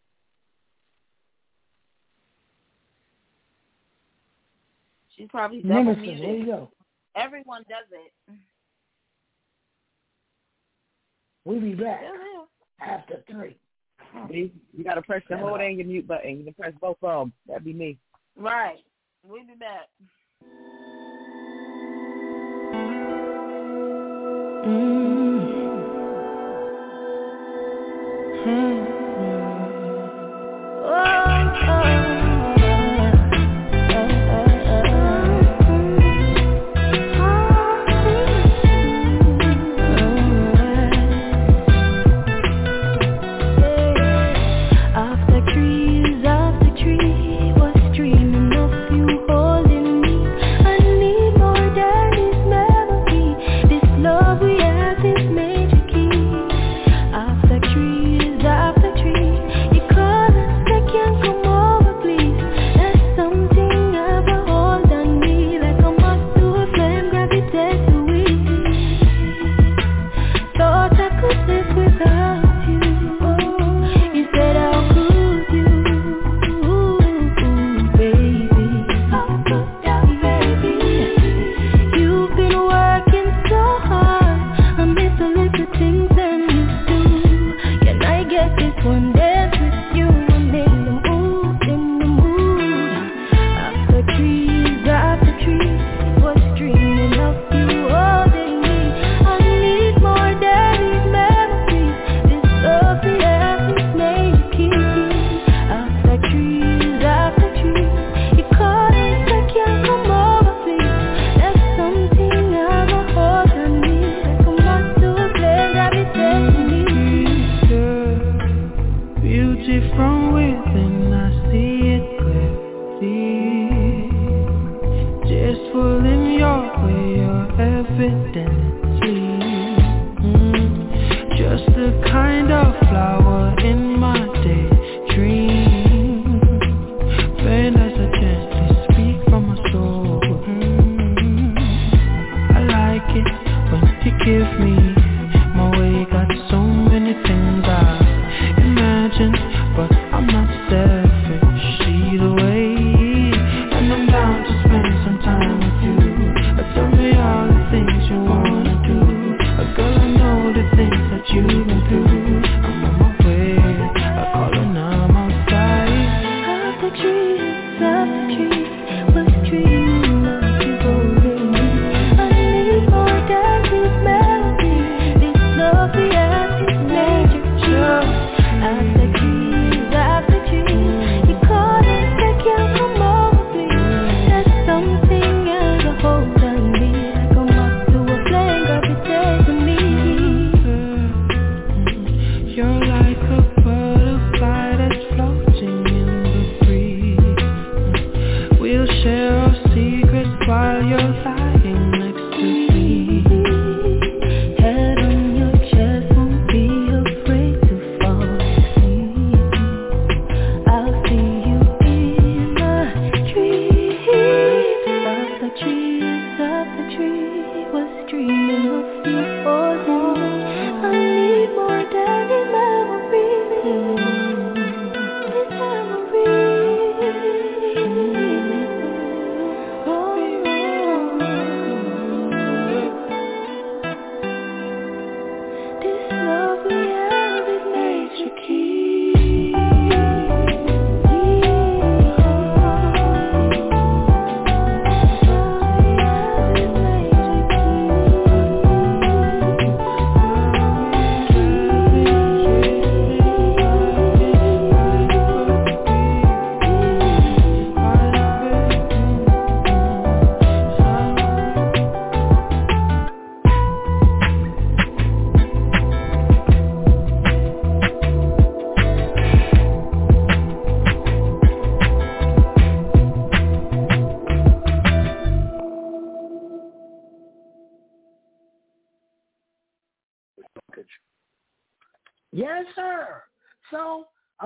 [5.18, 6.24] She probably double Minister, muted.
[6.24, 6.70] There you go.
[7.16, 8.12] Everyone does it.
[11.44, 12.02] We'll be back
[12.80, 13.56] after three.
[14.14, 14.28] Oh.
[14.30, 16.38] You, you gotta press the hold and your mute button.
[16.38, 17.32] You can press both of them.
[17.46, 17.98] That'd be me.
[18.36, 18.78] Right.
[19.26, 19.88] We'll be back.
[28.46, 28.77] Mm.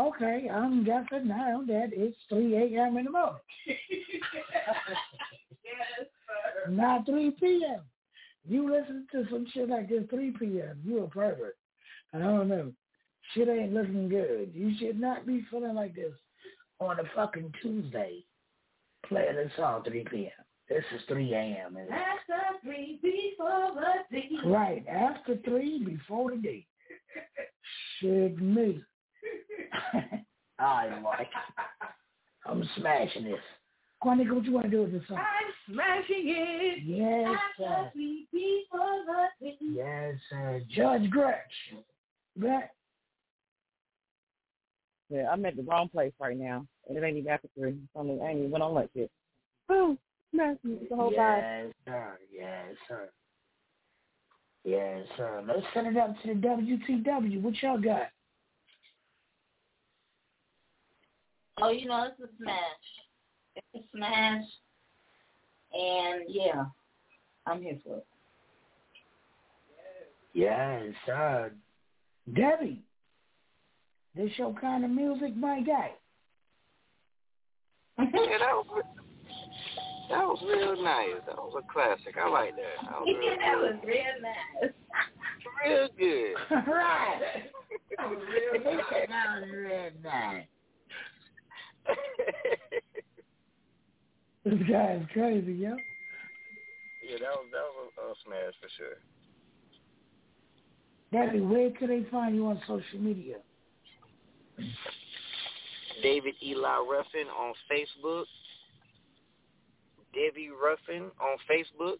[0.08, 2.96] okay, I'm guessing now that it's 3 a.m.
[2.96, 3.40] in the morning.
[3.66, 3.78] yes,
[6.26, 6.70] sir.
[6.70, 7.80] Not 3 p.m.
[8.48, 10.80] You listen to some shit like this 3 p.m.
[10.84, 11.56] You a pervert.
[12.12, 12.72] I don't know.
[13.34, 14.50] Shit ain't looking good.
[14.54, 16.12] You should not be feeling like this
[16.80, 18.24] on a fucking Tuesday
[19.08, 20.30] playing a song 3 p.m.
[20.68, 21.76] This is 3 a.m.
[21.76, 24.28] After 3, before the day.
[24.46, 26.66] Right, after 3, before the day.
[28.00, 28.82] Shit me.
[30.58, 31.28] I like
[32.46, 33.40] I'm smashing this.
[34.02, 35.18] Quantica, what you want to do with this song?
[35.18, 36.78] I'm smashing it.
[36.84, 37.64] Yes, sir.
[37.64, 39.76] After three, before the three.
[39.76, 40.60] Yes, sir.
[40.74, 41.38] Judge Gretch.
[42.38, 42.70] Gretch.
[45.08, 47.76] Yeah, I'm at the wrong place right now, and it ain't even after three.
[47.98, 49.10] I mean, I ain't even went on lunch yet.
[49.68, 49.96] Oh,
[50.32, 51.66] nice the whole vibe.
[51.66, 52.18] Yes, sir.
[52.32, 53.10] Yes, sir.
[54.64, 55.44] Yes, sir.
[55.46, 57.42] Let's send it up to the WTW.
[57.42, 58.08] What y'all got?
[61.64, 62.56] Oh, you know, it's a smash.
[63.54, 64.42] It's a smash.
[65.72, 66.64] And yeah,
[67.46, 68.06] I'm here for it.
[70.34, 71.52] Yes, sir.
[72.34, 72.82] Debbie.
[74.16, 75.92] This your kind of music, my guy.
[77.98, 78.82] yeah, that was
[80.10, 81.22] that was real nice.
[81.26, 82.16] That was a classic.
[82.20, 82.62] I like that.
[82.82, 84.72] That was real that was real nice.
[85.64, 86.56] Real good.
[86.72, 87.20] right.
[87.98, 88.84] That was real nice.
[89.08, 90.46] That was real nice.
[94.44, 95.76] This guy is crazy, yo.
[97.08, 98.98] Yeah, that was that was a, a smash for sure.
[101.12, 103.36] Debbie, where can they find you on social media?
[106.02, 108.24] David Eli Ruffin on Facebook.
[110.12, 111.98] Debbie Ruffin on Facebook.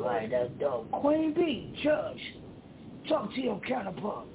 [0.00, 0.90] Right, that's dope.
[0.90, 2.20] Queen B, Judge,
[3.08, 4.26] talk to your counterpart.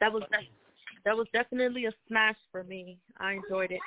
[0.00, 0.22] That was
[1.04, 2.98] that was definitely a smash for me.
[3.18, 3.80] I enjoyed it.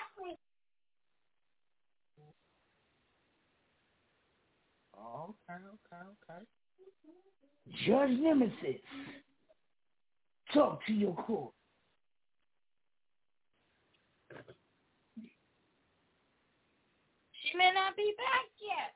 [5.13, 6.41] Okay, okay, okay.
[7.85, 8.81] Judge Nemesis,
[10.53, 11.51] talk to your court.
[17.43, 18.93] She may not be back yet.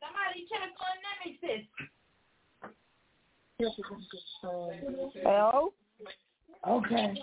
[0.00, 1.66] Somebody check on Nemesis.
[5.22, 5.72] Hello?
[6.68, 7.14] Okay.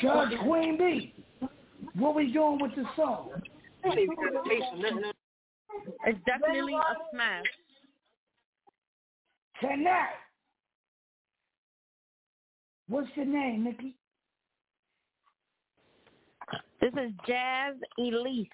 [0.00, 1.14] Judge Queen B,
[1.94, 3.30] what we doing with the song?
[6.06, 7.44] It's definitely a smash.
[9.60, 10.08] Tonight.
[12.88, 13.96] What's your name, Nikki?
[16.80, 18.48] This is Jazz Elise.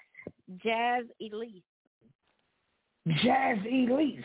[0.63, 1.63] Jazz Elise.
[3.23, 4.21] Jazz Elise.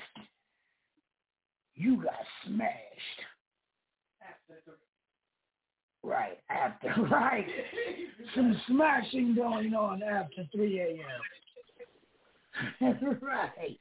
[1.75, 2.13] You got
[2.45, 2.73] smashed.
[6.03, 7.47] Right, after, right.
[8.35, 10.97] Some smashing going on after 3 a.m.
[13.21, 13.79] right.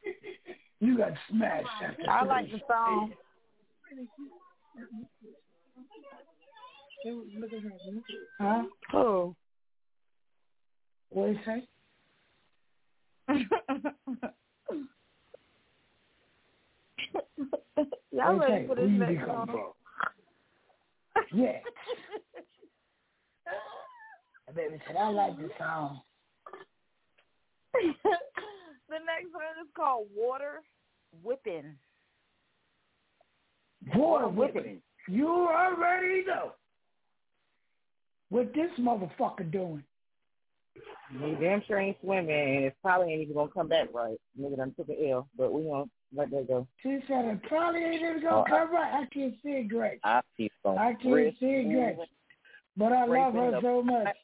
[0.80, 3.12] You got smashed after I like the song.
[8.40, 8.62] Huh?
[8.94, 9.36] Oh.
[11.10, 11.68] What did you say?
[18.12, 19.48] Y'all ready for this next song?
[21.34, 21.58] Yeah.
[24.54, 26.00] Baby said, I like the song.
[28.92, 30.62] The next one is called Water
[31.24, 31.74] Whipping.
[33.94, 34.80] Water whipping.
[35.08, 36.52] You already know
[38.28, 39.82] what this motherfucker doing.
[41.20, 44.16] We damn sure ain't swimming, and it probably ain't even gonna come back right.
[44.40, 46.66] Nigga done took an L, but we gonna let that go.
[46.82, 48.94] She said it probably ain't even gonna Oh, come right.
[48.94, 49.98] I can't see it great.
[50.04, 50.78] I keep on.
[50.78, 51.96] I can't see it great.
[52.76, 54.16] But I love her so much.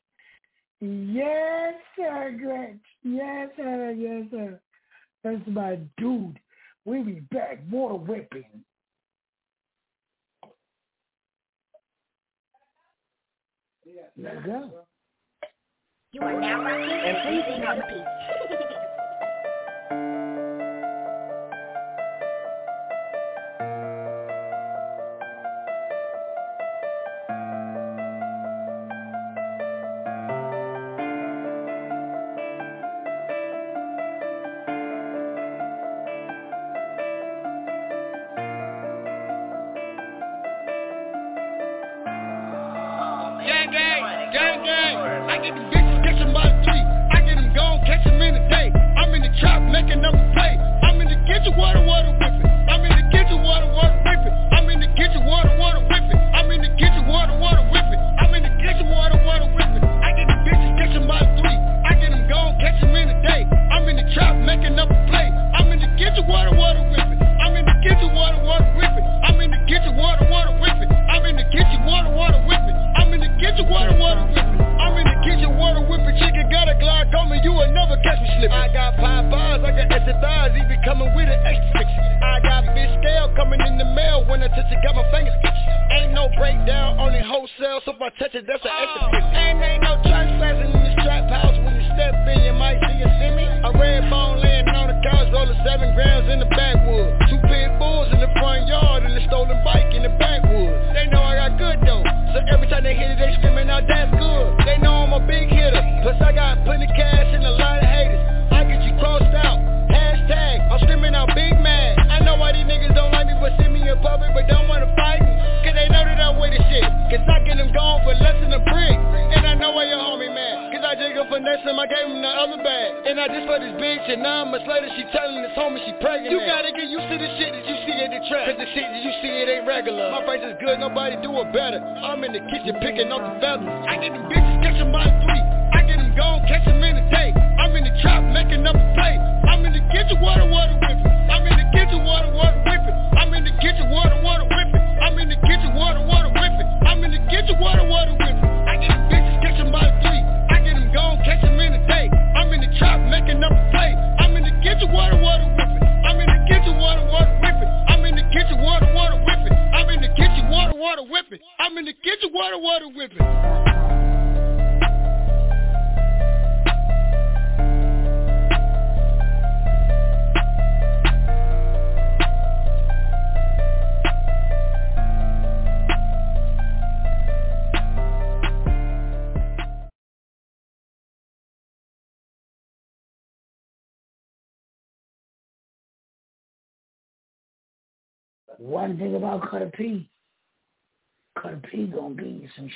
[0.81, 2.77] Yes, sir, Gretch.
[3.03, 3.91] Yes, sir.
[3.97, 4.61] Yes, sir.
[5.25, 6.39] That's my dude.
[6.85, 7.67] We'll be back.
[7.69, 8.45] More whipping.
[14.17, 14.71] There you go.
[16.13, 17.87] You are now rocking and
[18.49, 18.65] please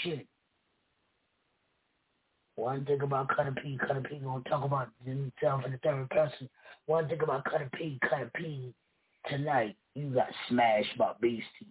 [0.05, 0.27] same shit.
[2.57, 6.49] One thing about Cutter P, Cutter P, gonna talk about himself in the third person.
[6.87, 8.75] One thing about Cutter P, Cutter P
[9.29, 11.62] tonight, you got smashed by Beastie.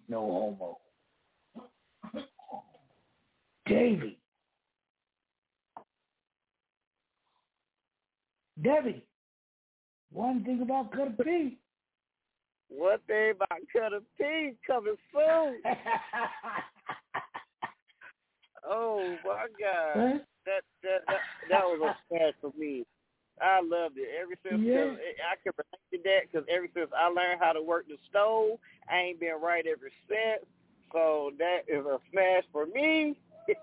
[24.90, 28.58] I can relate to that because ever since I learned how to work the stove,
[28.90, 30.44] I ain't been right ever since.
[30.92, 33.16] So that is a smash for me.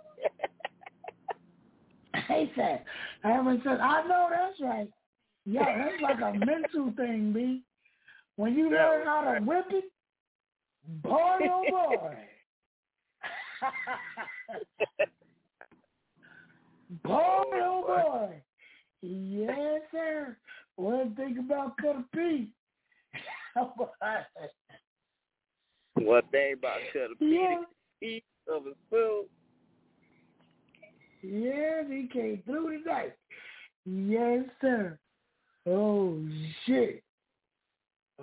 [2.29, 2.81] hey, sir.
[3.23, 4.89] Heaven said, I know that's right.
[5.45, 7.65] Yeah, that's like a mental thing, B.
[8.37, 9.39] When you that learn how right.
[9.39, 9.85] to whip it,
[11.03, 12.17] boy, oh boy.
[17.05, 18.43] boy, oh boy.
[19.01, 20.37] Yes, sir.
[20.79, 22.51] One thing about Cup P.
[25.95, 27.27] What they about Cup P.
[27.27, 27.63] Yeah.
[28.01, 29.27] He of his food.
[31.21, 33.15] Yes, he came through tonight.
[33.85, 34.97] Yes, sir.
[35.67, 36.17] Oh
[36.65, 37.03] shit.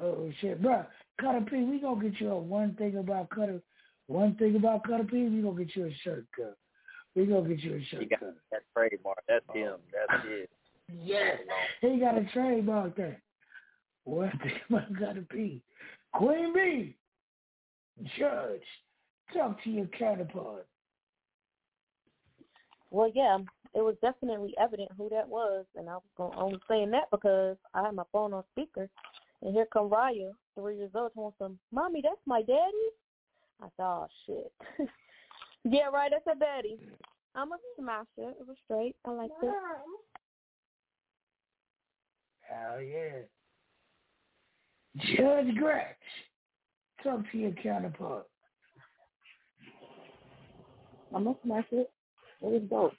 [0.02, 0.86] Oh shit, bro.
[1.20, 3.62] Cutter P, we gonna get you a one thing about Cutter.
[4.08, 6.56] One thing about Cutter P, we gonna get you a shirt cut.
[7.18, 8.10] We gonna get you a shirt.
[8.10, 8.10] cut.
[8.10, 8.36] got cut.
[8.74, 9.16] that.
[9.28, 9.54] That's oh.
[9.54, 9.76] him.
[9.92, 10.50] That's it.
[10.94, 11.38] Yes.
[11.82, 13.22] He got a trademark there.
[14.04, 15.64] What the fuck gotta be?
[16.14, 16.96] Queen Bee,
[18.18, 18.62] judge,
[19.34, 20.68] talk to your counterpart.
[22.92, 23.40] Well, yeah,
[23.74, 27.58] it was definitely evident who that was, and I was gonna, only saying that because
[27.74, 28.88] I had my phone on speaker,
[29.42, 32.90] and here come Raya, three years old, wants some, "Mommy, that's my daddy."
[33.62, 34.44] I thought, oh,
[34.78, 34.90] "Shit,
[35.66, 36.78] yeah, right, that's a daddy."
[37.34, 38.30] I'm a smasher.
[38.40, 38.96] It was straight.
[39.04, 39.54] I like it.
[42.50, 43.22] Hell yeah.
[45.18, 45.98] Judge Gretch,
[47.04, 48.26] talk to your counterpart.
[51.14, 51.92] I'm gonna smash it.
[52.42, 52.94] It was dope.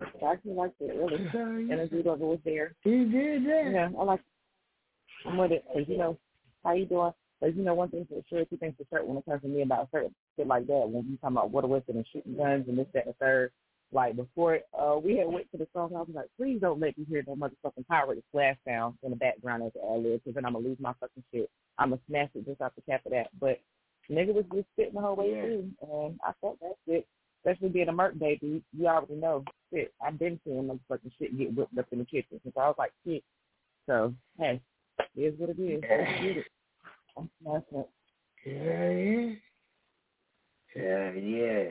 [0.00, 1.70] I actually liked it really.
[1.72, 2.74] Energy level was there.
[2.84, 3.70] You did that.
[3.72, 4.20] Yeah, I like.
[5.24, 5.64] I'm with it.
[5.72, 6.18] Cause you know
[6.64, 7.12] how you doing.
[7.40, 9.48] Cause you know one thing for sure, two things for sure when it comes to
[9.48, 10.88] me about certain shit like that.
[10.88, 13.52] When you talking about water whipping and shooting guns and this, that, and the third.
[13.92, 15.92] Like before, uh, we had went to the song.
[15.94, 19.16] I was like, please don't let me hear no motherfucking pirate splash sound in the
[19.16, 21.48] background as ad lib, because then I'm gonna lose my fucking shit.
[21.78, 23.28] I'm gonna smash it just off the cap of that.
[23.40, 23.60] But
[24.10, 25.42] nigga was just spitting the whole way Yeah.
[25.42, 27.06] through, and I thought that's it.
[27.44, 29.44] Especially being a Merc baby, you already know.
[29.72, 32.76] Shit, I've been seeing motherfucking shit get whipped up in the kitchen since I was
[32.78, 33.22] like shit.
[33.86, 34.60] So hey,
[34.98, 35.80] it is what it is.
[35.88, 36.46] Let's get it.
[37.16, 37.90] I'm smashing it.
[38.44, 39.34] Yeah, yeah.
[40.74, 41.68] Yeah, yeah.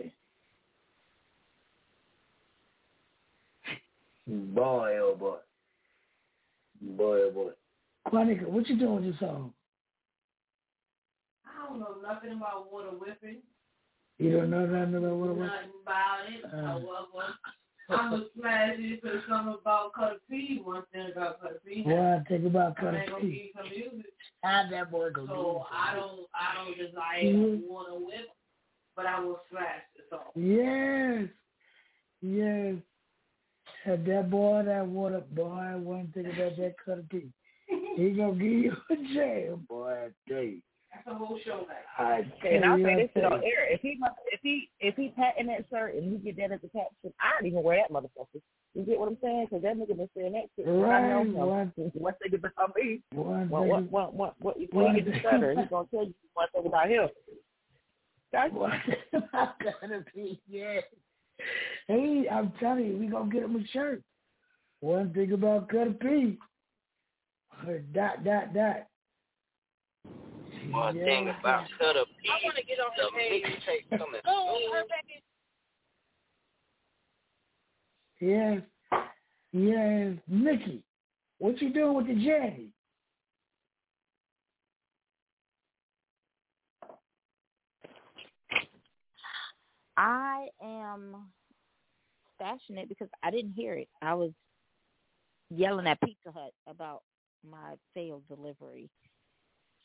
[4.28, 5.38] Boy, oh boy.
[6.82, 7.52] Boy, oh boy.
[8.08, 9.54] Quanica, what you doing with your song?
[11.46, 13.38] I don't know nothing about water whipping.
[14.18, 15.50] You don't know nothing about what it was?
[15.50, 16.46] Nothing about it.
[16.46, 16.68] Uh.
[16.68, 17.34] However,
[17.90, 20.62] I'm a smash it because something about Cutter P.
[20.64, 21.84] One thing about Cutter P.
[21.86, 23.28] Well, I think about I Cutter ain't gonna P.
[23.28, 24.12] give you some music.
[24.44, 27.68] How that boy go So I don't, I don't desire Mhm.
[27.68, 28.30] water whip,
[28.96, 30.32] but I will smash the song.
[30.36, 31.30] Yes.
[32.22, 32.76] Yes.
[33.86, 37.30] Had that boy, that water boy, one thing about that Cutter P.
[37.96, 40.62] He gonna give you a jam, boy, I tell you.
[40.92, 41.86] That's a whole show night.
[42.00, 43.72] I tell And I'll say this shit on air.
[43.72, 46.60] If he must, if he if he patting that shirt and he get that as
[46.64, 48.42] a caption, I don't even wear that motherfucker.
[48.74, 49.48] You get what I'm saying?
[49.50, 50.66] Because that nigga been saying that shit.
[50.66, 51.34] since I know Right, him.
[51.34, 51.48] one-
[51.94, 53.02] One thing about me.
[53.14, 55.56] One What thing- what what what what you one when you get the thing- stutter,
[55.60, 57.10] he's gonna tell you one thing about him.
[58.32, 58.96] That's One thing
[59.30, 60.82] about Cutter P, yeah.
[61.88, 64.02] Hey, I'm telling you, we gonna get him a shirt.
[64.80, 66.38] One thing about Cutter P.
[67.66, 68.88] Her dot dot dot.
[70.72, 71.06] One Yeah.
[71.06, 73.44] thing about Cutter P, I want to get off the the page.
[73.46, 74.74] mixtape coming Oh, soon.
[74.74, 75.24] her baby.
[78.20, 78.62] Yes.
[79.52, 80.18] Yes.
[80.28, 80.84] Nikki,
[81.38, 82.70] what you doing with the Janny?
[89.98, 91.16] I am
[92.40, 93.88] stashing it because I didn't hear it.
[94.02, 94.32] I was
[95.50, 97.02] yelling at Pizza Hut about
[97.50, 98.90] my failed delivery.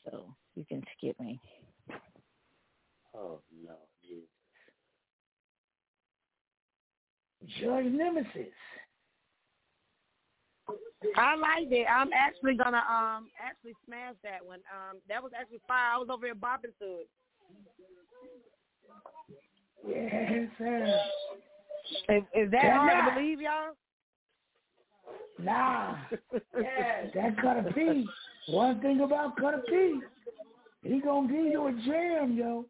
[0.05, 1.39] So you can skip me.
[3.15, 4.27] Oh no, Jesus.
[7.59, 8.53] Judge Nemesis.
[11.17, 11.85] I liked it.
[11.89, 14.59] I'm actually gonna um actually smash that one.
[14.71, 15.93] Um, that was actually fire.
[15.95, 17.09] I was over here bopping to it.
[19.87, 21.01] Yes, sir.
[22.09, 22.77] Is, is that Yeah.
[22.77, 23.73] hard to believe, y'all?
[25.39, 25.95] Nah.
[26.59, 28.07] yeah, that Cutter P.
[28.47, 30.01] One thing about Cutter P,
[30.83, 32.65] he gonna give you a jam, yo.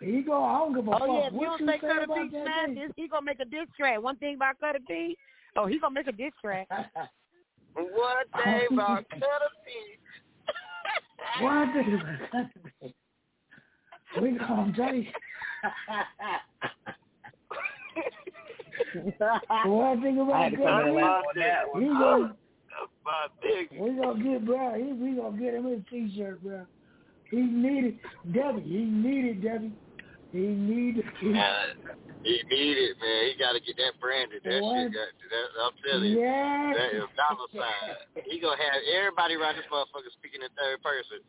[0.00, 1.78] He go, I don't give a fuck Oh yeah, if you what don't you say
[1.80, 4.02] say Cutter about P that smash this, he gonna make a diss track.
[4.02, 5.16] One thing about Cutter P,
[5.56, 6.68] oh he gonna make a diss track.
[7.74, 11.42] One thing about Cutter P.
[11.42, 12.50] One thing about Cutter
[12.80, 12.94] P.
[14.20, 15.06] We gonna tell you.
[19.66, 21.88] One thing I about had to come in and laugh on that Cutter P, he
[21.90, 22.00] one.
[22.00, 22.36] gonna
[22.70, 23.68] That's my big.
[23.80, 24.74] We gonna get bro.
[24.74, 26.66] He, we gonna get him his t-shirt, bro.
[27.30, 27.98] He needed
[28.32, 28.62] Debbie.
[28.62, 29.72] He needed Debbie.
[30.32, 31.04] He needed.
[31.20, 33.20] He, Uh, he need it, man.
[33.28, 34.40] He got to get that branded.
[34.48, 34.80] That What?
[34.80, 35.12] shit got.
[35.28, 36.20] That, I'm telling you.
[36.24, 36.72] Yes.
[36.72, 38.24] That is dollar sign.
[38.24, 41.20] He gonna have everybody around this motherfucker speaking in third person.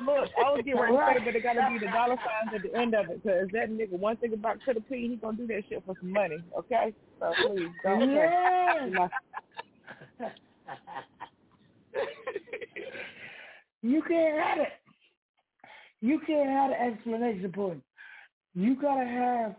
[0.00, 2.62] Look, I was getting ready to say, but it gotta be the dollar signs at
[2.62, 5.46] the end of it, because that nigga, one thing about Cutter P, he gonna do
[5.46, 6.92] that shit for some money, okay?
[7.20, 9.10] So please, don't Yes.
[13.82, 14.72] you can't have it.
[16.00, 17.82] You can't have an explanation point.
[18.54, 19.56] You gotta have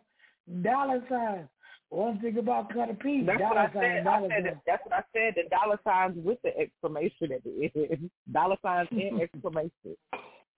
[0.61, 1.47] dollar signs.
[1.95, 3.25] One thing about Cutter P's.
[3.25, 4.07] That's what I sign, said.
[4.07, 5.33] I said that, that's what I said.
[5.37, 8.09] The dollar signs with the exclamation at the end.
[8.33, 9.95] Dollar signs and exclamation.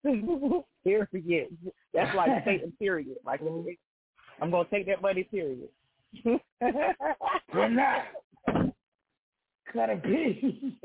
[0.83, 1.57] period.
[1.93, 2.73] That's like Satan.
[2.79, 3.17] Period.
[3.23, 3.41] Like
[4.41, 5.25] I'm gonna take that money.
[5.25, 5.69] Period.
[7.53, 8.05] We're not.
[9.71, 10.75] Cutter P.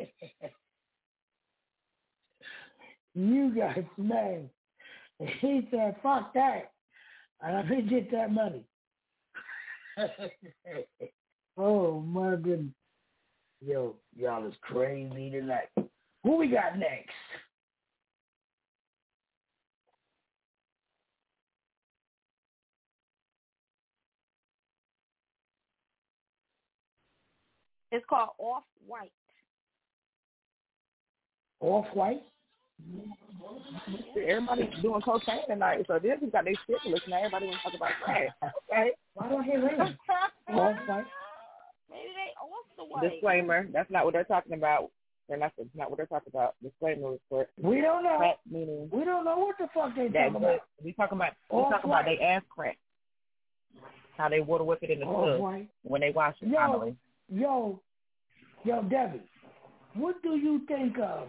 [3.15, 4.51] you got smashed.
[5.41, 6.73] He said, fuck that.
[7.41, 8.65] And I'm going to get that money.
[11.57, 12.73] oh my goodness.
[13.61, 15.69] Yo, y'all is crazy tonight.
[16.25, 17.11] Who we got next?
[27.93, 29.13] It's called Off White.
[31.61, 32.23] Off White?
[34.17, 37.01] Everybody's doing cocaine tonight, so this has got their syphilis.
[37.09, 38.29] Now everybody wants to talk about crack.
[38.71, 38.91] Okay.
[39.15, 39.81] Why don't he ring?
[39.81, 39.97] Off
[40.49, 41.05] white.
[41.91, 43.11] Maybe they oh, off the white.
[43.11, 44.91] Disclaimer: That's not what they're talking about.
[45.29, 45.53] They're not.
[45.57, 46.55] That's not what they're talking about.
[46.63, 47.51] Disclaimer report.
[47.61, 48.19] We don't know.
[48.19, 50.61] Crack meaning We don't know what the fuck they that talking about.
[50.85, 51.33] we talking about.
[51.51, 52.79] We talking about they ass crack.
[54.17, 56.49] How they water whip it in the Off tub when they wash it.
[56.49, 56.97] Yo, finally.
[57.29, 57.81] yo,
[58.65, 59.23] yo, Debbie,
[59.95, 61.29] what do you think of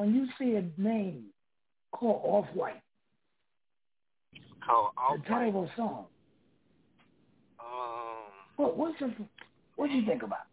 [0.00, 1.24] when you see a name
[1.92, 2.80] called Off White?
[4.64, 6.06] Called The title of a song.
[7.60, 9.12] Um, What what's the,
[9.76, 10.48] what do you think about?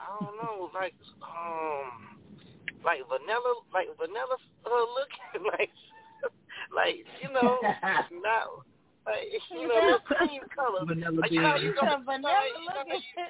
[0.00, 2.16] I don't know, like um,
[2.82, 5.68] like vanilla, like vanilla uh, looking, like
[6.74, 7.58] like you know,
[8.24, 8.64] not
[9.04, 10.86] like you know, the cream color.
[10.86, 11.64] Vanilla like, you know, bean.
[11.64, 13.28] you know, vanilla like, you know, looking.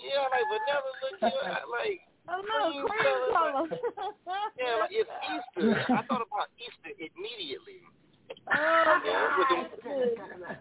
[0.00, 3.52] Yeah, like vanilla looking, uh, like Oh no, cream cream color.
[3.52, 4.12] color.
[4.58, 5.84] Yeah, like it's Easter.
[5.92, 7.80] I thought about Easter immediately.
[8.48, 9.64] Oh, Yeah, with them,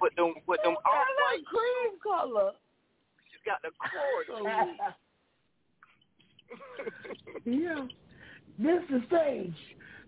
[0.01, 1.45] with them, with them off white.
[1.45, 2.51] cream color.
[3.29, 4.25] She's got the cord.
[7.45, 7.85] yeah.
[8.59, 9.55] This is stage.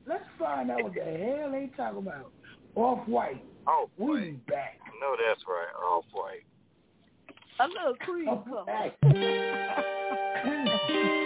[0.06, 2.32] Let's find out what the hell they talking about.
[2.76, 3.44] Off White.
[3.68, 4.80] Off We back.
[5.00, 5.74] No, that's right.
[5.82, 6.44] Off white.
[7.60, 8.66] A little cream color.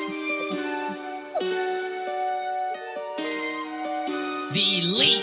[1.39, 1.43] The
[4.55, 5.22] elite.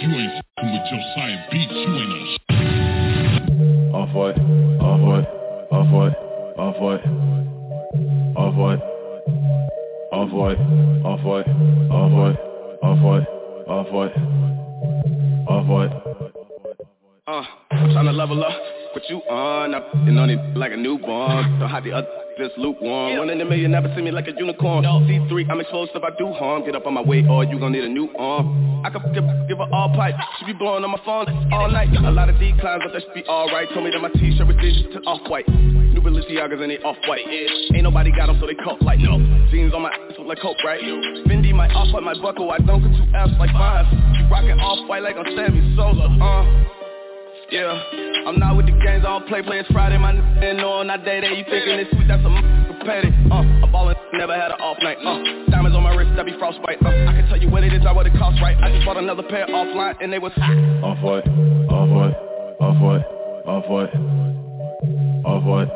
[0.00, 2.16] You ain't f***ing with Josiah Beats, you ain't no
[3.98, 4.38] Off white,
[4.80, 5.26] off white,
[5.72, 6.14] off white,
[6.56, 7.04] off white,
[8.36, 8.80] off white,
[10.12, 10.58] off white,
[11.04, 11.48] off white,
[11.90, 12.38] off white,
[12.80, 13.26] off white,
[13.66, 14.14] off white,
[15.48, 15.92] off white.
[17.26, 17.42] Uh,
[17.72, 18.77] I'm tryna level up.
[18.92, 19.74] What you on?
[19.74, 21.58] I'm f***ing on it like a newborn.
[21.60, 22.08] Don't hide the other
[22.38, 23.18] just lukewarm.
[23.18, 24.84] One in a million never see me like a unicorn.
[24.86, 25.02] No.
[25.02, 26.64] C3, I'm exposed if I do harm.
[26.64, 28.80] Get up on my way or you gon' need a new arm.
[28.86, 30.14] I could give, give her all pipe.
[30.38, 31.90] She be blowing on my phone all night.
[31.90, 33.68] A lot of declines, but that should be alright.
[33.74, 35.48] Told me that my t-shirt was digital to off-white.
[35.48, 37.26] New Balenciagas and they off-white.
[37.26, 37.74] Yeah.
[37.74, 39.18] Ain't nobody got them, so they coat like no.
[39.50, 40.80] Jeans on my ass look like coke, right?
[41.26, 42.52] Fendi my off-white, my buckle.
[42.52, 43.82] I don't get two F's like mine.
[43.84, 44.30] five.
[44.30, 46.06] Rockin' off-white like I'm Sammy Sosa.
[46.22, 46.77] Uh.
[47.50, 47.72] Yeah,
[48.26, 50.86] I'm not with the games, I don't play, play it's Friday, my n***a know on
[50.88, 54.36] that day that you thinking it's sweet, that's a m***a petty, uh, I'm ballin', never
[54.36, 57.26] had an off night, uh, diamonds on my wrist, that be frostbite, uh, I can
[57.28, 59.46] tell you what it is, not what it costs, right, I just bought another pair
[59.46, 60.52] offline, and they was hot.
[60.84, 61.26] Off white,
[61.72, 62.16] off white,
[62.60, 63.04] off white,
[63.48, 63.96] off white,
[65.24, 65.70] off white,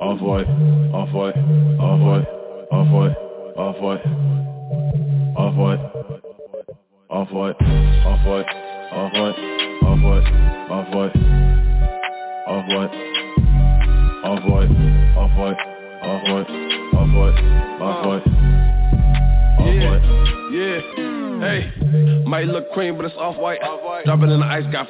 [0.00, 0.48] off white,
[0.96, 1.36] off white,
[1.76, 2.26] off white,
[2.72, 3.16] off white,
[3.58, 4.37] off white, off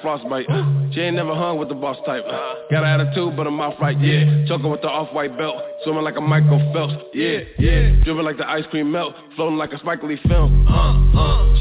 [0.02, 0.46] frostbite.
[0.92, 2.24] She ain't never hung with the boss type.
[2.70, 4.46] Got an attitude, but a mouth right, yeah.
[4.46, 5.62] Choking with the off-white belt.
[5.84, 8.04] Swimming like a Michael Phelps, yeah, yeah.
[8.04, 9.14] Dripping like the ice cream melt.
[9.36, 10.66] Floating like a Spike Lee film.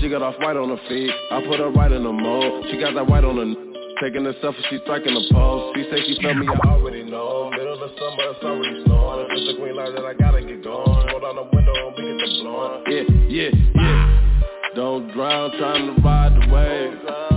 [0.01, 1.11] She got off-white on her feet.
[1.31, 2.65] I put her right in the mold.
[2.72, 3.68] She got that white on her
[4.01, 5.73] Taking a selfie, she striking the pose.
[5.76, 7.49] She say she felt me, I already know.
[7.49, 9.26] Middle of summer, it's already snowing.
[9.26, 11.07] If it's a green light, then I gotta get going.
[11.07, 12.84] Roll down the window and we get the blowing.
[12.85, 14.73] Yeah, yeah, yeah.
[14.76, 17.36] Don't drown, trying to ride the wave.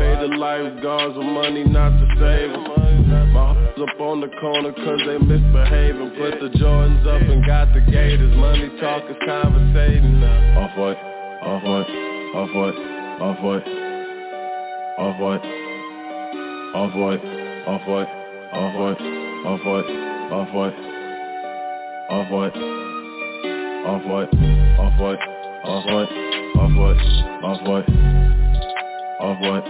[0.00, 2.64] Pay the lifeguards with money not to save 'em.
[3.34, 6.12] My hoes up on the corner cause they misbehaving.
[6.16, 8.34] Put the Jordans up and got the Gators.
[8.34, 10.24] Money talk is conversating.
[10.56, 10.96] Off white,
[11.42, 11.90] off white,
[12.34, 12.78] off white,
[13.20, 13.68] off white,
[14.96, 15.44] off white,
[16.80, 17.20] off white,
[17.60, 18.08] off white,
[18.54, 19.00] off white,
[19.44, 19.90] off white,
[20.32, 20.76] off white,
[22.08, 22.56] off white,
[23.84, 24.32] off white,
[24.80, 25.20] off white,
[25.68, 26.12] off white,
[26.56, 27.00] off white,
[27.44, 28.49] off white,
[29.20, 29.64] off white,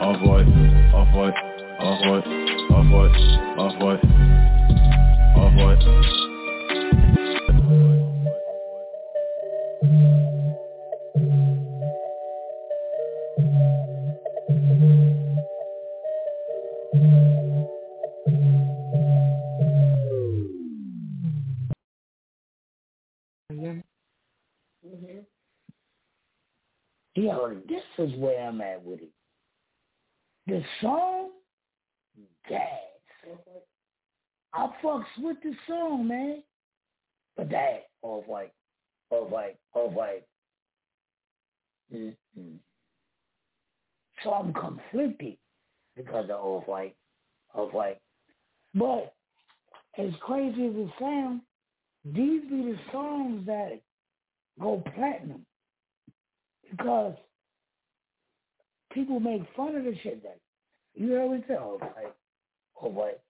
[0.00, 0.48] off white,
[0.94, 1.34] off white,
[1.78, 2.26] off white,
[2.70, 3.14] off white,
[3.58, 4.02] off white,
[5.36, 5.84] off white.
[27.14, 29.10] Yo, this is where I'm at with it.
[30.46, 31.30] The song,
[32.48, 32.60] gas.
[34.52, 36.42] I fucks with the song, man.
[37.36, 38.52] But that, off white,
[39.10, 40.24] off white, off white.
[44.22, 45.36] So I'm conflicted
[45.96, 46.96] because of off white.
[47.54, 48.00] of like,
[48.74, 49.14] but
[49.98, 51.42] as crazy as it sounds,
[52.04, 53.80] these be the songs that
[54.60, 55.46] go platinum
[56.76, 57.14] because
[58.92, 60.38] people make fun of the shit that
[60.94, 62.14] you me say, oh, like,
[62.80, 63.22] oh, what?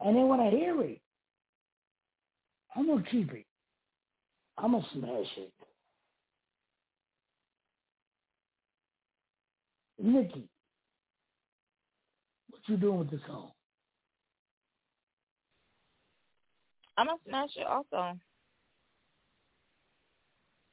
[0.00, 1.00] and then when I hear it,
[2.74, 3.46] I'm gonna keep it.
[4.58, 5.52] I'm gonna smash it.
[9.98, 10.48] Nikki,
[12.50, 13.50] what you doing with the song?
[16.98, 18.18] I'm gonna smash it also.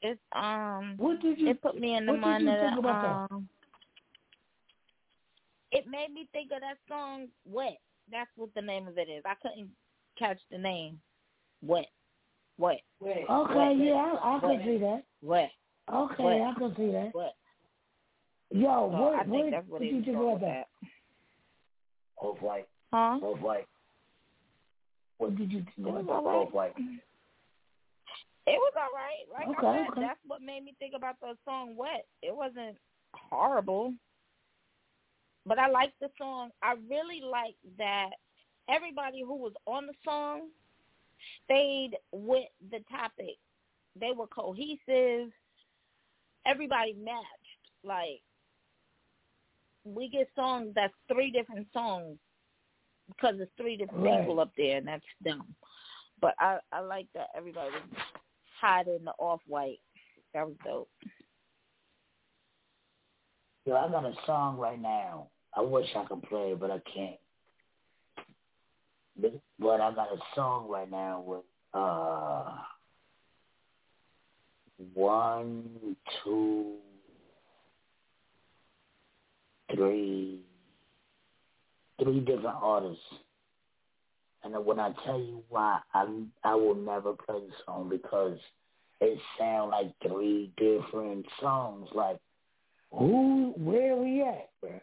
[0.04, 0.96] It's um.
[0.98, 1.50] What did you?
[1.50, 3.48] It put me in the mind you of think about um.
[5.72, 7.78] It made me think of that song "Wet."
[8.12, 9.24] That's what the name of it is.
[9.26, 9.70] I couldn't
[10.20, 11.00] catch the name.
[11.66, 11.88] Wet.
[12.60, 12.82] Wet.
[13.02, 13.16] Okay,
[13.56, 13.78] Wet.
[13.78, 14.62] yeah, I, I can Wet.
[14.66, 15.04] see that.
[15.22, 15.52] Wet.
[15.92, 16.42] Okay, Wet.
[16.42, 17.12] I could see that.
[17.16, 17.34] Wet.
[18.52, 20.42] Yo, So what, I think what, that's what what it you was think going about
[20.42, 20.68] with that?
[22.18, 22.68] Off white.
[22.92, 23.20] Huh?
[23.26, 23.68] Off white.
[25.18, 26.36] What did you think It was about all that right.
[26.48, 26.74] off white?
[28.46, 29.26] It was all right.
[29.32, 30.02] Like Okay, I said, okay.
[30.02, 32.78] that's what made me think about the song "Wet." It wasn't
[33.14, 33.94] horrible,
[35.46, 36.50] but I liked the song.
[36.62, 38.10] I really liked that
[38.70, 40.50] everybody who was on the song
[41.46, 43.38] stayed with the topic.
[44.00, 45.32] They were cohesive.
[46.46, 47.64] Everybody matched.
[47.86, 48.22] Like
[49.86, 52.18] we get songs that's three different songs
[53.08, 54.20] because it's three different Right.
[54.22, 55.56] people up there, and that's dumb.
[56.20, 57.84] But I I like that everybody was
[58.64, 59.80] hot in the off white.
[60.34, 60.90] That was dope.
[63.66, 65.28] Yo, I got a song right now.
[65.56, 67.20] I wish I could play but I can't.
[69.60, 72.56] But I got a song right now with uh
[74.94, 76.76] one, two,
[79.76, 80.40] three,
[82.02, 83.04] three different artists.
[84.44, 86.06] And when I tell you why, I
[86.44, 88.38] I will never play the song because
[89.00, 91.88] it sound like three different songs.
[91.94, 92.18] Like
[92.92, 94.80] who, where we at, bro?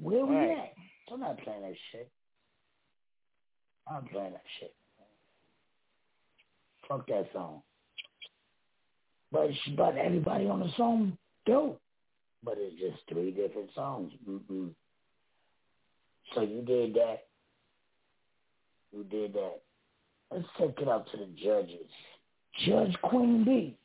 [0.00, 0.50] Where we Right.
[0.58, 0.74] at?
[1.12, 2.10] I'm not playing that shit.
[3.90, 4.74] I'm playing that shit.
[6.88, 7.62] Fuck that song.
[9.30, 11.16] But but everybody on the song
[11.46, 11.80] dope.
[12.44, 14.12] But it's just three different songs.
[14.28, 14.74] Mm-mm.
[16.34, 17.26] So you did that.
[18.92, 19.60] You did that.
[20.30, 21.88] Let's take it up to the judges.
[22.66, 23.76] Judge Queen B.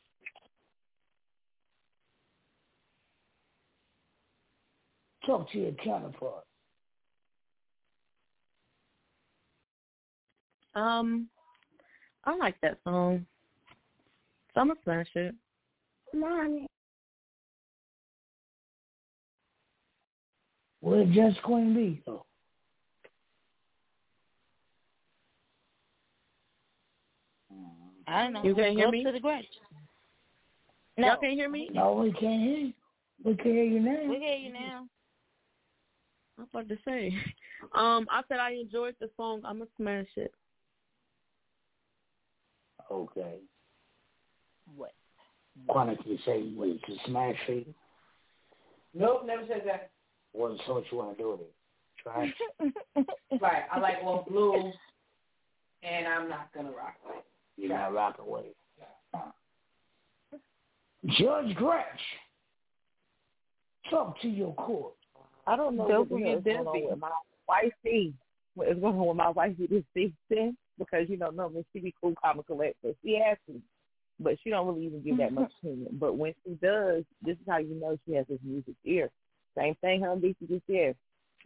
[5.26, 6.44] Talk to your counterpart.
[10.74, 11.28] Um,
[12.24, 13.26] I like that song.
[14.54, 15.34] So I'm gonna smash it.
[16.14, 16.66] Mommy.
[20.80, 22.24] Where Judge Queen B go?
[28.08, 28.42] I don't know.
[28.42, 29.04] You can't hear up me?
[29.04, 29.44] to the Gretch.
[30.96, 31.68] Y'all can't hear me?
[31.72, 32.72] No, we can't hear you.
[33.24, 34.08] We can hear you now.
[34.08, 34.86] We hear you now.
[36.38, 37.14] I'm about to say.
[37.74, 39.42] Um, I said I enjoyed the song.
[39.44, 40.32] I'm gonna smash it.
[42.88, 43.38] Okay.
[44.76, 44.92] What?
[45.66, 47.66] Quantity say wait to smash it.
[48.94, 49.90] Nope, never said that.
[50.30, 51.54] What so what you wanna do with it?
[52.00, 53.06] Try it.
[53.40, 53.64] Right.
[53.72, 54.72] I like all blue,
[55.82, 57.24] and I'm not gonna rock with it.
[57.58, 58.56] You're not rocking with it.
[61.18, 61.84] Judge Gretch.
[63.90, 64.94] Talk to your court.
[65.46, 67.10] I don't know Don't what the forget hell's going on with my
[67.48, 68.14] wifey.
[68.54, 70.56] What is going on with my wifey this season?
[70.78, 72.94] Because you know, normally she be cool, calm, and collected.
[73.02, 73.60] She has to,
[74.20, 75.96] but she don't really even give that much opinion.
[75.98, 79.10] But when she does, this is how you know she has this music ear.
[79.56, 80.94] Same thing her and DC just said.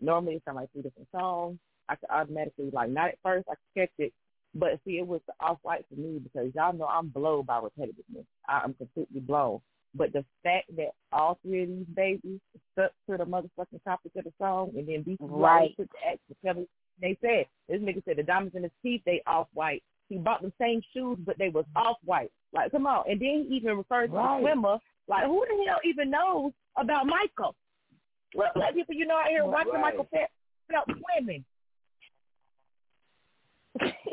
[0.01, 1.59] Normally it's on like three different songs.
[1.89, 4.13] I could automatically like not at first I could catch it,
[4.55, 8.25] but see it was off white for me because y'all know I'm blown by repetitiveness.
[8.49, 9.61] I am completely blown.
[9.95, 12.41] But the fact that all three of these babies
[12.73, 15.75] stuck to the motherfucking topic of the song and then DC Right.
[15.79, 16.67] took the act to tell me
[17.01, 19.83] they said this nigga said the diamonds in his teeth they off white.
[20.09, 22.31] He bought the same shoes but they was off white.
[22.53, 23.05] Like come on.
[23.11, 24.41] And then he even referred to Right.
[24.43, 24.79] the swimmer.
[25.09, 27.55] Like who the hell even knows about Michael?
[28.35, 29.83] What black people you know out here watching Right.
[29.83, 30.33] Michael Phelps
[30.71, 31.45] Phelps swimming?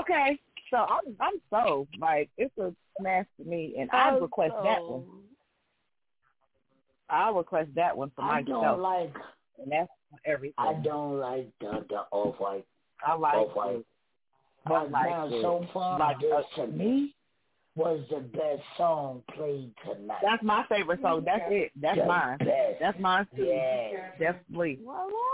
[0.00, 0.38] okay.
[0.70, 5.04] So I'm I'm so like it's a smash to me and I request that one.
[7.10, 8.40] I'll request that one for myself.
[8.40, 9.14] I don't like
[9.58, 9.90] and that's
[10.24, 10.54] everything.
[10.58, 12.64] I don't like the the off white.
[13.06, 13.76] I like off white.
[13.76, 13.86] it.
[14.66, 17.14] But like now so far Like, uh, to me,
[17.74, 20.18] was the best song played tonight.
[20.22, 21.22] That's my favorite song.
[21.24, 21.72] That's it.
[21.80, 22.38] That's The mine.
[22.38, 22.80] best.
[22.80, 23.44] That's mine too.
[23.44, 24.10] Yeah.
[24.18, 24.78] Definitely.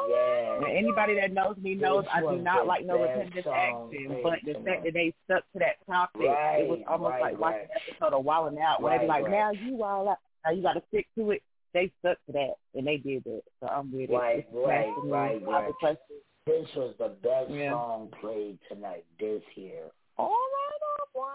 [0.09, 0.57] Yeah.
[0.57, 3.91] And anybody that knows me knows This I do not like no best repetitive song
[3.93, 7.39] action, but the fact that they stuck to that topic, it was almost right, like
[7.41, 7.71] watching right.
[7.75, 9.33] an episode of Wilding Out, where they be like, right.
[9.33, 11.43] "Now you wild out, now you got to stick to it."
[11.75, 13.45] They stuck to that, and they did it.
[13.61, 14.49] So I'm with Right, it.
[14.49, 15.43] It's right, right,
[15.83, 15.97] right.
[16.47, 17.73] This was the best Yeah.
[17.73, 19.05] song played tonight.
[19.21, 19.91] This year.
[20.17, 21.35] All right, all right.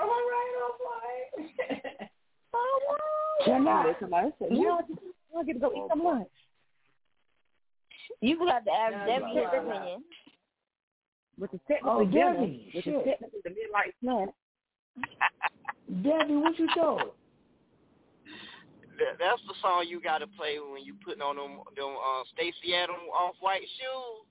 [0.00, 2.08] All right, all right.
[3.44, 3.96] Tonight.
[4.00, 6.28] Somebody said, "Now I I get to go eat some lunch."
[8.20, 10.04] You got to ask Debbie you his opinion.
[11.38, 13.04] With the technical Oh, dinner, Debbie, with the shit.
[13.06, 14.28] technical the midnight snack.
[16.02, 17.10] Debbie, what you doing?
[19.18, 22.74] That's the song you got to play when you putting on them them uh, Stacy
[22.76, 24.26] Adams off white shoes.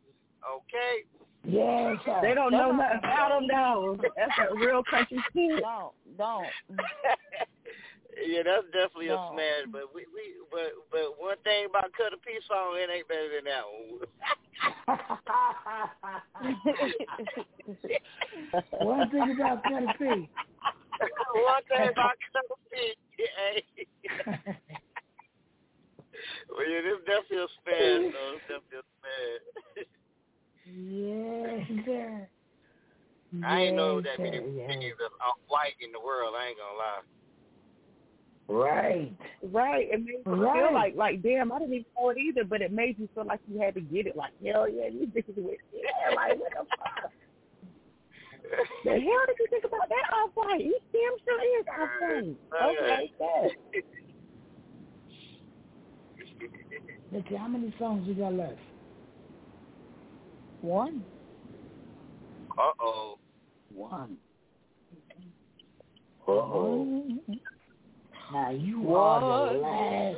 [0.46, 1.06] Okay.
[1.46, 2.20] Yes, sir.
[2.22, 3.98] They don't know nothing about them, though.
[4.16, 5.62] That's a real country kid.
[5.62, 6.48] Don't, don't.
[8.20, 9.16] Yeah, that's definitely No.
[9.16, 9.72] a smash.
[9.72, 13.46] But we, we but but one thing about Cutter P's song, it ain't better than
[13.48, 14.04] that one.
[18.86, 20.04] One thing about Cutter P.
[21.32, 23.00] one thing about Cut a Piece,
[23.38, 23.64] hey.
[26.50, 28.36] well, yeah, this definitely a smash, though.
[28.36, 29.88] It's definitely a smash.
[30.76, 32.28] Yes, sir.
[33.46, 34.72] I ain't know that many sir, yes.
[34.72, 36.34] niggas that's off white in the world.
[36.38, 37.02] I ain't gonna lie.
[38.50, 39.14] Right.
[39.44, 39.88] Right.
[39.92, 40.64] It made you Right.
[40.64, 43.26] feel like, like, damn, I didn't even know it either, but it made you feel
[43.26, 44.16] like you had to get it.
[44.16, 47.12] Like, hell yeah, you bitches with yeah, like, what the fuck?
[48.84, 50.62] The hell did you think about that off white?
[50.62, 52.36] He damn sure is off white.
[52.64, 53.84] Okay, good.
[57.12, 58.60] Nikki, how many songs you got left?
[60.62, 61.04] One.
[62.58, 63.18] Uh oh.
[63.74, 64.18] One.
[66.28, 67.04] Uh-oh.
[68.32, 70.18] Now you What are the last.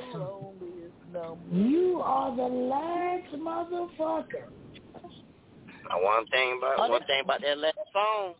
[1.53, 4.47] You are the last motherfucker.
[5.89, 8.34] Now, one thing about Oh, one thing about that last song.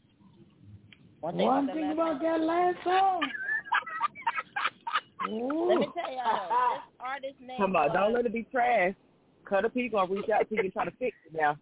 [1.22, 3.22] One thing, One about thing that about that last song.
[5.24, 8.96] Let me tell y'all this artist name Come on, was, don't let it be trash.
[9.46, 11.58] Cutter P gonna reach out to you and try to fix it now.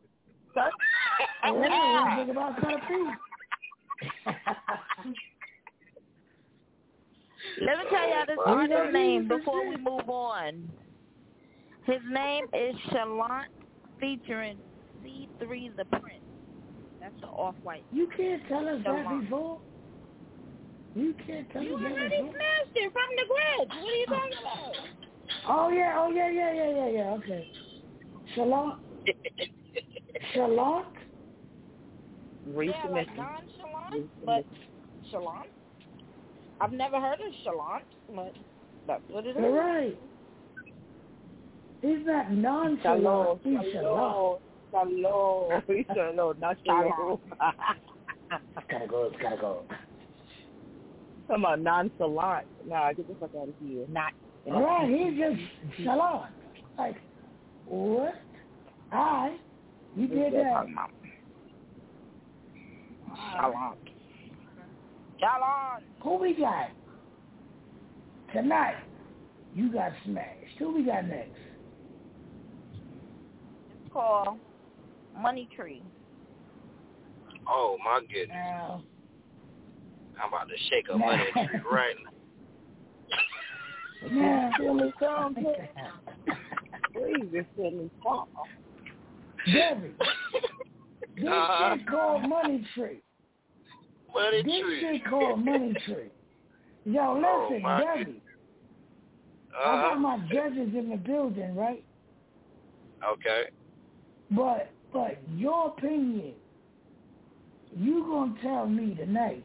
[1.43, 2.93] Oh, one thing about Cutter P.
[7.61, 8.91] Let me tell y'all this artist yeah.
[8.91, 10.69] name before we move on.
[11.85, 13.45] His name is Shalant
[13.99, 14.59] featuring
[15.03, 16.23] C3 the Prince.
[16.99, 17.85] That's the off-white.
[17.91, 19.59] You can't tell us that before.
[20.95, 21.97] You can't tell You us that before.
[21.97, 23.69] You already smashed it from the grid.
[23.69, 24.75] What are you talking about?
[25.47, 27.11] Oh yeah, oh yeah, yeah, yeah, yeah, yeah.
[27.13, 27.47] Okay.
[28.35, 28.73] Shalom.
[30.33, 30.83] Shalom.
[32.53, 33.23] Reach yeah, like mission.
[33.23, 34.45] nonchalant, but
[35.11, 35.49] Shalant.
[36.61, 37.81] I've never heard of Shalant,
[38.15, 38.33] but
[38.87, 39.35] that's what it is.
[39.37, 39.97] You're right.
[41.81, 43.39] He's not nonchalant.
[43.43, 44.37] He's shalom.
[44.71, 45.61] Shalom.
[45.67, 47.19] He's shalom, not shalom.
[48.69, 49.03] Gotta go.
[49.05, 49.63] It's gotta go.
[51.27, 52.45] Come on, nonchalant.
[52.65, 53.85] Nah, get the fuck out of here.
[53.89, 54.11] Not.
[54.45, 54.89] Right.
[54.89, 56.23] He's just shalom.
[56.77, 56.95] Like
[57.65, 58.15] what?
[58.91, 59.37] I.
[59.95, 60.65] You did that.
[63.35, 63.75] Shalant.
[65.21, 65.81] Shalant.
[66.03, 66.69] Who we got?
[68.33, 68.75] Tonight.
[69.55, 70.57] You got smashed.
[70.59, 71.31] Who we got next?
[73.71, 74.37] It's called
[75.19, 75.81] Money Tree.
[77.47, 78.29] Oh my goodness.
[78.29, 78.83] Now,
[80.21, 81.95] I'm about to shake a money tree right
[84.11, 84.21] now.
[84.21, 85.33] now, Feel me some,
[86.93, 88.27] Please, just feel me some.
[89.53, 89.93] Debbie.
[91.15, 91.75] This Uh-huh.
[91.75, 93.01] shit called Money Tree.
[94.13, 94.79] Money This tree.
[94.79, 96.09] shit called Money Tree.
[96.85, 98.21] Yo, Oh, listen, my Debbie.
[99.65, 99.81] I Uh-huh.
[99.81, 101.83] got my judges in the building, right?
[103.05, 103.49] Okay.
[104.31, 106.33] But but your opinion,
[107.75, 109.43] you gonna tell me tonight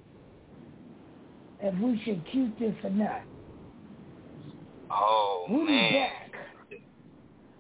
[1.61, 3.23] if we should keep this or not.
[4.93, 5.93] Oh We'll be man.
[5.93, 6.33] back.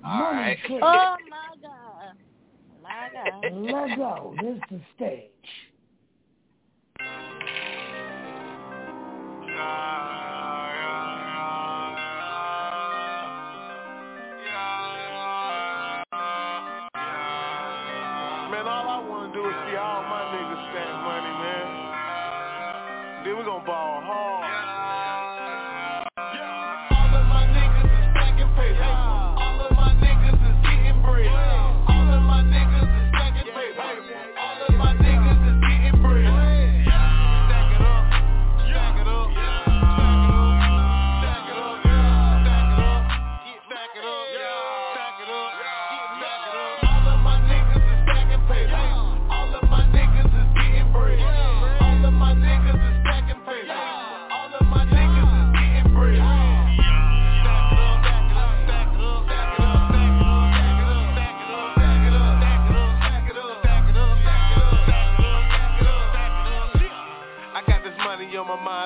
[0.05, 0.59] All Money right.
[0.67, 0.79] Tree.
[0.83, 1.84] Oh my God.
[2.95, 3.43] My God.
[3.53, 4.35] Let's go.
[4.41, 5.31] This is the stage.
[9.47, 10.64] Man,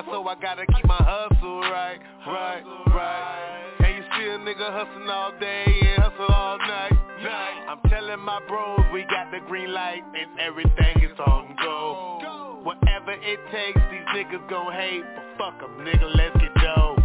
[0.06, 3.72] so I gotta keep my hustle right, right, right.
[3.80, 7.66] And you see a nigga hustling all day and hustle all night, night.
[7.68, 12.60] I'm telling my bros we got the green light and everything is on go.
[12.62, 16.98] Whatever it takes, these niggas gon' hate, but fuck 'em, nigga, let's get dope.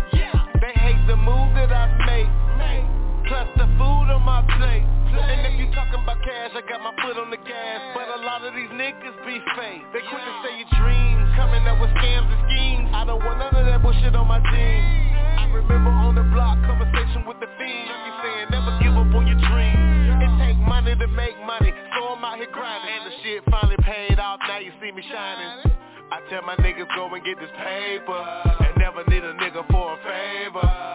[0.61, 3.02] They hate the move that I make.
[3.27, 4.84] Plus the food on my plate.
[5.14, 7.80] And if you talking about cash, I got my foot on the gas.
[7.93, 9.85] But a lot of these niggas be fake.
[9.93, 12.90] They quick to say your dreams, coming up with scams and schemes.
[12.92, 15.14] I don't want none of that bullshit on my jeans.
[15.40, 17.93] I remember on the block, conversation with the fiend.
[17.93, 20.18] He saying never give up on your dreams.
[20.18, 22.90] It take money to make money, so I'm out here grinding.
[22.90, 25.72] And the shit finally paid off, now you see me shining.
[26.11, 29.93] I tell my niggas go and get this paper, and never need a nigga for
[29.93, 30.92] a favor.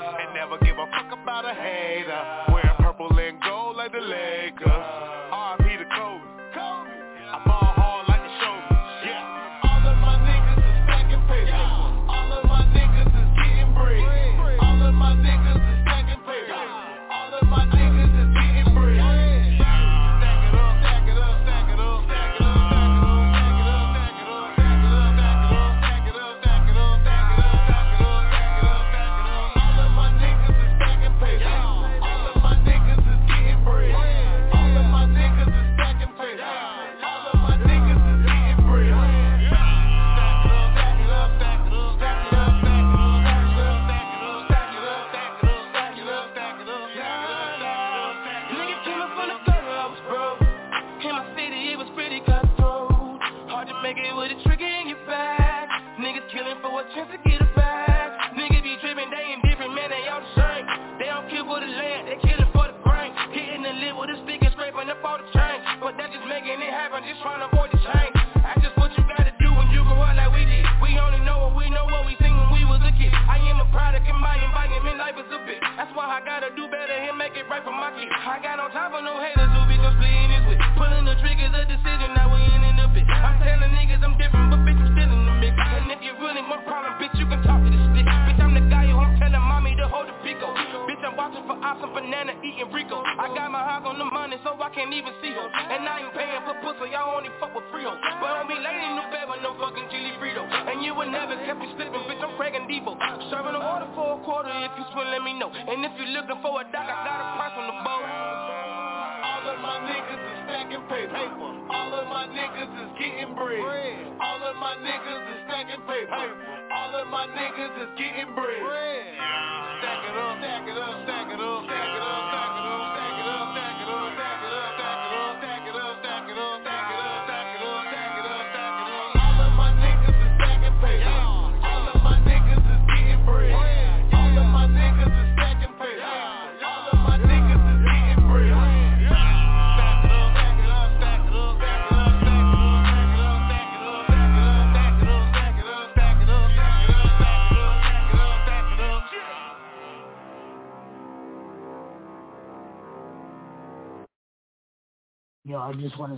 [2.08, 2.47] Creator.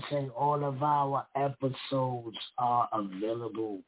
[0.08, 3.80] Saying all of our episodes are available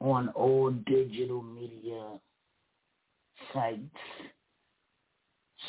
[0.00, 2.02] on all digital media
[3.54, 3.96] sites.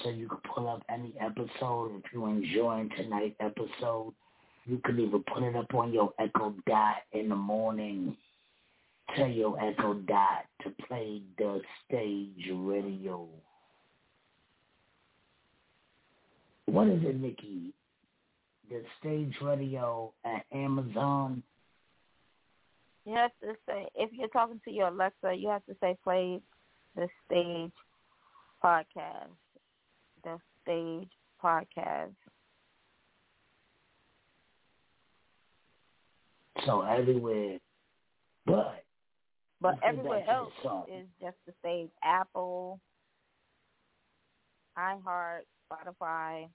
[0.03, 1.91] So you can pull up any episode.
[1.97, 4.13] If you're enjoying tonight's episode,
[4.65, 8.15] you can even put it up on your Echo Dot in the morning.
[9.15, 13.27] Tell your Echo Dot to play the stage radio.
[16.65, 17.73] What is it, Nikki?
[18.71, 21.43] the stage radio at Amazon?
[23.05, 26.39] You have to say if you're talking to your Alexa, you have to say play
[26.95, 27.73] the stage
[28.63, 29.35] podcast.
[30.23, 31.09] The stage
[31.43, 32.13] podcast.
[36.65, 37.57] So everywhere,
[38.45, 38.83] but
[39.59, 40.53] but everywhere else
[40.87, 41.89] is just the stage.
[42.03, 42.79] Apple,
[44.77, 45.41] iHeart,
[45.71, 46.47] Spotify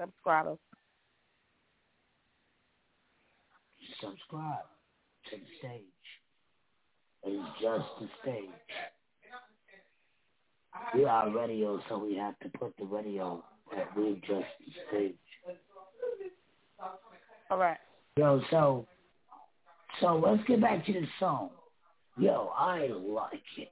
[0.00, 0.58] subscribers.
[4.00, 4.64] Subscribe
[5.30, 5.82] to the stage.
[7.22, 8.48] It's just the stage.
[10.94, 13.44] We are radio, so we have to put the radio
[13.76, 15.14] that we just the stage.
[17.50, 17.76] All right.
[18.16, 18.86] Yo, so
[20.00, 21.50] so let's get back to the song.
[22.16, 23.68] Yo, I like it.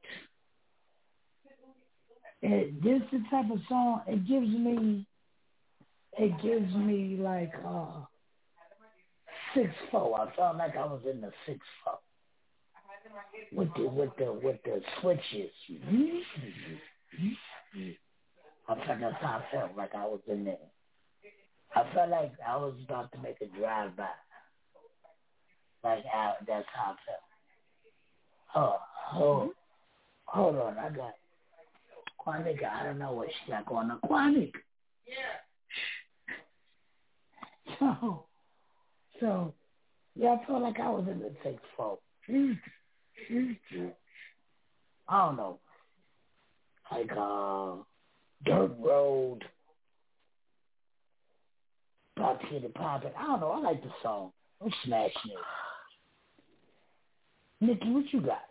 [2.43, 2.83] it.
[2.83, 5.07] This is the type of song it gives me
[6.19, 8.01] it gives me like uh
[9.55, 10.21] six four.
[10.21, 11.99] I felt like I was in the six four
[13.53, 15.51] with the with the with the switches.
[18.69, 20.57] I felt that's how I felt like I was in there.
[21.75, 24.09] I felt like I was about to make a drive by.
[25.85, 27.21] Like out that's how I felt.
[28.55, 28.79] Oh,
[29.15, 29.53] oh,
[30.25, 31.15] hold on, I got
[32.27, 32.65] Quanica.
[32.65, 34.01] I don't know what she got going on.
[34.01, 34.53] Quanica.
[35.07, 35.15] Yeah.
[38.01, 38.25] So,
[39.21, 39.55] so,
[40.15, 41.99] yeah, I felt like I was in the sixth floor.
[45.09, 45.59] I don't know.
[46.91, 47.83] Like uh
[48.45, 49.45] dirt road.
[52.51, 53.13] Hit it poppin'.
[53.19, 54.33] I don't know, I like the song.
[54.63, 55.39] I'm smashing it.
[57.61, 58.43] Nikki, what you got?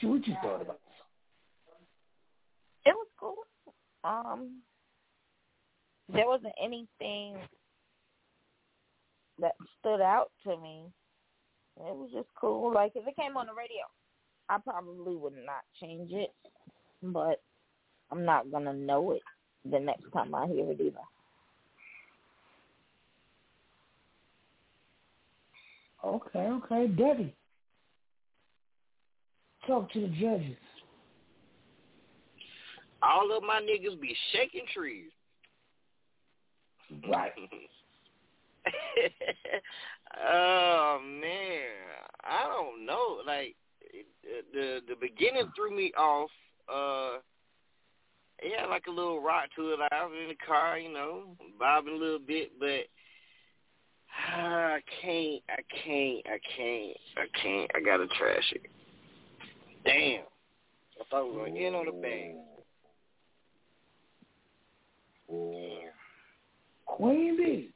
[0.00, 0.80] What you, what you thought about
[2.84, 3.36] It was cool.
[4.04, 4.62] Um,
[6.12, 7.36] there wasn't anything
[9.88, 10.84] stood out to me.
[11.78, 12.72] It was just cool.
[12.72, 13.84] Like if it came on the radio,
[14.48, 16.30] I probably would not change it,
[17.02, 17.40] but
[18.10, 19.22] I'm not gonna know it
[19.64, 20.96] the next time I hear it either.
[26.04, 27.34] Okay, okay, Debbie.
[29.66, 30.56] Talk to the judges.
[33.02, 35.10] All of my niggas be shaking trees.
[37.08, 37.32] Right.
[40.30, 41.70] oh man,
[42.24, 43.20] I don't know.
[43.26, 43.56] Like
[44.52, 46.30] the the beginning threw me off.
[46.68, 47.18] Uh,
[48.40, 49.80] it had like a little rock to it.
[49.90, 52.86] I was in the car, you know, bobbing a little bit, but
[54.34, 57.70] I can't, I can't, I can't, I can't.
[57.74, 58.62] I gotta trash it.
[59.84, 60.24] Damn.
[61.00, 62.42] I thought we were gonna end on a bang.
[65.28, 65.92] Damn.
[66.86, 67.70] Queen B.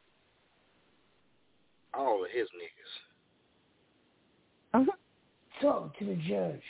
[1.94, 2.92] All of his niggas.
[4.80, 4.92] Uh-huh.
[5.60, 6.62] Talk to the judge.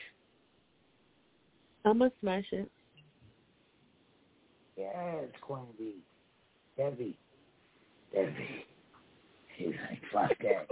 [1.84, 2.70] I'm gonna smash it.
[4.76, 5.96] Yes, Queen B.
[6.76, 7.16] Debbie.
[8.12, 8.66] Debbie.
[9.56, 10.66] He's like, fuck that.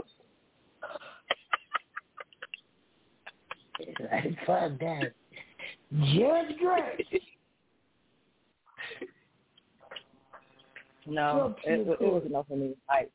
[3.78, 5.12] He's like, fuck that.
[6.14, 7.22] Judge Gretch.
[11.06, 12.74] No, it, it was enough for me.
[12.88, 13.10] Like,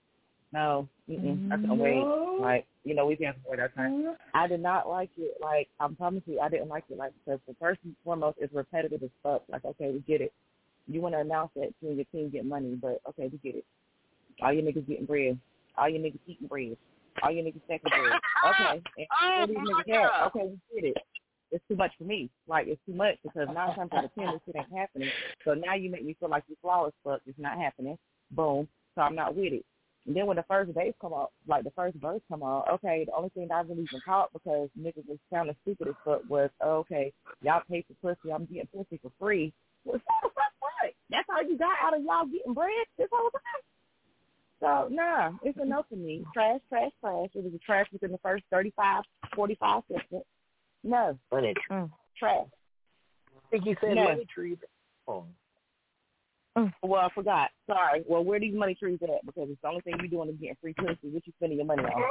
[0.56, 2.42] no, mm-mm, I couldn't wait.
[2.42, 3.92] Like, you know, we can't wait our time.
[3.92, 4.12] Mm-hmm.
[4.34, 5.36] I did not like it.
[5.42, 6.98] Like, I'm promise you, I didn't like it.
[6.98, 9.44] Like, because the first and foremost, it's repetitive as fuck.
[9.50, 10.32] Like, okay, we get it.
[10.88, 13.58] You want to announce that you and your team get money, but okay, we get
[13.58, 13.66] it.
[14.42, 15.38] All your niggas getting bread.
[15.78, 16.78] All your niggas eating bread.
[17.22, 18.20] All your niggas stacking bread.
[18.46, 20.28] Okay, and oh all these niggas have.
[20.28, 20.98] Okay, we get it.
[21.52, 22.30] It's too much for me.
[22.48, 25.10] Like, it's too much because nine times out of ten, this shit ain't happening.
[25.44, 27.22] So now you make me feel like you flawless fuck.
[27.26, 27.98] It's not happening.
[28.32, 28.68] Boom.
[28.94, 29.66] So I'm not with it.
[30.06, 33.06] And then when the first base come out, like the first verse come out, okay,
[33.08, 36.22] the only thing that I really even caught because niggas was of stupid as fuck
[36.30, 37.12] was, oh, okay,
[37.42, 39.52] y'all pay for pussy, I'm getting pussy for free.
[39.84, 40.94] Well, so the fuck what?
[41.10, 43.42] That's all you got out of y'all getting bread this whole time?
[44.60, 46.24] So, nah, it's a no for me.
[46.34, 47.30] Trash, trash, trash.
[47.34, 49.04] It was a trash within the first 35,
[49.36, 50.24] 45 seconds.
[50.84, 51.18] No.
[51.32, 51.90] Money mm.
[52.18, 52.46] Trash.
[53.36, 54.04] I think you said No.
[54.06, 54.58] money trees.
[55.08, 55.26] Oh.
[56.82, 57.50] Well, I forgot.
[57.68, 58.04] Sorry.
[58.08, 59.26] Well, where these money trees at?
[59.26, 61.10] Because it's the only thing you're doing is getting free pussy.
[61.10, 62.04] What you spending your money on?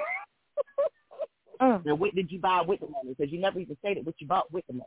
[1.85, 3.15] Now, what did you buy with the money?
[3.17, 4.85] Because you never even stated what you bought with the money.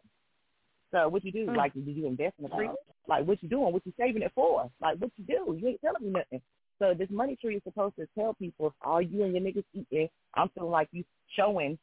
[0.92, 1.48] So what you do?
[1.48, 1.56] Mm.
[1.56, 2.70] Like, did you invest in a free?
[3.08, 3.74] Like, what you doing?
[3.74, 4.70] What you saving it for?
[4.80, 5.58] Like, what you do?
[5.58, 6.42] You ain't telling me nothing.
[6.80, 10.10] So this money tree is supposed to tell people, all you and your niggas eating.
[10.36, 11.04] I'm feeling like you
[11.36, 11.80] showing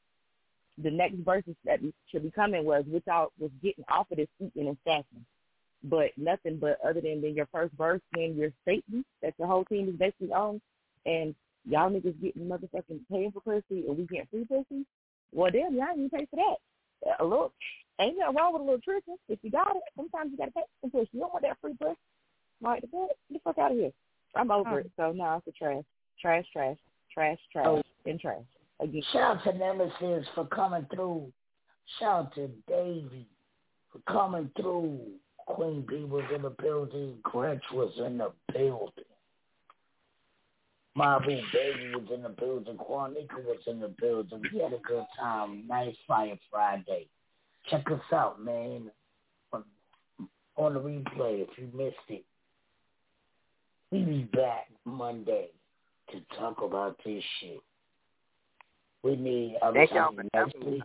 [0.83, 1.81] the next verses that
[2.11, 5.25] should be coming was what y'all was getting off of this eating and stacking.
[5.85, 9.65] But nothing but other than, than your first verse when you're stating that the whole
[9.67, 10.61] team is basically on
[11.05, 11.35] and
[11.69, 14.87] y'all niggas getting motherfucking paying for pussy and we getting free pussy.
[15.33, 17.11] Well damn, y'all ain't even pay for that.
[17.11, 17.53] Uh, a little
[18.01, 19.17] ain't nothing wrong with a little tricking.
[19.29, 21.11] If you got it, sometimes you gotta pay for pussy.
[21.13, 21.99] You don't want that free pussy.
[22.63, 23.09] Like the fuck?
[23.09, 23.93] Get the fuck out of here.
[24.35, 24.91] I'm over it.
[24.97, 25.85] So no, it's a trash.
[26.21, 26.77] Trash, trash,
[27.13, 27.83] trash, trash, Oh.
[28.07, 28.43] and trash.
[28.81, 29.03] Again.
[29.13, 31.31] Shout out to Nemesis for coming through.
[31.99, 33.27] Shout out to Davey
[33.93, 34.99] for coming through.
[35.47, 37.15] Queen B was in the building.
[37.23, 39.05] Gretch was in the building.
[40.97, 42.77] Mabu Baby was in the building.
[42.77, 44.43] Quanica was in the building.
[44.53, 45.65] We had a good time.
[45.67, 47.09] Nice Fire Friday.
[47.69, 48.91] Check us out, man.
[49.53, 49.65] On,
[50.57, 52.25] on the replay if you missed it.
[53.91, 55.49] We be back Monday
[56.13, 57.61] to talk about this shit.
[59.03, 60.83] We need other Thank y'all time for next week.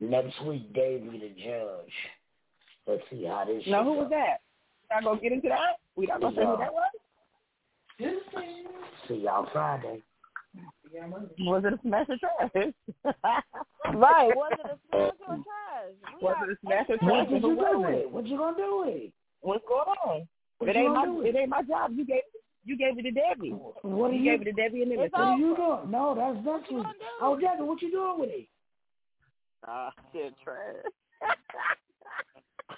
[0.00, 1.92] Next week, Davey the judge.
[2.86, 3.62] Let's see how this.
[3.66, 4.40] Now, who was that?
[4.82, 5.76] We not gonna get into that.
[5.96, 6.90] We not gonna say who that was.
[9.08, 10.02] See y'all Friday.
[11.40, 12.50] Was it a smash or trash?
[13.94, 14.36] right.
[14.36, 15.94] Was it a smash or trash?
[16.20, 17.28] We Was it a smash or What trash?
[17.28, 17.98] did you do was with it?
[18.00, 18.10] it?
[18.10, 19.12] What you gonna do with it?
[19.40, 20.28] What's going on?
[20.58, 21.92] What it you ain't my gonna do with it ain't my job.
[21.94, 22.22] You gave
[22.64, 23.50] you gave it to Debbie.
[23.50, 24.30] What are you you?
[24.30, 25.90] gave it to Debbie and then What are you doing?
[25.90, 26.86] No, that's next week.
[27.20, 28.48] Oh, Debbie, what you doing with it?
[29.66, 30.58] Ah, shit, trash.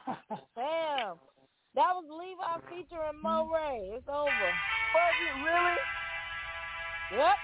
[0.57, 1.16] Damn.
[1.74, 3.91] That was Levi featuring Mo Ray.
[3.97, 4.28] It's over.
[4.28, 5.76] Was it really?
[7.18, 7.36] Yep.